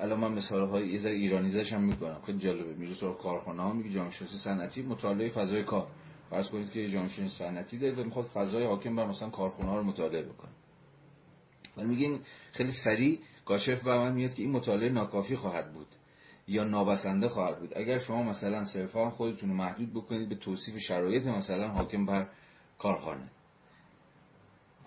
الان 0.00 0.20
من 0.20 0.32
مثال 0.32 0.68
های 0.68 0.88
یه 0.88 0.98
ذره 0.98 1.12
ایرانیزش 1.12 1.72
هم 1.72 1.82
می‌کنم. 1.82 2.20
خیلی 2.26 2.38
جالبه. 2.38 2.74
میره 2.74 2.94
کارخانه 3.22 3.62
ها 3.62 3.72
میگه 3.72 3.90
جامعه 3.90 4.10
شناسی 4.10 4.36
صنعتی 4.36 4.82
مطالعه 4.82 5.28
فضای 5.28 5.64
کار. 5.64 5.86
فرض 6.30 6.50
کنید 6.50 6.70
که 6.70 6.88
جامعه 6.88 7.08
شناسی 7.08 7.38
صنعتی 7.38 7.78
دارید 7.78 7.98
و 7.98 8.04
می‌خواد 8.04 8.26
فضای 8.26 8.64
حاکم 8.64 8.96
بر 8.96 9.06
مثلا 9.06 9.30
کارخانه 9.30 9.70
ها 9.70 9.78
رو 9.78 9.84
مطالعه 9.84 10.22
بکنه. 10.22 10.50
ولی 11.76 11.86
میگه 11.86 12.18
خیلی 12.52 12.72
سریع 12.72 13.18
گاشف 13.46 13.82
و 13.84 13.90
من 13.90 14.12
میاد 14.12 14.34
که 14.34 14.42
این 14.42 14.52
مطالعه 14.52 14.88
ناکافی 14.88 15.36
خواهد 15.36 15.72
بود 15.72 15.86
یا 16.48 16.64
نابسنده 16.64 17.28
خواهد 17.28 17.58
بود. 17.60 17.78
اگر 17.78 17.98
شما 17.98 18.22
مثلا 18.22 18.64
صرفا 18.64 19.10
خودتون 19.10 19.48
رو 19.48 19.56
محدود 19.56 19.94
بکنید 19.94 20.28
به 20.28 20.34
توصیف 20.34 20.78
شرایط 20.78 21.26
مثلا 21.26 21.68
حاکم 21.68 22.06
بر 22.06 22.28
کارخانه. 22.78 23.30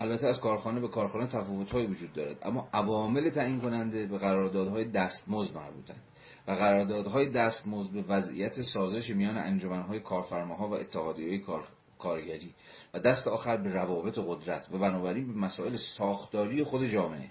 البته 0.00 0.28
از 0.28 0.40
کارخانه 0.40 0.80
به 0.80 0.88
کارخانه 0.88 1.26
تفاوت‌های 1.26 1.86
وجود 1.86 2.12
دارد 2.12 2.38
اما 2.42 2.68
عوامل 2.72 3.30
تعیین 3.30 3.60
کننده 3.60 4.06
به 4.06 4.18
قراردادهای 4.18 4.84
دستمزد 4.84 5.56
مربوطند. 5.56 6.02
و 6.48 6.52
قراردادهای 6.52 7.30
دستمزد 7.30 7.90
به 7.90 8.02
وضعیت 8.02 8.62
سازش 8.62 9.10
میان 9.10 9.38
انجمنهای 9.38 10.00
کارفرماها 10.00 10.68
و 10.68 10.74
اتحادیه 10.74 11.38
کار... 11.38 11.68
کارگری 11.98 12.54
و 12.94 12.98
دست 12.98 13.28
آخر 13.28 13.56
به 13.56 13.72
روابط 13.72 14.18
قدرت 14.26 14.68
و 14.72 14.78
بنابراین 14.78 15.26
به 15.26 15.38
مسائل 15.38 15.76
ساختاری 15.76 16.64
خود 16.64 16.84
جامعه. 16.84 17.28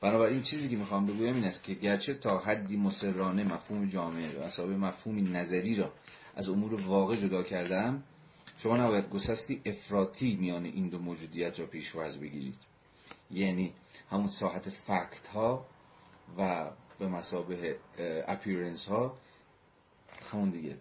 بنابراین 0.00 0.42
چیزی 0.42 0.68
که 0.68 0.76
می‌خوام 0.76 1.06
بگویم 1.06 1.34
این 1.34 1.44
است 1.44 1.64
که 1.64 1.74
گرچه 1.74 2.14
تا 2.14 2.38
حدی 2.38 2.76
مسررانه 2.76 3.44
مفهوم 3.44 3.88
جامعه 3.88 4.38
و 4.38 4.42
اصابه 4.42 4.76
مفهومی 4.76 5.22
نظری 5.22 5.74
را 5.74 5.92
از 6.36 6.48
امور 6.48 6.86
واقع 6.86 7.16
جدا 7.16 7.42
کردم 7.42 8.02
شما 8.58 8.76
نباید 8.76 9.08
گسستی 9.08 9.62
افراطی 9.66 10.36
میان 10.36 10.64
این 10.64 10.88
دو 10.88 10.98
موجودیت 10.98 11.60
را 11.60 11.66
پیش 11.66 11.96
بگیرید. 11.96 12.58
یعنی 13.30 13.72
همون 14.10 14.26
ساحت 14.26 14.70
فکت 14.70 15.26
ها 15.34 15.66
و 16.38 16.70
به 17.00 17.08
مسابه 17.08 17.78
اپیرنس 18.28 18.86
ها 18.86 19.16
همون 20.30 20.50
دیگه. 20.50 20.76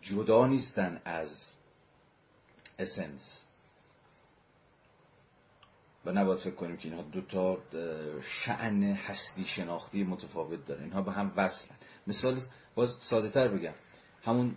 جدا 0.00 0.46
نیستن 0.46 1.00
از 1.04 1.56
اسنس 2.78 3.46
و 6.04 6.12
نباید 6.12 6.38
فکر 6.38 6.54
کنیم 6.54 6.76
که 6.76 6.88
اینها 6.88 7.02
دو 7.02 7.20
تا 7.20 7.58
شعن 8.20 8.82
هستی 8.82 9.44
شناختی 9.44 10.04
متفاوت 10.04 10.66
دارن 10.66 10.82
اینها 10.82 11.02
به 11.02 11.12
هم 11.12 11.32
وصلن. 11.36 11.76
مثال 12.06 12.40
باز 12.74 12.96
ساده 13.00 13.30
تر 13.30 13.48
بگم. 13.48 13.74
همون 14.22 14.56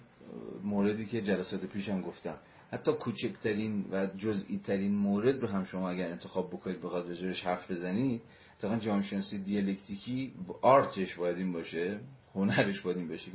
موردی 0.64 1.06
که 1.06 1.22
جلسات 1.22 1.66
پیشم 1.66 2.02
گفتم. 2.02 2.38
حتی 2.72 2.94
کوچکترین 2.94 3.86
و 3.92 4.08
جزئی 4.08 4.58
ترین 4.58 4.96
مورد 4.96 5.42
رو 5.42 5.48
هم 5.48 5.64
شما 5.64 5.90
اگر 5.90 6.12
انتخاب 6.12 6.50
بکنید 6.50 6.82
بخواد 6.82 7.08
راجبش 7.08 7.46
حرف 7.46 7.72
بزنید 7.72 8.22
اتفاقا 8.58 8.78
جامعه 8.78 9.22
دیالکتیکی 9.46 10.34
آرتش 10.62 11.16
باید 11.16 11.38
این 11.38 11.52
باشه 11.52 12.00
هنرش 12.36 12.82
باید 12.82 12.98
این 12.98 13.08
باشه 13.08 13.32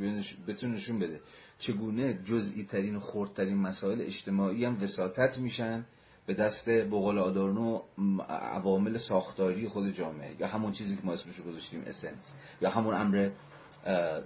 بتون 0.49 0.73
نشون 0.73 0.99
بده 0.99 1.21
چگونه 1.59 2.19
جزئی 2.25 2.65
ترین 2.65 2.97
و 2.97 3.01
خردترین 3.01 3.57
مسائل 3.57 4.03
اجتماعی 4.03 4.65
هم 4.65 4.83
وساطت 4.83 5.39
میشن 5.39 5.85
به 6.27 6.35
دست 6.35 6.69
بقول 6.69 7.19
آدارنو 7.19 7.83
عوامل 8.29 8.97
ساختاری 8.97 9.69
خود 9.69 9.91
جامعه 9.91 10.37
یا 10.41 10.47
همون 10.47 10.73
چیزی 10.73 10.97
که 10.97 11.03
ما 11.05 11.13
اسمش 11.13 11.37
رو 11.37 11.45
گذاشتیم 11.45 11.83
اسنس 11.87 12.35
یا 12.61 12.71
همون 12.71 12.95
امر 12.95 13.31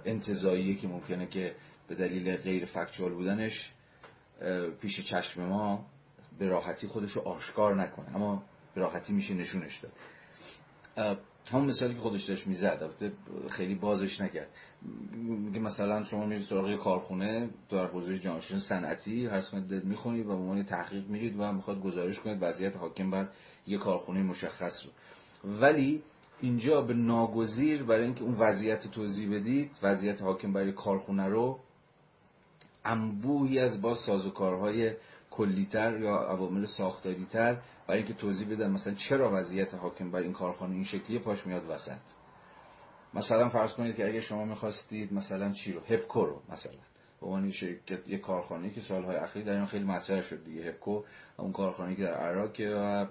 انتظایی 0.05 0.75
که 0.75 0.87
ممکنه 0.87 1.27
که 1.27 1.55
به 1.87 1.95
دلیل 1.95 2.37
غیر 2.37 2.65
فکچوال 2.65 3.13
بودنش 3.13 3.71
پیش 4.81 5.01
چشم 5.01 5.43
ما 5.43 5.85
به 6.39 6.47
راحتی 6.47 6.87
خودش 6.87 7.11
رو 7.11 7.21
آشکار 7.21 7.75
نکنه 7.75 8.15
اما 8.15 8.43
به 8.75 8.81
راحتی 8.81 9.13
میشه 9.13 9.33
نشونش 9.33 9.77
داد. 9.77 9.91
همون 11.51 11.65
مثالی 11.65 11.93
که 11.93 11.99
خودش 11.99 12.23
داشت 12.23 12.47
می‌زد 12.47 12.77
البته 12.81 13.11
خیلی 13.49 13.75
بازش 13.75 14.21
نکرد. 14.21 14.49
میگه 15.11 15.59
مثلا 15.59 16.03
شما 16.03 16.25
میرید 16.25 16.43
سراغ 16.43 16.75
کارخونه 16.75 17.49
در 17.69 17.85
حوزه 17.85 18.19
جامعه 18.19 18.41
صنعتی 18.41 19.25
هر 19.25 19.41
کنید 19.41 19.85
می‌خونید 19.85 20.25
و 20.25 20.29
به 20.29 20.33
عنوان 20.33 20.63
تحقیق 20.63 21.07
میرید 21.07 21.39
و 21.39 21.53
می‌خواد 21.53 21.81
گزارش 21.81 22.19
کنید 22.19 22.37
وضعیت 22.41 22.77
حاکم 22.77 23.11
بر 23.11 23.29
یه 23.67 23.77
کارخونه 23.77 24.23
مشخص 24.23 24.85
رو. 24.85 24.91
ولی 25.51 26.03
اینجا 26.41 26.81
به 26.81 26.93
ناگزیر 26.93 27.83
برای 27.83 28.03
اینکه 28.03 28.23
اون 28.23 28.35
وضعیت 28.39 28.87
توضیح 28.87 29.35
بدید 29.35 29.79
وضعیت 29.83 30.21
حاکم 30.21 30.53
برای 30.53 30.71
کارخونه 30.71 31.25
رو 31.25 31.59
انبوهی 32.85 33.59
از 33.59 33.81
باز 33.81 33.97
سازوکارهای 33.97 34.95
کلیتر 35.31 35.99
یا 35.99 36.17
عوامل 36.17 36.65
ساختاریتر 36.65 37.61
برای 37.87 37.99
اینکه 37.99 38.13
توضیح 38.13 38.49
بدن 38.49 38.71
مثلا 38.71 38.93
چرا 38.93 39.31
وضعیت 39.33 39.75
حاکم 39.75 40.11
بر 40.11 40.19
این 40.19 40.33
کارخانه 40.33 40.73
این 40.73 40.83
شکلیه 40.83 41.19
پاش 41.19 41.47
میاد 41.47 41.69
وسط. 41.69 41.97
مثلا 43.13 43.49
فرض 43.49 43.73
کنید 43.73 43.95
که 43.95 44.07
اگه 44.07 44.21
شما 44.21 44.45
می‌خواستید 44.45 45.13
مثلا 45.13 45.51
چی 45.51 45.73
رو 45.73 45.79
هپکو 45.79 46.25
رو 46.25 46.41
مثلا 46.49 46.79
به 47.21 47.27
عنوان 47.27 47.51
شرکت 47.51 48.07
یه 48.07 48.17
کارخانه 48.17 48.69
که 48.69 48.81
سالهای 48.81 49.15
اخیر 49.15 49.43
در 49.43 49.53
این 49.53 49.65
خیلی 49.65 49.83
مطرح 49.85 50.21
شد 50.21 50.43
دیگه 50.43 50.61
هپکو 50.61 51.03
اون 51.37 51.51
کارخانه 51.51 51.95
که 51.95 52.03
در 52.03 52.13
عراق 52.13 52.51
و 52.59 53.05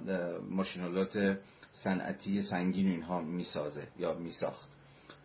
ماشینالات 0.51 1.39
صنعتی 1.71 2.43
سنگین 2.43 2.87
اینها 2.87 3.21
می‌سازه 3.21 3.89
یا 3.99 4.15
میساخت. 4.15 4.76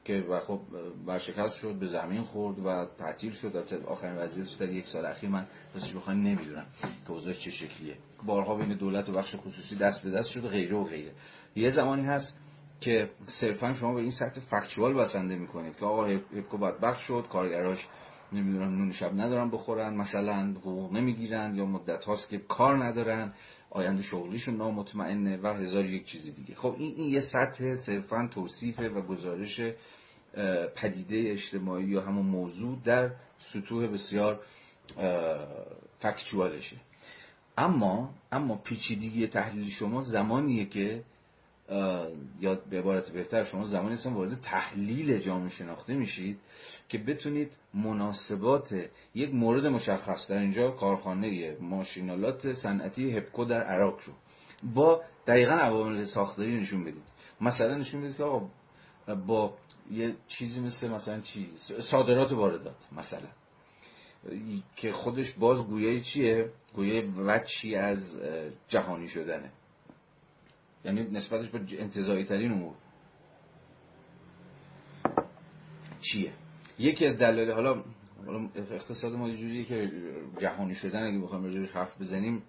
که 0.05 0.13
و 0.29 0.39
خب 0.39 0.59
برشکست 1.05 1.55
شد 1.55 1.73
به 1.73 1.87
زمین 1.87 2.23
خورد 2.23 2.59
و 2.59 2.85
تعطیل 2.97 3.31
شد. 3.31 3.83
آخرین 3.87 4.15
وضعیتش 4.15 4.53
در 4.53 4.69
یک 4.69 4.87
سال 4.87 5.05
اخیر 5.05 5.29
من 5.29 5.47
راستش 5.73 5.93
بخوام 5.93 6.17
نمی‌دونم 6.17 6.65
که 7.05 7.11
اوضاعش 7.11 7.39
چه 7.39 7.51
شکلیه. 7.51 7.97
بارها 8.25 8.55
بین 8.55 8.77
دولت 8.77 9.09
و 9.09 9.11
بخش 9.11 9.35
خصوصی 9.35 9.75
دست 9.75 10.03
به 10.03 10.11
دست 10.11 10.29
شد 10.29 10.45
و 10.45 10.47
غیره 10.47 10.77
و 10.77 10.83
غیره. 10.83 11.11
یه 11.55 11.69
زمانی 11.69 12.05
هست 12.05 12.37
که 12.81 13.09
صرفا 13.25 13.73
شما 13.73 13.93
به 13.93 14.01
این 14.01 14.11
سطح 14.11 14.41
فکچوال 14.41 14.93
بسنده 14.93 15.35
می‌کنید 15.35 15.75
که 15.75 15.85
آقا 15.85 16.05
هپکو 16.05 16.57
بخش 16.57 17.01
شد 17.01 17.25
کارگراش 17.29 17.87
نمی‌دونم 18.31 18.77
نون 18.77 18.91
شب 18.91 19.11
ندارن 19.13 19.49
بخورن 19.49 19.93
مثلا 19.93 20.55
حقوق 20.59 20.93
نمی‌گیرن 20.93 21.55
یا 21.55 21.65
مدت 21.65 22.05
هاست 22.05 22.29
که 22.29 22.37
کار 22.37 22.85
ندارن. 22.85 23.33
آینده 23.71 24.01
شغلیشون 24.01 24.55
نامطمئنه 24.55 25.37
و 25.37 25.47
هزار 25.47 25.85
یک 25.85 26.05
چیزی 26.05 26.31
دیگه. 26.31 26.55
خب 26.55 26.75
این, 26.77 26.95
این 26.97 27.09
یه 27.09 27.19
سطح 27.19 27.73
صرفا 27.73 28.29
توصیفه 28.31 28.89
و 28.89 29.01
گزارش 29.01 29.61
پدیده 30.75 31.31
اجتماعی 31.31 31.85
یا 31.85 32.01
همون 32.01 32.25
موضوع 32.25 32.77
در 32.83 33.11
سطوح 33.37 33.87
بسیار 33.87 34.39
فکچوالشه 35.99 36.77
اما 37.57 38.13
اما 38.31 38.55
پیچیدگی 38.55 39.27
تحلیل 39.27 39.69
شما 39.69 40.01
زمانیه 40.01 40.65
که 40.65 41.03
یا 42.39 42.55
به 42.69 42.79
عبارت 42.79 43.09
بهتر 43.09 43.43
شما 43.43 43.65
زمانی 43.65 43.93
هستن 43.93 44.13
وارد 44.13 44.41
تحلیل 44.41 45.19
جامعه 45.19 45.49
شناخته 45.49 45.93
میشید. 45.93 46.39
که 46.91 46.97
بتونید 46.97 47.57
مناسبات 47.73 48.89
یک 49.15 49.33
مورد 49.33 49.65
مشخص 49.65 50.31
در 50.31 50.37
اینجا 50.37 50.71
کارخانه 50.71 51.57
ماشینالات 51.61 52.51
صنعتی 52.51 53.17
هپکو 53.17 53.45
در 53.45 53.63
عراق 53.63 53.99
رو 54.05 54.13
با 54.63 55.03
دقیقا 55.27 55.53
عوامل 55.53 56.03
ساختاری 56.03 56.59
نشون 56.59 56.83
بدید. 56.83 57.03
مثلا 57.41 57.75
نشون 57.75 58.01
بدید 58.01 58.17
که 58.17 58.23
آقا 58.23 58.49
با 59.15 59.53
یه 59.91 60.15
چیزی 60.27 60.61
مثل 60.61 60.89
مثلا 60.89 61.19
چی؟ 61.19 61.51
صادرات 61.79 62.31
واردات 62.31 62.87
مثلا. 62.91 63.27
که 64.75 64.91
خودش 64.91 65.33
باز 65.33 65.67
گویه 65.67 66.01
چیه؟ 66.01 66.51
گویه 66.75 67.01
وچی 67.17 67.75
از 67.75 68.19
جهانی 68.67 69.07
شدنه. 69.07 69.51
یعنی 70.85 71.03
نسبتش 71.03 71.49
به 71.49 71.81
انتظایی 71.81 72.25
ترین 72.25 72.51
امور. 72.51 72.75
چیه؟ 76.01 76.33
یکی 76.79 77.05
از 77.05 77.17
دلایل 77.17 77.51
حالا 77.51 77.83
اقتصاد 78.55 79.13
ما 79.13 79.29
جوریه 79.29 79.63
که 79.63 79.91
جهانی 80.39 80.75
شدن 80.75 81.03
اگه 81.07 81.19
بخوایم 81.19 81.43
راجعش 81.43 81.71
حرف 81.71 82.01
بزنیم 82.01 82.43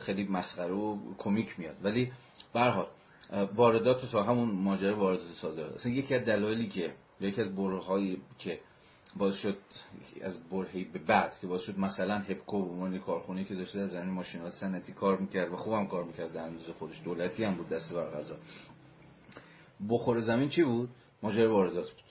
خیلی 0.00 0.24
مسخره 0.24 0.72
و 0.72 0.98
کمیک 1.18 1.58
میاد. 1.58 1.76
ولی 1.82 2.12
به 2.54 2.60
حال 2.60 2.86
واردات 3.54 4.14
و 4.14 4.18
همون 4.18 4.50
ماجرا 4.50 4.96
واردات 4.96 5.32
صادرات 5.34 5.74
اصلا 5.74 5.92
یکی 5.92 6.14
از 6.14 6.24
دلایلی 6.24 6.68
که 6.68 6.94
یکی 7.20 7.40
از 7.40 7.54
برهایی 7.54 8.22
که 8.38 8.60
باز 9.16 9.36
شد 9.36 9.58
از 10.22 10.48
برهی 10.48 10.84
به 10.84 10.98
بعد 10.98 11.38
که 11.38 11.46
باز 11.46 11.62
شد 11.62 11.78
مثلا 11.78 12.18
هپکو 12.18 12.62
به 12.62 12.72
عنوان 12.72 12.98
کارخونه 12.98 13.44
که 13.44 13.54
داشته 13.54 13.78
از 13.78 13.90
زمین 13.90 14.10
ماشینات 14.10 14.52
صنعتی 14.52 14.92
کار 14.92 15.18
می‌کرد 15.18 15.52
و 15.52 15.56
خوبم 15.56 15.86
کار 15.86 16.04
می‌کرد 16.04 16.32
در 16.32 16.42
اندازه 16.42 16.72
خودش 16.72 17.02
دولتی 17.04 17.44
هم 17.44 17.54
بود 17.54 17.68
دست 17.68 17.94
بر 17.94 18.22
بخور 19.88 20.20
زمین 20.20 20.48
چی 20.48 20.64
بود؟ 20.64 20.88
ماجرا 21.22 21.52
واردات 21.52 21.90
بود. 21.90 22.05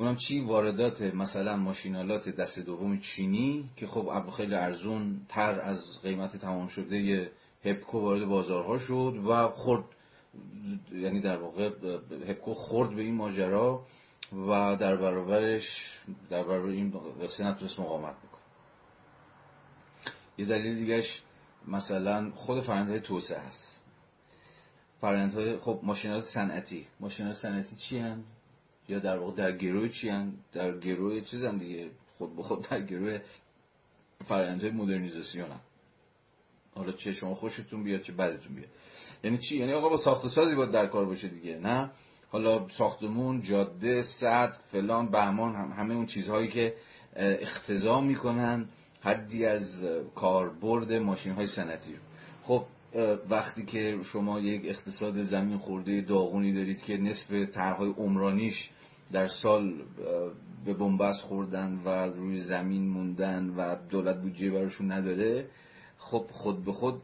اونم 0.00 0.16
چی؟ 0.16 0.40
واردات 0.40 1.02
مثلا 1.02 1.56
ماشینالات 1.56 2.28
دست 2.28 2.58
دوم 2.58 2.98
چینی 2.98 3.70
که 3.76 3.86
خب 3.86 4.30
خیلی 4.36 4.54
ارزون 4.54 5.26
تر 5.28 5.60
از 5.60 6.02
قیمت 6.02 6.36
تمام 6.36 6.68
شده 6.68 7.30
هپکو 7.64 8.00
وارد 8.00 8.24
بازارها 8.24 8.78
شد 8.78 9.22
و 9.26 9.48
خورد 9.48 9.84
یعنی 10.92 11.20
در 11.20 11.36
واقع 11.36 11.70
هپکو 12.28 12.54
خورد 12.54 12.96
به 12.96 13.02
این 13.02 13.14
ماجرا 13.14 13.86
و 14.32 14.76
در 14.76 14.96
برابرش 14.96 15.98
در 16.30 16.42
برابر 16.42 16.68
این 16.68 16.94
قصه 17.22 17.44
نتونست 17.44 17.80
مقاومت 17.80 18.16
بکنه. 18.16 18.40
یه 20.38 20.46
دلیل 20.46 20.74
دیگهش 20.74 21.22
مثلا 21.68 22.30
خود 22.34 22.60
فرآیندهای 22.60 23.00
توسعه 23.00 23.38
هست. 23.38 23.82
فرآیندهای 25.00 25.58
خب 25.58 25.80
ماشینات 25.82 26.24
صنعتی. 26.24 26.86
ماشینات 27.00 27.34
صنعتی 27.34 27.76
چی 27.76 27.98
هن؟ 27.98 28.24
یا 28.88 28.98
در 28.98 29.18
واقع 29.18 29.32
در 29.32 29.56
گروه 29.56 29.88
چی 29.88 30.08
هن؟ 30.08 30.34
در 30.52 30.78
گروه 30.78 31.20
چیزن 31.20 31.56
دیگه؟ 31.58 31.90
خود 32.18 32.36
به 32.36 32.42
خود 32.42 32.68
در 32.68 32.80
گروه 32.80 33.20
فرآیندهای 34.24 34.70
مدرنیزاسیون 34.70 35.50
هم. 35.50 35.60
حالا 36.74 36.92
چه 36.92 37.12
شما 37.12 37.34
خوشتون 37.34 37.84
بیاد 37.84 38.00
چه 38.00 38.12
بدتون 38.12 38.54
بیاد. 38.54 38.68
یعنی 39.24 39.38
چی؟ 39.38 39.58
یعنی 39.58 39.72
آقا 39.72 39.88
با 39.88 39.96
ساخت 39.96 40.28
سازی 40.28 40.54
باید 40.54 40.70
در 40.70 40.86
کار 40.86 41.06
باشه 41.06 41.28
دیگه 41.28 41.58
نه؟ 41.58 41.90
حالا 42.30 42.68
ساختمون 42.68 43.42
جاده 43.42 44.02
سد 44.02 44.58
فلان 44.66 45.10
بهمان 45.10 45.54
هم 45.54 45.72
همه 45.72 45.94
اون 45.94 46.06
چیزهایی 46.06 46.48
که 46.48 46.74
اختزام 47.16 48.06
می‌کنن 48.06 48.68
حدی 49.00 49.46
از 49.46 49.84
کاربرد 50.14 50.92
ماشین 50.92 51.32
های 51.32 51.46
سنتی 51.46 51.96
خب 52.44 52.64
وقتی 53.30 53.64
که 53.64 53.98
شما 54.04 54.40
یک 54.40 54.62
اقتصاد 54.64 55.22
زمین 55.22 55.58
خورده 55.58 56.00
داغونی 56.00 56.52
دارید 56.52 56.82
که 56.82 56.96
نصف 56.96 57.30
طرحهای 57.32 57.90
عمرانیش 57.90 58.70
در 59.12 59.26
سال 59.26 59.82
به 60.64 60.74
بنبست 60.74 61.22
خوردن 61.22 61.82
و 61.84 61.88
روی 61.88 62.40
زمین 62.40 62.88
موندن 62.88 63.50
و 63.56 63.76
دولت 63.88 64.20
بودجه 64.22 64.50
براشون 64.50 64.92
نداره 64.92 65.50
خب 65.98 66.26
خود 66.30 66.64
به 66.64 66.72
خود 66.72 67.02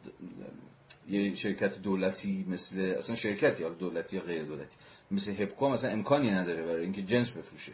یه 1.09 1.34
شرکت 1.34 1.78
دولتی 1.78 2.45
مثل 2.49 2.95
اصلا 2.99 3.16
شرکتی 3.16 3.62
یا 3.62 3.68
دولتی 3.68 4.16
یا 4.16 4.22
غیر 4.22 4.45
دولتی 4.45 4.76
مثل 5.11 5.43
هپکو 5.43 5.68
مثلا 5.68 5.91
امکانی 5.91 6.30
نداره 6.30 6.62
برای 6.62 6.82
اینکه 6.82 7.03
جنس 7.03 7.30
بفروشه. 7.30 7.72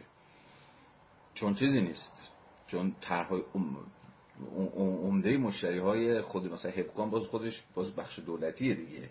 چون 1.33 1.53
چیزی 1.53 1.81
نیست. 1.81 2.29
چون 2.67 2.95
طرحهای 3.01 3.41
عمده 4.77 5.37
مشتری 5.37 5.79
های 5.79 6.21
خود 6.21 6.53
مثلا 6.53 6.71
هپکو 6.71 7.05
باز 7.05 7.23
خودش 7.23 7.63
باز 7.75 7.91
بخش 7.91 8.19
دولتیه 8.19 8.73
دیگه. 8.73 9.09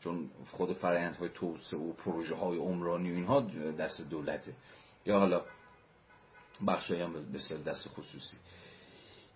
چون 0.00 0.30
خود 0.50 0.76
های 0.84 1.28
توسعه 1.34 1.80
و 1.80 1.92
پروژه 1.92 2.34
های 2.34 2.58
عمرانی 2.58 3.10
و 3.10 3.14
اینها 3.14 3.40
دست 3.78 4.02
دولته. 4.10 4.52
یا 5.06 5.18
حالا 5.18 5.42
بخش 6.66 6.90
هم 6.90 7.12
به 7.12 7.38
دست 7.66 7.88
خصوصی. 7.88 8.36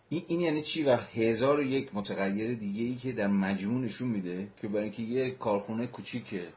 این, 0.08 0.24
این 0.28 0.40
یعنی 0.40 0.62
چی؟ 0.62 0.82
و 0.82 0.96
هزار 0.96 1.58
و 1.58 1.62
یک 1.62 1.94
متغیر 1.94 2.54
دیگه 2.54 2.82
ای 2.82 2.94
که 2.94 3.12
در 3.12 3.26
مجموع 3.26 3.80
نشون 3.80 4.08
میده 4.08 4.48
که 4.60 4.68
برای 4.68 4.82
اینکه 4.82 5.02
یه 5.02 5.30
کارخونه 5.30 5.86
کوچیکه 5.86 6.48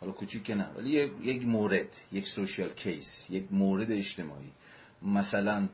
حالا 0.00 0.12
کوچیک 0.12 0.50
نه 0.50 0.68
ولی 0.76 0.90
یک 1.22 1.46
مورد 1.46 1.88
یک 2.12 2.28
سوشیال 2.28 2.70
کیس 2.70 3.26
یک 3.30 3.44
مورد 3.50 3.92
اجتماعی. 3.92 4.52
مثلا 5.02 5.68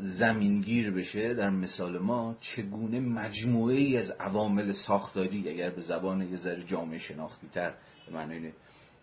زمینگیر 0.00 0.90
بشه 0.90 1.34
در 1.34 1.50
مثال 1.50 1.98
ما 1.98 2.36
چگونه 2.40 3.00
مجموعه 3.00 3.74
ای 3.74 3.96
از 3.96 4.10
عوامل 4.10 4.72
ساختاری 4.72 5.48
اگر 5.48 5.70
به 5.70 5.80
زبان 5.80 6.22
یه 6.22 6.36
ذره 6.36 6.62
جامعه 6.62 6.98
شناختی 6.98 7.48
تر 7.48 7.74
به 8.06 8.12
معنی 8.12 8.52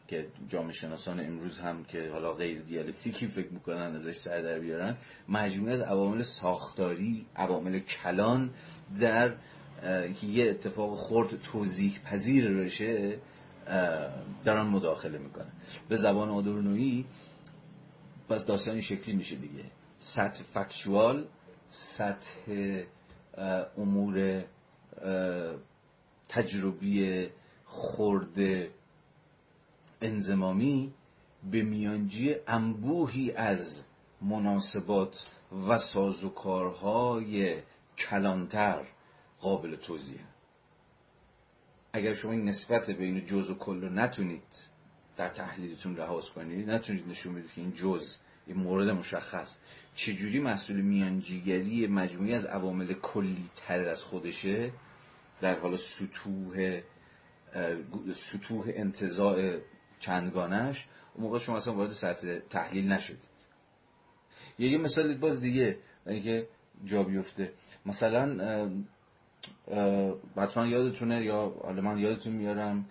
که 0.07 0.27
جامعه 0.49 0.71
شناسان 0.71 1.19
امروز 1.19 1.59
هم 1.59 1.83
که 1.83 2.09
حالا 2.11 2.33
غیر 2.33 2.61
دیالکتیکی 2.61 3.27
فکر 3.27 3.53
می‌کنن 3.53 3.95
ازش 3.95 4.15
سر 4.15 4.41
در 4.41 4.59
بیارن 4.59 4.97
مجموعه 5.29 5.73
از 5.73 5.81
عوامل 5.81 6.21
ساختاری 6.21 7.25
عوامل 7.35 7.79
کلان 7.79 8.49
در 8.99 9.35
که 10.21 10.27
یه 10.27 10.49
اتفاق 10.49 10.95
خورد 10.95 11.41
توضیح 11.41 11.99
پذیر 11.99 12.53
بشه 12.53 13.19
دارن 14.45 14.67
مداخله 14.67 15.17
می‌کنن. 15.17 15.51
به 15.89 15.95
زبان 15.95 16.29
آدورنویی 16.29 17.05
پس 18.29 18.45
داستان 18.45 18.81
شکلی 18.81 19.15
میشه 19.15 19.35
دیگه. 19.35 19.63
سطح 19.99 20.43
فکشوال 20.43 21.27
سطح 21.67 22.51
امور 23.77 24.43
تجربی 26.29 27.29
خورده 27.65 28.71
انزمامی 30.01 30.93
به 31.51 31.61
میانجی 31.61 32.35
انبوهی 32.47 33.31
از 33.31 33.83
مناسبات 34.21 35.25
و 35.67 35.77
سازوکارهای 35.77 37.61
کلانتر 37.97 38.85
قابل 39.39 39.75
توضیح 39.75 40.19
اگر 41.93 42.13
شما 42.13 42.31
این 42.31 42.43
نسبت 42.43 42.89
بین 42.89 43.25
جز 43.25 43.49
و 43.49 43.55
کل 43.55 43.81
رو 43.81 43.89
نتونید 43.89 44.69
در 45.17 45.29
تحلیلتون 45.29 45.97
رهاز 45.97 46.29
کنید 46.29 46.69
نتونید 46.69 47.07
نشون 47.07 47.35
بدید 47.35 47.53
که 47.53 47.61
این 47.61 47.73
جز 47.73 48.17
این 48.49 48.57
مورد 48.57 48.89
مشخص. 48.89 49.55
چجوری 49.95 50.39
مسئول 50.39 50.81
میانجیگری 50.81 51.87
مجموعی 51.87 52.33
از 52.33 52.45
عوامل 52.45 52.93
کلی 52.93 53.49
تر 53.55 53.89
از 53.89 54.03
خودشه؟ 54.03 54.71
در 55.41 55.59
حال 55.59 55.75
سطوح 55.75 56.81
سطوح 58.13 58.65
انتظاع 58.67 59.57
چندگانش 59.99 60.87
اون 61.13 61.23
موقع 61.25 61.39
شما 61.39 61.57
اصلا 61.57 61.73
وارد 61.73 61.91
سطح 61.91 62.39
تحلیل 62.39 62.91
نشدید. 62.91 63.19
یه 64.59 64.77
مثال 64.77 65.17
باز 65.17 65.41
دیگه 65.41 65.77
اینکه 66.07 66.47
جا 66.85 67.03
بیفته. 67.03 67.53
مثلا 67.85 68.69
حتما 70.37 70.67
یادتونه 70.67 71.23
یا 71.25 71.53
حالا 71.63 71.81
من 71.81 71.97
یادتون 71.97 72.33
میارم 72.33 72.85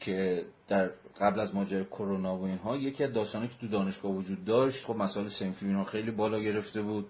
که 0.00 0.46
در 0.72 0.90
قبل 1.20 1.40
از 1.40 1.54
ماجرای 1.54 1.84
کرونا 1.84 2.36
و 2.36 2.44
اینها 2.44 2.76
یکی 2.76 3.04
از 3.04 3.12
داستانی 3.12 3.48
که 3.48 3.54
تو 3.60 3.68
دانشگاه 3.68 4.12
وجود 4.12 4.44
داشت 4.44 4.84
خب 4.84 4.96
مسائل 4.96 5.26
سنفی 5.26 5.66
اینا 5.66 5.84
خیلی 5.84 6.10
بالا 6.10 6.40
گرفته 6.40 6.82
بود. 6.82 7.06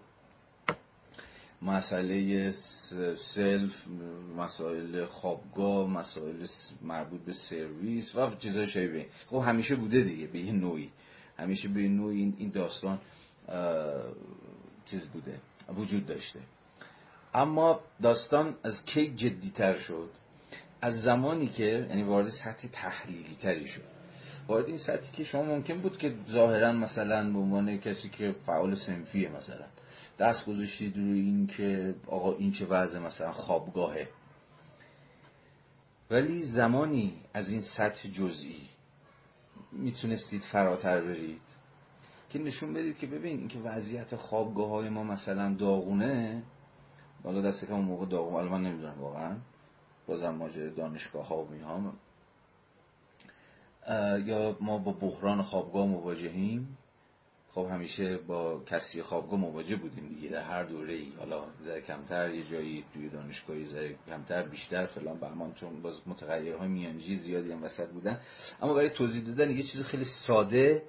مسئله 1.63 2.51
سلف 3.17 3.87
مسائل 4.37 5.05
خوابگاه 5.05 5.91
مسائل 5.91 6.47
مربوط 6.83 7.21
به 7.21 7.33
سرویس 7.33 8.17
و 8.17 8.31
چیزای 8.39 8.69
شبیه 8.69 9.07
خب 9.31 9.43
همیشه 9.47 9.77
بوده 9.77 10.01
دیگه 10.01 10.27
به 10.27 10.39
یه 10.39 10.53
نوعی. 10.53 10.91
همیشه 11.39 11.69
به 11.69 11.81
نوعی 11.81 12.35
این 12.39 12.51
داستان 12.51 12.99
چیز 14.85 15.07
بوده 15.07 15.41
وجود 15.77 16.07
داشته. 16.07 16.41
اما 17.35 17.81
داستان 18.03 18.55
از 18.63 18.85
کی 18.85 19.15
جدیتر 19.15 19.77
شد؟ 19.77 20.22
از 20.83 20.95
زمانی 20.95 21.49
که 21.49 21.65
یعنی 21.65 22.03
وارد 22.03 22.29
سطح 22.29 22.69
تحلیلی 22.73 23.37
تری 23.43 23.67
شد. 23.67 23.83
وارد 24.49 24.67
این 24.67 24.77
سطحی 24.77 25.13
که 25.13 25.25
شما 25.25 25.43
ممکن 25.43 25.81
بود 25.81 25.99
که 25.99 26.17
ظاهرا 26.29 26.73
مثلا 26.73 27.33
به 27.33 27.39
عنوان 27.39 27.79
کسی 27.79 28.09
که 28.09 28.35
فعال 28.47 28.75
سنفیه 28.75 29.29
مثلا 29.29 29.67
دست 30.19 30.47
گذاشتید 30.47 30.97
روی 30.97 31.21
این 31.21 31.47
که 31.47 31.95
آقا 32.07 32.33
این 32.33 32.53
چه 32.53 32.67
وضع 32.67 32.99
مثلا 32.99 33.33
خوابگاهه. 33.33 34.09
ولی 36.11 36.43
زمانی 36.43 37.15
از 37.35 37.51
این 37.51 37.61
سطح 37.61 38.09
جزئی 38.09 38.69
می‌تونستید 39.73 40.43
فراتر 40.43 41.01
برید 41.01 41.43
که 42.31 42.39
نشون 42.39 42.75
بدید 42.75 42.99
که 42.99 43.07
ببین 43.07 43.39
اینکه 43.39 43.59
وضعیت 43.59 44.17
خوابگاه 44.17 44.69
های 44.69 44.89
ما 44.89 45.05
مثلا 45.05 45.55
داغونه. 45.55 46.43
حالا 47.25 47.41
دست 47.41 47.65
کم 47.65 47.75
موقع 47.75 48.07
داغون 48.07 48.35
الان 48.35 48.53
من 48.53 48.63
نمی‌دونم 48.63 49.01
واقعا. 49.01 49.37
بازم 50.07 50.31
ماجرای 50.31 50.71
دانشگاه 50.71 51.27
ها 51.29 51.45
و 51.45 51.49
اینها 51.53 51.93
یا 54.19 54.57
ما 54.61 54.79
با 54.79 54.93
بحران 54.93 55.43
خوابگاه 55.43 55.87
مواجهیم. 55.87 56.79
خب 57.55 57.69
همیشه 57.71 58.17
با 58.17 58.61
کسی 58.67 59.03
خوابگاه 59.03 59.41
مواجه 59.41 59.77
بودیم 59.77 60.09
دیگه. 60.09 60.29
در 60.29 60.43
هر 60.43 60.65
دوره 60.65 60.95
ای 60.95 61.13
حالا 61.19 61.45
ذره 61.65 61.81
کمتر 61.81 62.35
یه 62.35 62.43
جایی 62.45 62.85
توی 62.95 63.09
دانشگاهی 63.09 63.67
ذره 63.67 63.97
کمتر 64.07 64.43
بیشتر 64.43 64.87
فلان 64.87 65.19
بهمان 65.19 65.53
چون 65.55 65.83
باز 65.83 65.95
متغیرهای 66.07 66.69
میانجی 66.69 67.17
زیادی 67.17 67.53
هم 67.53 67.63
وسط 67.63 67.89
بودن. 67.89 68.21
اما 68.63 68.75
برای 68.75 68.91
توضیح 68.91 69.25
دادن 69.25 69.51
یه 69.51 69.63
چیز 69.63 69.83
خیلی 69.83 70.05
ساده 70.05 70.83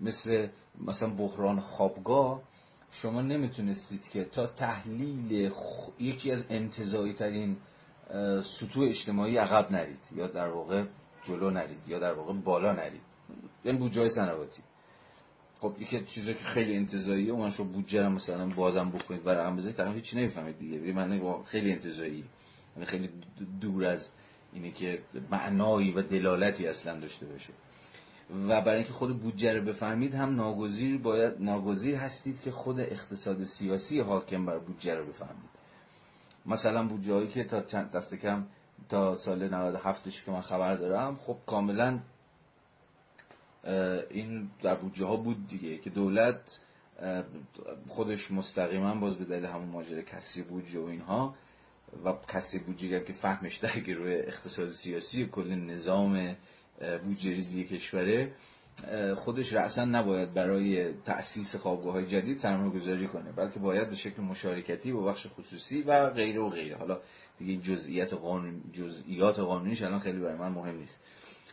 مثل 0.00 0.48
مثلا 0.80 1.10
بحران 1.10 1.58
خوابگاه 1.58 2.42
شما 2.90 3.22
نمی‌تونستید 3.22 4.08
که 4.08 4.24
تا 4.24 4.46
تحلیل 4.46 5.52
یکی 5.98 6.30
از 6.30 6.44
انتظایی 6.50 7.12
ترین 7.12 7.56
سطوح 8.42 8.88
اجتماعی 8.88 9.36
عقب 9.36 9.72
نرید 9.72 10.00
یا 10.16 10.26
در 10.26 10.48
واقع 10.48 10.84
جلو 11.22 11.50
نرید 11.50 11.88
یا 11.88 11.98
در 11.98 12.12
واقع 12.12 12.32
بالا 12.32 12.72
نرید. 12.72 13.02
یعنی 13.64 13.78
بودجه 13.78 14.08
سنواتی 14.08 14.62
خب 15.60 15.74
یکی 15.78 16.04
چیزی 16.04 16.34
که 16.34 16.44
خیلی 16.44 16.76
انتظاییه 16.76 17.32
اون 17.32 17.50
شو 17.50 17.64
بودجه 17.64 18.02
رو 18.02 18.08
مثلا 18.08 18.46
بازم 18.46 18.90
بکنید 18.90 19.28
رقم 19.28 19.56
بزنید 19.56 19.76
طرف 19.76 19.94
هیچ 19.94 20.14
نمی‌فهمید 20.14 20.58
دیگه. 20.58 20.78
به 20.78 20.92
معنی 20.92 21.22
خیلی 21.44 21.72
انتظایی. 21.72 22.24
یعنی 22.76 22.86
خیلی 22.86 23.10
دور 23.60 23.86
از 23.86 24.10
اینه 24.52 24.70
که 24.70 25.02
معنایی 25.30 25.92
و 25.92 26.02
دلالتی 26.02 26.66
اصلا 26.66 27.00
داشته 27.00 27.26
باشه. 27.26 27.52
و 28.48 28.60
برای 28.60 28.76
اینکه 28.76 28.92
خود 28.92 29.18
بودجه 29.18 29.52
رو 29.52 29.64
بفهمید 29.64 30.14
هم 30.14 30.34
ناگزیر 30.34 30.98
باید 30.98 31.34
ناگزیر 31.38 31.96
هستید 31.96 32.40
که 32.40 32.50
خود 32.50 32.80
اقتصاد 32.80 33.42
سیاسی 33.42 34.00
حاکم 34.00 34.46
بر 34.46 34.58
بودجه 34.58 34.94
رو 34.94 35.06
بفهمید. 35.06 35.50
مثلا 36.46 36.88
هایی 36.88 37.28
که 37.28 37.44
تا 37.44 37.60
چند 37.62 37.90
دست 37.90 38.14
کم 38.14 38.46
تا 38.88 39.14
سال 39.16 39.48
97 39.48 40.08
که 40.08 40.30
من 40.30 40.40
خبر 40.40 40.74
دارم 40.74 41.16
خب 41.16 41.36
کاملا 41.46 42.00
این 44.10 44.50
در 44.62 44.74
بودجه 44.74 45.06
ها 45.06 45.16
بود 45.16 45.48
دیگه. 45.48 45.78
که 45.78 45.90
دولت 45.90 46.60
خودش 47.88 48.30
مستقیما 48.30 48.94
باز 48.94 49.16
به 49.16 49.24
دلیل 49.24 49.44
همون 49.44 49.68
ماجرا 49.68 50.02
کسری 50.02 50.42
بودجه 50.42 50.80
و 50.80 50.84
اینها 50.84 51.34
و 52.04 52.12
کسری 52.28 52.60
بودجه 52.60 53.04
که 53.04 53.12
فهمش 53.12 53.56
درگیر 53.56 53.96
روی 53.96 54.14
اقتصاد 54.14 54.70
سیاسی 54.70 55.26
کل 55.26 55.54
نظام 55.54 56.36
بودجه 57.04 57.30
ریزی 57.30 57.64
کشوره 57.64 58.32
خودش 59.16 59.52
رأسا 59.52 59.84
نباید 59.84 60.34
برای 60.34 60.92
تأسیس 60.92 61.56
خوابگاه 61.56 62.04
جدید 62.04 62.38
سرمایه 62.38 62.70
گذاری 62.70 63.08
کنه 63.08 63.32
بلکه 63.32 63.58
باید 63.58 63.88
به 63.88 63.94
شکل 63.94 64.22
مشارکتی 64.22 64.92
با 64.92 65.02
بخش 65.02 65.26
خصوصی 65.26 65.82
و 65.82 66.10
غیره 66.10 66.40
و 66.40 66.48
غیره. 66.48 66.76
حالا 66.76 67.00
دیگه 67.38 67.56
جزئیات 67.56 68.14
قانون 68.14 68.62
جزئیات 68.72 69.38
قانونیش 69.38 69.82
الان 69.82 70.00
خیلی 70.00 70.18
برای 70.20 70.38
من 70.38 70.48
مهم 70.48 70.76
نیست. 70.76 71.04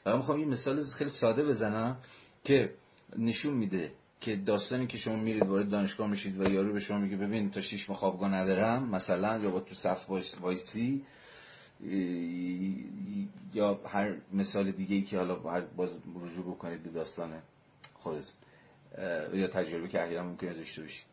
و 0.05 0.17
می‌خوام 0.17 0.39
یه 0.39 0.45
مثال 0.45 0.83
خیلی 0.83 1.09
ساده 1.09 1.43
بزنم 1.43 1.97
که 2.43 2.73
نشون 3.17 3.53
میده 3.53 3.91
که 4.21 4.35
داستانی 4.35 4.87
که 4.87 4.97
شما 4.97 5.15
میرید 5.15 5.47
وارد 5.47 5.69
دانشگاه 5.69 6.09
میشید 6.09 6.39
و 6.39 6.51
یارو 6.51 6.73
به 6.73 6.79
شما 6.79 6.97
میگه 6.97 7.17
ببین 7.17 7.51
تا 7.51 7.61
شیش 7.61 7.89
خوابگاه 7.89 8.29
ندارم 8.29 8.89
مثلا 8.89 9.37
یا 9.37 9.51
با 9.51 9.59
تو 9.59 9.75
صف 9.75 10.09
وایسی 10.41 11.05
یا 13.53 13.79
هر 13.85 14.15
مثال 14.33 14.71
دیگه 14.71 14.95
ای 14.95 15.01
که 15.01 15.17
حالا 15.17 15.35
باز 15.75 15.89
رجوع 16.15 16.45
بکنید 16.45 16.83
به 16.83 16.89
داستان 16.89 17.41
خودت 17.93 18.31
یا 19.33 19.47
تجربه 19.47 19.87
که 19.87 20.03
احیانا 20.03 20.29
ممکنه 20.29 20.53
داشته 20.53 20.81
باشید. 20.81 21.05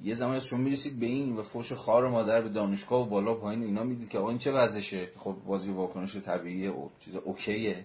یه 0.00 0.14
زمانی 0.14 0.40
شما 0.40 0.58
می‌رسید 0.58 1.00
به 1.00 1.06
این 1.06 1.36
و 1.36 1.42
فوش 1.42 1.72
خار 1.72 2.08
مادر 2.08 2.42
به 2.42 2.48
دانشگاه 2.48 3.06
و 3.06 3.10
بالا 3.10 3.34
پایین 3.34 3.62
اینا 3.62 3.84
می‌دید 3.84 4.08
که 4.08 4.18
آقا 4.18 4.28
این 4.28 4.38
چه 4.38 4.52
وضعشه؟ 4.52 5.08
خب 5.18 5.36
بازی 5.46 5.70
واکنش 5.70 6.16
طبیعیه 6.16 6.70
و 6.70 6.88
چیز 7.00 7.16
اوکیه. 7.16 7.84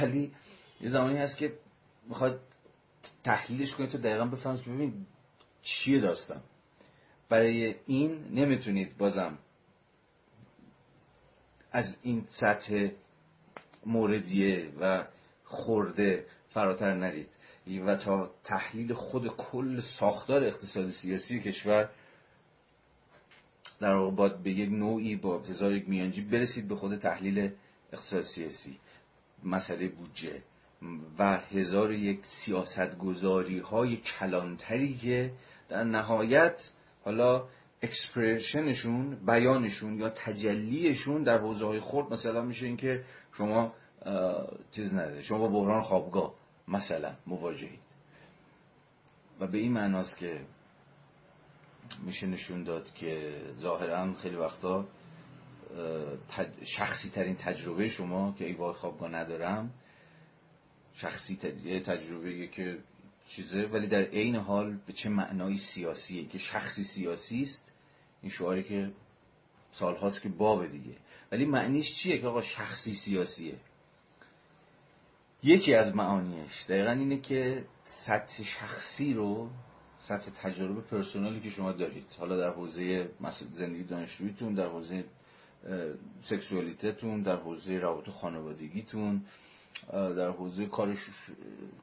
ولی 0.00 0.32
یه 0.80 0.88
زمانی 0.88 1.18
هست 1.18 1.38
که 1.38 1.52
می‌خواد 2.08 2.40
تحلیلش 3.24 3.74
کنید 3.74 3.90
تو 3.90 3.98
دقیقا 3.98 4.24
بفهمید 4.24 4.62
ببین 4.62 5.06
چیه 5.62 6.00
داستان. 6.00 6.40
برای 7.28 7.74
این 7.86 8.24
نمی‌تونید 8.30 8.96
بازم 8.96 9.38
از 11.72 11.98
این 12.02 12.24
سطح 12.28 12.88
موردیه 13.86 14.72
و 14.80 15.04
خورده 15.44 16.26
فراتر 16.50 16.94
نرید. 16.94 17.28
و 17.86 17.96
تا 17.96 18.30
تحلیل 18.44 18.92
خود 18.92 19.28
کل 19.28 19.80
ساختار 19.80 20.44
اقتصاد 20.44 20.88
سیاسی 20.88 21.40
کشور 21.40 21.88
در 23.80 23.94
واقع 23.94 24.16
باید 24.16 24.36
به 24.36 24.50
یک 24.50 24.70
نوعی 24.70 25.16
با 25.16 25.38
هزار 25.38 25.72
یک 25.72 25.88
میانجی 25.88 26.20
برسید 26.20 26.68
به 26.68 26.74
خود 26.76 26.98
تحلیل 26.98 27.50
اقتصاد 27.92 28.22
سیاسی. 28.22 28.78
مسئله 29.44 29.88
بودجه 29.88 30.42
و 31.18 31.36
هزار 31.36 31.92
یک 31.92 32.26
سیاست 32.26 32.98
گذاری 32.98 33.58
های 33.58 33.96
کلانتری 33.96 34.94
که 34.94 35.32
در 35.68 35.84
نهایت 35.84 36.70
حالا 37.04 37.48
اکسپریشنشون 37.82 39.14
بیانشون 39.26 39.98
یا 39.98 40.10
تجلیشون 40.10 41.22
در 41.22 41.38
حوزه 41.38 41.66
های 41.66 41.80
خورد 41.80 42.12
مثلا 42.12 42.42
میشه 42.42 42.66
اینکه 42.66 43.04
شما 43.32 43.72
چیز 44.72 44.94
نده 44.94 45.22
شما 45.22 45.38
با 45.38 45.48
بحران 45.48 45.80
خوابگاه 45.80 46.34
مثلا 46.68 47.14
مواجهید. 47.26 47.80
و 49.40 49.46
به 49.46 49.58
این 49.58 49.72
معناست 49.72 50.16
که 50.16 50.40
میشه 52.02 52.26
نشون 52.26 52.62
داد 52.62 52.94
که 52.94 53.40
ظاهرا 53.56 54.12
خیلی 54.12 54.36
وقتا 54.36 54.88
شخصی 56.62 57.10
ترین 57.10 57.34
تجربه 57.34 57.88
شما 57.88 58.34
که 58.38 58.44
ای 58.44 58.54
خوابگاه 58.54 59.08
ندارم 59.10 59.70
شخصی 60.94 61.36
تجربه 61.80 62.46
که 62.46 62.78
چیزه 63.28 63.62
ولی 63.62 63.86
در 63.86 64.02
عین 64.02 64.36
حال 64.36 64.78
به 64.86 64.92
چه 64.92 65.08
معنای 65.08 65.56
سیاسیه 65.56 66.26
که 66.26 66.38
شخصی 66.38 66.84
سیاسی 66.84 67.42
است 67.42 67.72
این 68.22 68.30
شعاری 68.30 68.62
که 68.62 68.92
سالهاست 69.72 70.22
که 70.22 70.28
باب 70.28 70.66
دیگه. 70.66 70.96
ولی 71.32 71.44
معنیش 71.44 71.94
چیه 71.94 72.18
که 72.18 72.26
آقا 72.26 72.42
شخصی 72.42 72.94
سیاسیه؟ 72.94 73.54
یکی 75.42 75.74
از 75.74 75.94
معانیش 75.94 76.64
دقیقا 76.68 76.90
اینه 76.90 77.20
که 77.20 77.64
سطح 77.84 78.42
شخصی 78.42 79.14
رو 79.14 79.50
سطح 79.98 80.30
تجربه 80.30 80.80
پرسونالی 80.80 81.40
که 81.40 81.48
شما 81.48 81.72
دارید. 81.72 82.16
حالا 82.18 82.36
در 82.36 82.50
حوزه 82.50 83.10
زندگی 83.54 83.84
دانشجوییتون 83.84 84.54
در 84.54 84.66
حوزه 84.66 85.04
سکسوالیتتون 86.22 87.22
در 87.22 87.36
حوزه 87.36 87.78
روابط 87.78 88.08
خانوادگیتون 88.10 89.24
در 89.92 90.30
حوزه 90.30 90.66
کارش... 90.66 90.98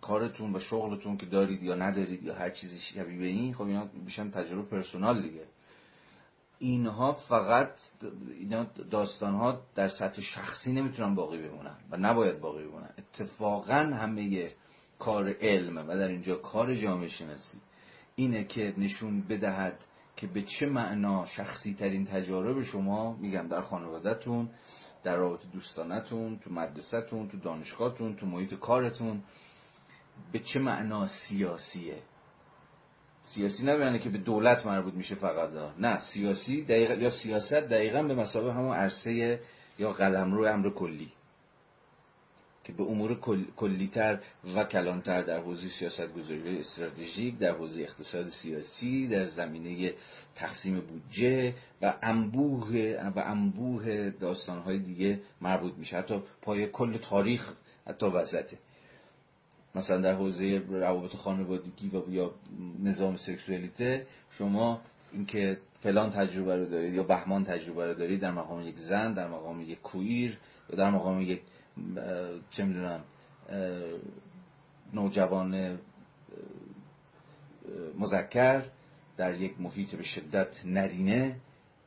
کارتون 0.02 0.56
و 0.56 0.60
شغلتون 0.60 1.18
که 1.18 1.26
دارید 1.26 1.64
یا 1.64 1.76
ندارید 1.76 2.24
یا 2.24 2.36
هر 2.36 2.50
چیزی 2.50 2.80
شبیه 2.80 3.20
به 3.20 3.26
این 3.26 3.54
خب 3.54 3.62
اینا 3.62 3.86
بیشن 4.06 4.30
تجربه 4.30 4.62
پرسونال 4.62 5.22
دیگه. 5.22 5.46
اینها 6.60 7.14
فقط 7.14 7.80
اینا 8.40 8.64
داستان 8.64 9.34
ها 9.34 9.62
در 9.76 9.88
سطح 9.88 10.22
شخصی 10.22 10.74
نمی‌تونن 10.74 11.16
باقی 11.16 11.38
بمونن 11.38 11.76
و 11.92 11.98
نباید 11.98 12.40
باقی 12.40 12.64
بمونن. 12.64 12.90
اتفاقا 12.98 13.74
همه 13.74 14.50
کار 15.00 15.36
علم 15.42 15.78
و 15.78 15.98
در 15.98 16.08
اینجا 16.08 16.36
کار 16.36 16.74
جامعه 16.74 17.08
شناسی 17.08 17.58
اینه 18.16 18.44
که 18.44 18.74
نشون 18.78 19.22
بدهد 19.22 19.86
که 20.16 20.28
به 20.28 20.42
چه 20.42 20.66
معنا 20.66 21.26
شخصی 21.26 21.74
ترین 21.74 22.06
تجارب 22.06 22.62
شما 22.62 23.16
میگم 23.16 23.48
در 23.48 23.62
خانوادهتون 23.62 24.50
در 25.06 25.16
رابط 25.16 25.40
دوستانتون 25.54 26.40
تو 26.40 26.54
مدرسهتون 26.54 27.28
تو 27.28 27.38
دانشگاهتون 27.38 28.16
تو 28.16 28.26
محیط 28.26 28.54
کارتون 28.54 29.24
به 30.32 30.40
چه 30.40 30.60
معنا 30.60 31.06
سیاسیه؟ 31.06 32.02
سیاسی 33.20 33.66
نه 33.66 34.00
که 34.00 34.10
به 34.10 34.18
دولت 34.18 34.66
مربوط 34.66 34.94
میشه 34.94 35.16
فقط 35.16 35.50
نه 35.80 36.00
سیاسی 36.00 36.64
دقیقا 36.64 36.94
یا 36.94 37.10
سیاست 37.10 37.54
دقیقا 37.54 38.04
به 38.04 38.16
مسابقه 38.16 38.54
همون 38.54 38.76
عرصه 38.76 39.40
یا 39.80 39.92
قلمرو 39.92 40.46
امر 40.46 40.70
کلی. 40.70 41.12
که 42.66 42.74
به 42.74 42.84
امور 42.84 43.20
کل، 43.20 43.44
کلیتر 43.56 44.20
و 44.56 44.64
کلانتر 44.64 45.22
در 45.22 45.40
حوزه 45.40 45.70
سیاست 45.70 46.14
گذاری 46.14 46.60
استراتژیک 46.60 47.38
در 47.38 47.52
حوزه 47.52 47.82
اقتصاد 47.82 48.30
سیاسی 48.30 49.08
در 49.08 49.26
زمینه 49.26 49.94
تقسیم 50.36 50.80
بودجه 50.80 51.54
و 51.82 51.94
انبوه 52.04 52.98
و 53.16 53.20
انبوه 53.20 54.10
داستانهای 54.10 54.80
دیگه 54.80 55.22
مربوط 55.42 55.74
میشه. 55.78 55.98
حتی 55.98 56.24
پای 56.42 56.68
کل 56.68 56.98
تاریخ 56.98 57.54
حتی 57.88 58.06
وسطه 58.06 58.58
مثلا 59.76 59.98
در 59.98 60.14
حوزه 60.14 60.58
روابط 60.70 61.16
خانوادگی 61.16 61.90
و 61.90 62.10
یا 62.10 62.36
نظام 62.84 63.16
سکسوالیته 63.16 64.08
شما 64.30 64.82
اینکه 65.14 65.58
فلان 65.82 66.10
تجربه 66.10 66.56
رو 66.56 66.66
دارید 66.66 66.94
یا 66.94 67.04
بهمان 67.04 67.44
تجربه 67.44 67.86
رو 67.86 67.94
دارید 67.94 68.20
در 68.20 68.32
مقام 68.32 68.62
یک 68.68 68.78
زن 68.78 69.14
در 69.14 69.28
مقام 69.28 69.62
یک 69.62 69.82
کویر 69.82 70.38
یا 70.70 70.76
در 70.76 70.90
مقام 70.90 71.22
یک 71.22 71.42
چه 72.50 72.64
می‌دونم 72.64 73.04
نوجوان 74.94 75.80
مذکر 77.98 78.66
در 79.18 79.42
یک 79.42 79.62
محیط 79.62 79.96
به 79.96 80.04
شدت 80.04 80.66
نرینه 80.66 81.40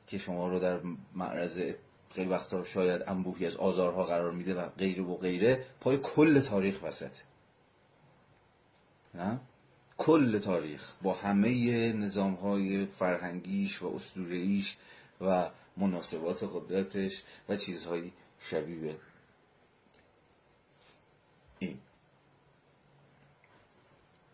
که 0.06 0.18
شما 0.18 0.48
رو 0.48 0.58
در 0.58 0.80
معرض 1.14 1.60
خیلی 2.10 2.28
وقتا 2.30 2.64
شاید 2.64 3.02
انبوهی 3.06 3.46
از 3.46 3.56
آزارها 3.56 4.04
قرار 4.04 4.32
میده 4.32 4.54
و 4.54 4.68
غیره 4.68 5.02
و 5.02 5.16
غیره 5.16 5.64
پای 5.80 5.98
کل 6.02 6.40
تاریخ 6.40 6.82
وسط 6.82 7.18
نه؟ 9.14 9.40
کل 9.98 10.38
تاریخ 10.38 10.92
با 11.02 11.12
همه 11.12 11.92
نظام 11.92 12.34
های 12.34 12.86
فرهنگیش 12.86 13.82
و 13.82 13.86
اسطوره‌ایش 13.86 14.76
و 15.20 15.50
مناسبات 15.76 16.44
قدرتش 16.44 17.22
و 17.48 17.56
چیزهایی 17.56 18.12
شبیه 18.40 18.96
این 21.58 21.78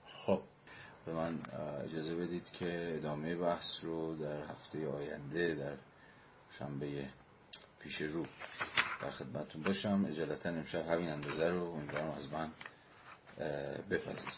خب 0.07 0.41
به 1.07 1.13
من 1.13 1.39
اجازه 1.85 2.15
بدید 2.15 2.51
که 2.51 2.95
ادامه 2.97 3.37
بحث 3.37 3.85
رو 3.85 4.17
در 4.17 4.43
هفته 4.45 4.89
آینده 4.89 5.55
در 5.55 5.77
شنبه 6.59 7.09
پیش 7.81 8.01
رو 8.01 8.27
در 9.03 9.11
خدمتون 9.11 9.63
باشم. 9.63 10.05
اجالتا 10.09 10.49
امشب 10.49 10.89
همین 10.89 11.09
اندازه 11.09 11.49
رو 11.49 11.73
امیدوارم 11.73 12.11
از 12.11 12.33
من 12.33 12.51
بپذیرید. 13.91 14.35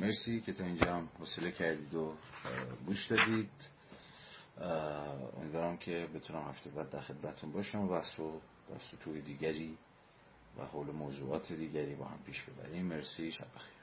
مرسی 0.00 0.40
که 0.40 0.52
تا 0.52 0.64
اینجا 0.64 0.94
هم 0.94 1.08
حوصله 1.18 1.52
کردید 1.52 1.94
و 1.94 2.14
گوش 2.86 3.06
دادید. 3.06 3.68
امیدوارم 5.36 5.76
که 5.76 6.08
بتونم 6.14 6.42
هفته 6.48 6.70
بعد 6.70 6.90
در 6.90 7.00
خدمتتون 7.00 7.52
باشم 7.52 7.80
و 7.80 7.88
بحث 7.88 8.20
رو 8.20 8.40
توی 9.00 9.20
دیگری 9.20 9.78
و 10.58 10.64
حول 10.64 10.86
موضوعات 10.86 11.52
دیگری 11.52 11.94
با 11.94 12.04
هم 12.04 12.18
پیش 12.26 12.42
ببریم. 12.42 12.86
مرسی 12.86 13.30
شب 13.30 13.46
بخیر. 13.54 13.79